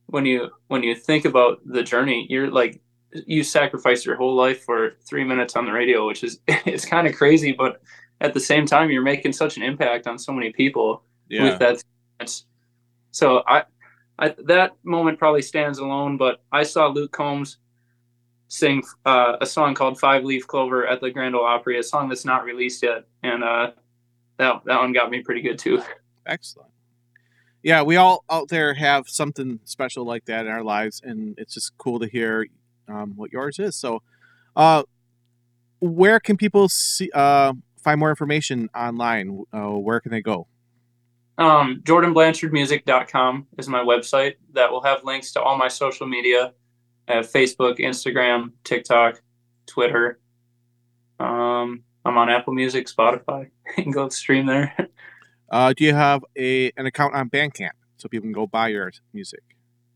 when 0.06 0.26
you 0.26 0.50
when 0.68 0.82
you 0.82 0.94
think 0.94 1.24
about 1.24 1.58
the 1.64 1.82
journey, 1.82 2.26
you're 2.28 2.50
like 2.50 2.80
you 3.26 3.42
sacrifice 3.44 4.04
your 4.04 4.16
whole 4.16 4.34
life 4.34 4.64
for 4.64 4.92
three 5.06 5.24
minutes 5.24 5.56
on 5.56 5.64
the 5.66 5.72
radio, 5.72 6.06
which 6.06 6.24
is 6.24 6.40
it's 6.48 6.84
kind 6.84 7.06
of 7.06 7.14
crazy, 7.14 7.52
but 7.52 7.80
at 8.20 8.34
the 8.34 8.40
same 8.40 8.66
time, 8.66 8.90
you're 8.90 9.02
making 9.02 9.32
such 9.32 9.56
an 9.56 9.62
impact 9.62 10.06
on 10.06 10.18
so 10.18 10.32
many 10.32 10.52
people 10.52 11.02
Yeah. 11.28 11.44
with 11.44 11.58
that. 11.58 11.82
So 13.10 13.42
I, 13.46 13.64
I 14.18 14.34
that 14.46 14.72
moment 14.82 15.18
probably 15.18 15.42
stands 15.42 15.78
alone. 15.78 16.16
But 16.16 16.42
I 16.52 16.62
saw 16.62 16.88
Luke 16.88 17.12
Combs 17.12 17.58
sing 18.48 18.82
uh, 19.04 19.36
a 19.40 19.46
song 19.46 19.74
called 19.74 19.98
Five 19.98 20.24
Leaf 20.24 20.46
Clover 20.46 20.86
at 20.86 21.00
the 21.00 21.10
Grand 21.10 21.34
Ole 21.34 21.44
Opry, 21.44 21.78
a 21.78 21.82
song 21.82 22.08
that's 22.08 22.24
not 22.24 22.44
released 22.44 22.82
yet, 22.82 23.04
and 23.22 23.42
uh, 23.44 23.72
that 24.38 24.62
that 24.64 24.78
one 24.80 24.92
got 24.92 25.10
me 25.10 25.22
pretty 25.22 25.42
good 25.42 25.58
too. 25.58 25.82
Excellent. 26.26 26.70
Yeah, 27.62 27.82
we 27.82 27.96
all 27.96 28.24
out 28.30 28.48
there 28.48 28.74
have 28.74 29.08
something 29.08 29.58
special 29.64 30.04
like 30.04 30.26
that 30.26 30.46
in 30.46 30.52
our 30.52 30.62
lives, 30.62 31.00
and 31.02 31.34
it's 31.38 31.54
just 31.54 31.76
cool 31.78 31.98
to 31.98 32.06
hear 32.06 32.46
um, 32.88 33.14
what 33.16 33.32
yours 33.32 33.58
is. 33.58 33.76
So, 33.76 34.02
uh, 34.56 34.84
where 35.80 36.20
can 36.20 36.36
people 36.36 36.68
see 36.68 37.10
uh, 37.14 37.52
find 37.82 38.00
more 38.00 38.10
information 38.10 38.68
online? 38.74 39.44
Uh, 39.52 39.70
where 39.70 40.00
can 40.00 40.10
they 40.10 40.22
go? 40.22 40.46
Um, 41.36 41.82
JordanBlanchardMusic.com 41.84 43.46
is 43.58 43.68
my 43.68 43.80
website 43.80 44.34
that 44.52 44.70
will 44.70 44.82
have 44.82 45.02
links 45.04 45.32
to 45.32 45.42
all 45.42 45.56
my 45.56 45.68
social 45.68 46.06
media. 46.06 46.52
I 47.08 47.14
Facebook, 47.14 47.78
Instagram, 47.78 48.52
TikTok, 48.62 49.20
Twitter. 49.66 50.20
Um, 51.20 51.82
I'm 52.04 52.16
on 52.16 52.30
Apple 52.30 52.54
Music, 52.54 52.86
Spotify. 52.86 53.50
you 53.76 53.82
can 53.82 53.92
go 53.92 54.08
stream 54.08 54.46
there. 54.46 54.74
Uh, 55.50 55.72
do 55.72 55.84
you 55.84 55.94
have 55.94 56.24
a 56.36 56.72
an 56.76 56.86
account 56.86 57.14
on 57.14 57.30
Bandcamp 57.30 57.76
so 57.96 58.08
people 58.08 58.24
can 58.24 58.32
go 58.32 58.44
buy 58.44 58.68
your 58.68 58.90
music? 59.12 59.42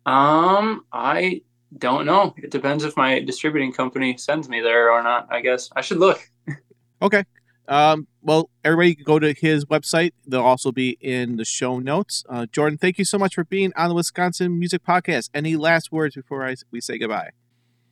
Um, 0.06 0.84
I 0.92 1.42
don't 1.76 2.06
know. 2.06 2.34
It 2.38 2.50
depends 2.50 2.84
if 2.84 2.96
my 2.96 3.20
distributing 3.20 3.72
company 3.72 4.16
sends 4.16 4.48
me 4.48 4.60
there 4.60 4.90
or 4.90 5.02
not. 5.02 5.28
I 5.30 5.40
guess 5.40 5.68
I 5.76 5.80
should 5.82 5.98
look. 5.98 6.20
Okay. 7.00 7.22
Um, 7.68 8.08
well, 8.22 8.50
everybody 8.64 8.94
can 8.94 9.04
go 9.04 9.18
to 9.18 9.32
his 9.32 9.64
website. 9.66 10.12
They'll 10.26 10.40
also 10.40 10.72
be 10.72 10.96
in 11.00 11.36
the 11.36 11.44
show 11.44 11.78
notes. 11.78 12.24
Uh, 12.28 12.46
Jordan, 12.46 12.78
thank 12.78 12.98
you 12.98 13.04
so 13.04 13.18
much 13.18 13.34
for 13.34 13.44
being 13.44 13.72
on 13.76 13.88
the 13.88 13.94
Wisconsin 13.94 14.58
Music 14.58 14.82
Podcast. 14.84 15.30
Any 15.34 15.54
last 15.56 15.92
words 15.92 16.16
before 16.16 16.44
I, 16.44 16.56
we 16.72 16.80
say 16.80 16.98
goodbye? 16.98 17.30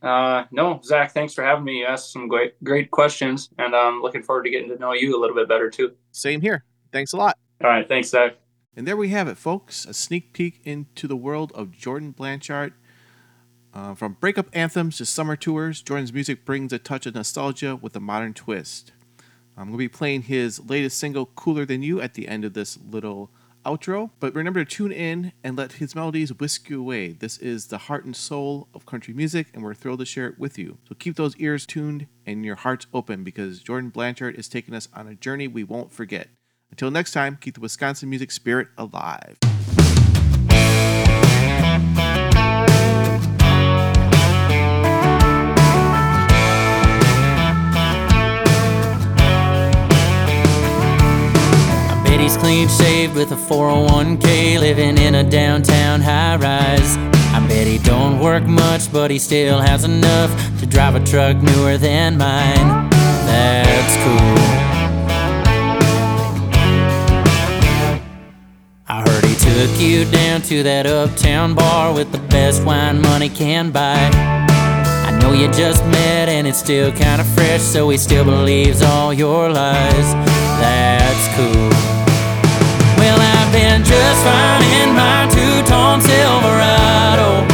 Uh, 0.02 0.44
no, 0.50 0.80
Zach, 0.82 1.12
thanks 1.12 1.34
for 1.34 1.44
having 1.44 1.64
me. 1.64 1.80
You 1.80 1.86
asked 1.86 2.12
some 2.12 2.26
great, 2.26 2.62
great 2.64 2.90
questions, 2.90 3.50
and 3.58 3.74
I'm 3.74 4.02
looking 4.02 4.22
forward 4.22 4.44
to 4.44 4.50
getting 4.50 4.68
to 4.70 4.78
know 4.78 4.92
you 4.92 5.16
a 5.16 5.20
little 5.20 5.36
bit 5.36 5.48
better 5.48 5.70
too. 5.70 5.92
Same 6.12 6.40
here. 6.40 6.64
Thanks 6.92 7.12
a 7.12 7.16
lot. 7.16 7.38
All 7.62 7.70
right, 7.70 7.86
thanks, 7.86 8.08
Zach. 8.08 8.34
And 8.74 8.86
there 8.86 8.96
we 8.96 9.08
have 9.08 9.28
it, 9.28 9.38
folks. 9.38 9.86
A 9.86 9.94
sneak 9.94 10.32
peek 10.32 10.60
into 10.64 11.06
the 11.06 11.16
world 11.16 11.52
of 11.54 11.72
Jordan 11.72 12.10
Blanchard. 12.10 12.74
Uh, 13.76 13.94
from 13.94 14.16
breakup 14.20 14.48
anthems 14.54 14.96
to 14.96 15.04
summer 15.04 15.36
tours, 15.36 15.82
Jordan's 15.82 16.10
music 16.10 16.46
brings 16.46 16.72
a 16.72 16.78
touch 16.78 17.04
of 17.04 17.14
nostalgia 17.14 17.76
with 17.76 17.94
a 17.94 18.00
modern 18.00 18.32
twist. 18.32 18.92
I'm 19.54 19.64
going 19.64 19.72
to 19.72 19.76
be 19.76 19.86
playing 19.86 20.22
his 20.22 20.58
latest 20.66 20.96
single, 20.96 21.26
Cooler 21.26 21.66
Than 21.66 21.82
You, 21.82 22.00
at 22.00 22.14
the 22.14 22.26
end 22.26 22.46
of 22.46 22.54
this 22.54 22.78
little 22.90 23.30
outro. 23.66 24.12
But 24.18 24.34
remember 24.34 24.64
to 24.64 24.70
tune 24.70 24.92
in 24.92 25.32
and 25.44 25.58
let 25.58 25.72
his 25.72 25.94
melodies 25.94 26.32
whisk 26.32 26.70
you 26.70 26.80
away. 26.80 27.12
This 27.12 27.36
is 27.36 27.66
the 27.66 27.76
heart 27.76 28.06
and 28.06 28.16
soul 28.16 28.68
of 28.72 28.86
country 28.86 29.12
music, 29.12 29.48
and 29.52 29.62
we're 29.62 29.74
thrilled 29.74 29.98
to 29.98 30.06
share 30.06 30.28
it 30.28 30.38
with 30.38 30.56
you. 30.56 30.78
So 30.88 30.94
keep 30.98 31.16
those 31.16 31.36
ears 31.36 31.66
tuned 31.66 32.06
and 32.24 32.46
your 32.46 32.56
hearts 32.56 32.86
open 32.94 33.24
because 33.24 33.60
Jordan 33.60 33.90
Blanchard 33.90 34.36
is 34.36 34.48
taking 34.48 34.72
us 34.72 34.88
on 34.94 35.06
a 35.06 35.14
journey 35.14 35.48
we 35.48 35.64
won't 35.64 35.92
forget. 35.92 36.28
Until 36.70 36.90
next 36.90 37.12
time, 37.12 37.36
keep 37.38 37.56
the 37.56 37.60
Wisconsin 37.60 38.08
music 38.08 38.30
spirit 38.30 38.68
alive. 38.78 39.36
He's 52.20 52.36
clean 52.36 52.66
shaved 52.68 53.14
with 53.14 53.30
a 53.30 53.36
401k, 53.36 54.58
living 54.58 54.98
in 54.98 55.14
a 55.14 55.22
downtown 55.22 56.00
high 56.00 56.36
rise. 56.36 56.96
I 57.32 57.46
bet 57.48 57.68
he 57.68 57.78
don't 57.78 58.18
work 58.18 58.42
much, 58.42 58.92
but 58.92 59.12
he 59.12 59.18
still 59.20 59.60
has 59.60 59.84
enough 59.84 60.30
to 60.58 60.66
drive 60.66 60.96
a 60.96 61.04
truck 61.04 61.36
newer 61.36 61.76
than 61.78 62.18
mine. 62.18 62.90
That's 63.26 63.96
cool. 64.02 64.36
I 68.88 69.02
heard 69.08 69.24
he 69.24 69.34
took 69.36 69.80
you 69.80 70.04
down 70.10 70.42
to 70.42 70.64
that 70.64 70.86
uptown 70.86 71.54
bar 71.54 71.94
with 71.94 72.10
the 72.10 72.18
best 72.18 72.64
wine 72.64 73.00
money 73.02 73.28
can 73.28 73.70
buy. 73.70 74.10
I 75.06 75.16
know 75.20 75.32
you 75.32 75.46
just 75.52 75.84
met 75.86 76.28
and 76.28 76.46
it's 76.48 76.58
still 76.58 76.90
kinda 76.90 77.22
fresh, 77.22 77.60
so 77.60 77.88
he 77.90 77.98
still 77.98 78.24
believes 78.24 78.82
all 78.82 79.12
your 79.12 79.48
lies. 79.48 80.14
That's 80.58 81.28
cool. 81.36 82.05
I've 83.46 83.52
been 83.52 83.84
just 83.84 84.20
fine 84.26 84.62
in 84.82 84.90
my 84.90 85.22
two-tone 85.30 86.00
Silverado. 86.02 87.46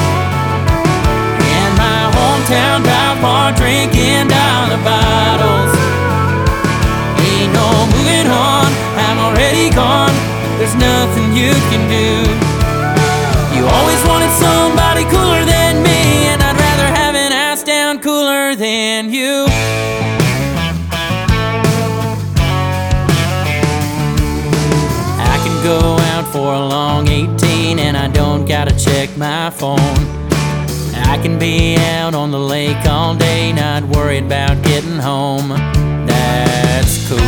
In 1.36 1.70
my 1.76 2.08
hometown 2.16 2.80
drive 2.80 3.20
bar 3.20 3.52
drinking 3.52 4.32
dollar 4.32 4.80
bottles. 4.80 5.72
Ain't 7.20 7.52
no 7.52 7.68
moving 7.92 8.24
on, 8.24 8.72
I'm 9.04 9.18
already 9.20 9.68
gone. 9.68 10.16
There's 10.56 10.74
nothing 10.80 11.36
you 11.36 11.52
can 11.68 11.84
do. 11.92 12.24
You 13.52 13.68
always 13.68 14.00
wanted 14.08 14.32
somebody 14.40 15.04
cooler 15.12 15.44
than 15.44 15.82
me, 15.82 16.32
and 16.32 16.40
I'd 16.40 16.56
rather 16.56 16.88
have 16.88 17.14
an 17.14 17.32
ass 17.32 17.62
down 17.62 18.00
cooler 18.00 18.56
than 18.56 19.12
you. 19.12 19.44
go 25.62 25.78
out 25.78 26.26
for 26.32 26.54
a 26.54 26.58
long 26.58 27.06
18 27.06 27.78
and 27.78 27.96
I 27.96 28.08
don't 28.08 28.46
gotta 28.46 28.76
check 28.76 29.16
my 29.16 29.48
phone. 29.50 29.78
I 31.12 31.18
can 31.22 31.38
be 31.38 31.76
out 31.76 32.14
on 32.14 32.32
the 32.32 32.38
lake 32.38 32.84
all 32.84 33.14
day, 33.14 33.52
not 33.52 33.84
worried 33.84 34.24
about 34.24 34.60
getting 34.64 34.98
home. 34.98 35.50
That's 36.06 37.08
cool. 37.08 37.18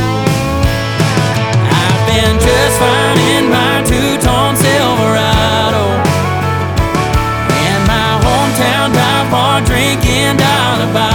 I've 1.80 2.02
been 2.10 2.36
just 2.40 2.78
fine 2.82 3.18
in 3.36 3.44
my 3.50 3.84
two 3.86 4.10
tone 4.26 4.56
Silverado. 4.56 5.84
In 7.70 7.78
my 7.86 8.10
hometown 8.24 8.92
dive 8.92 9.30
bar 9.30 9.60
drinking 9.60 10.38
dollar 10.38 10.92
by. 10.92 11.13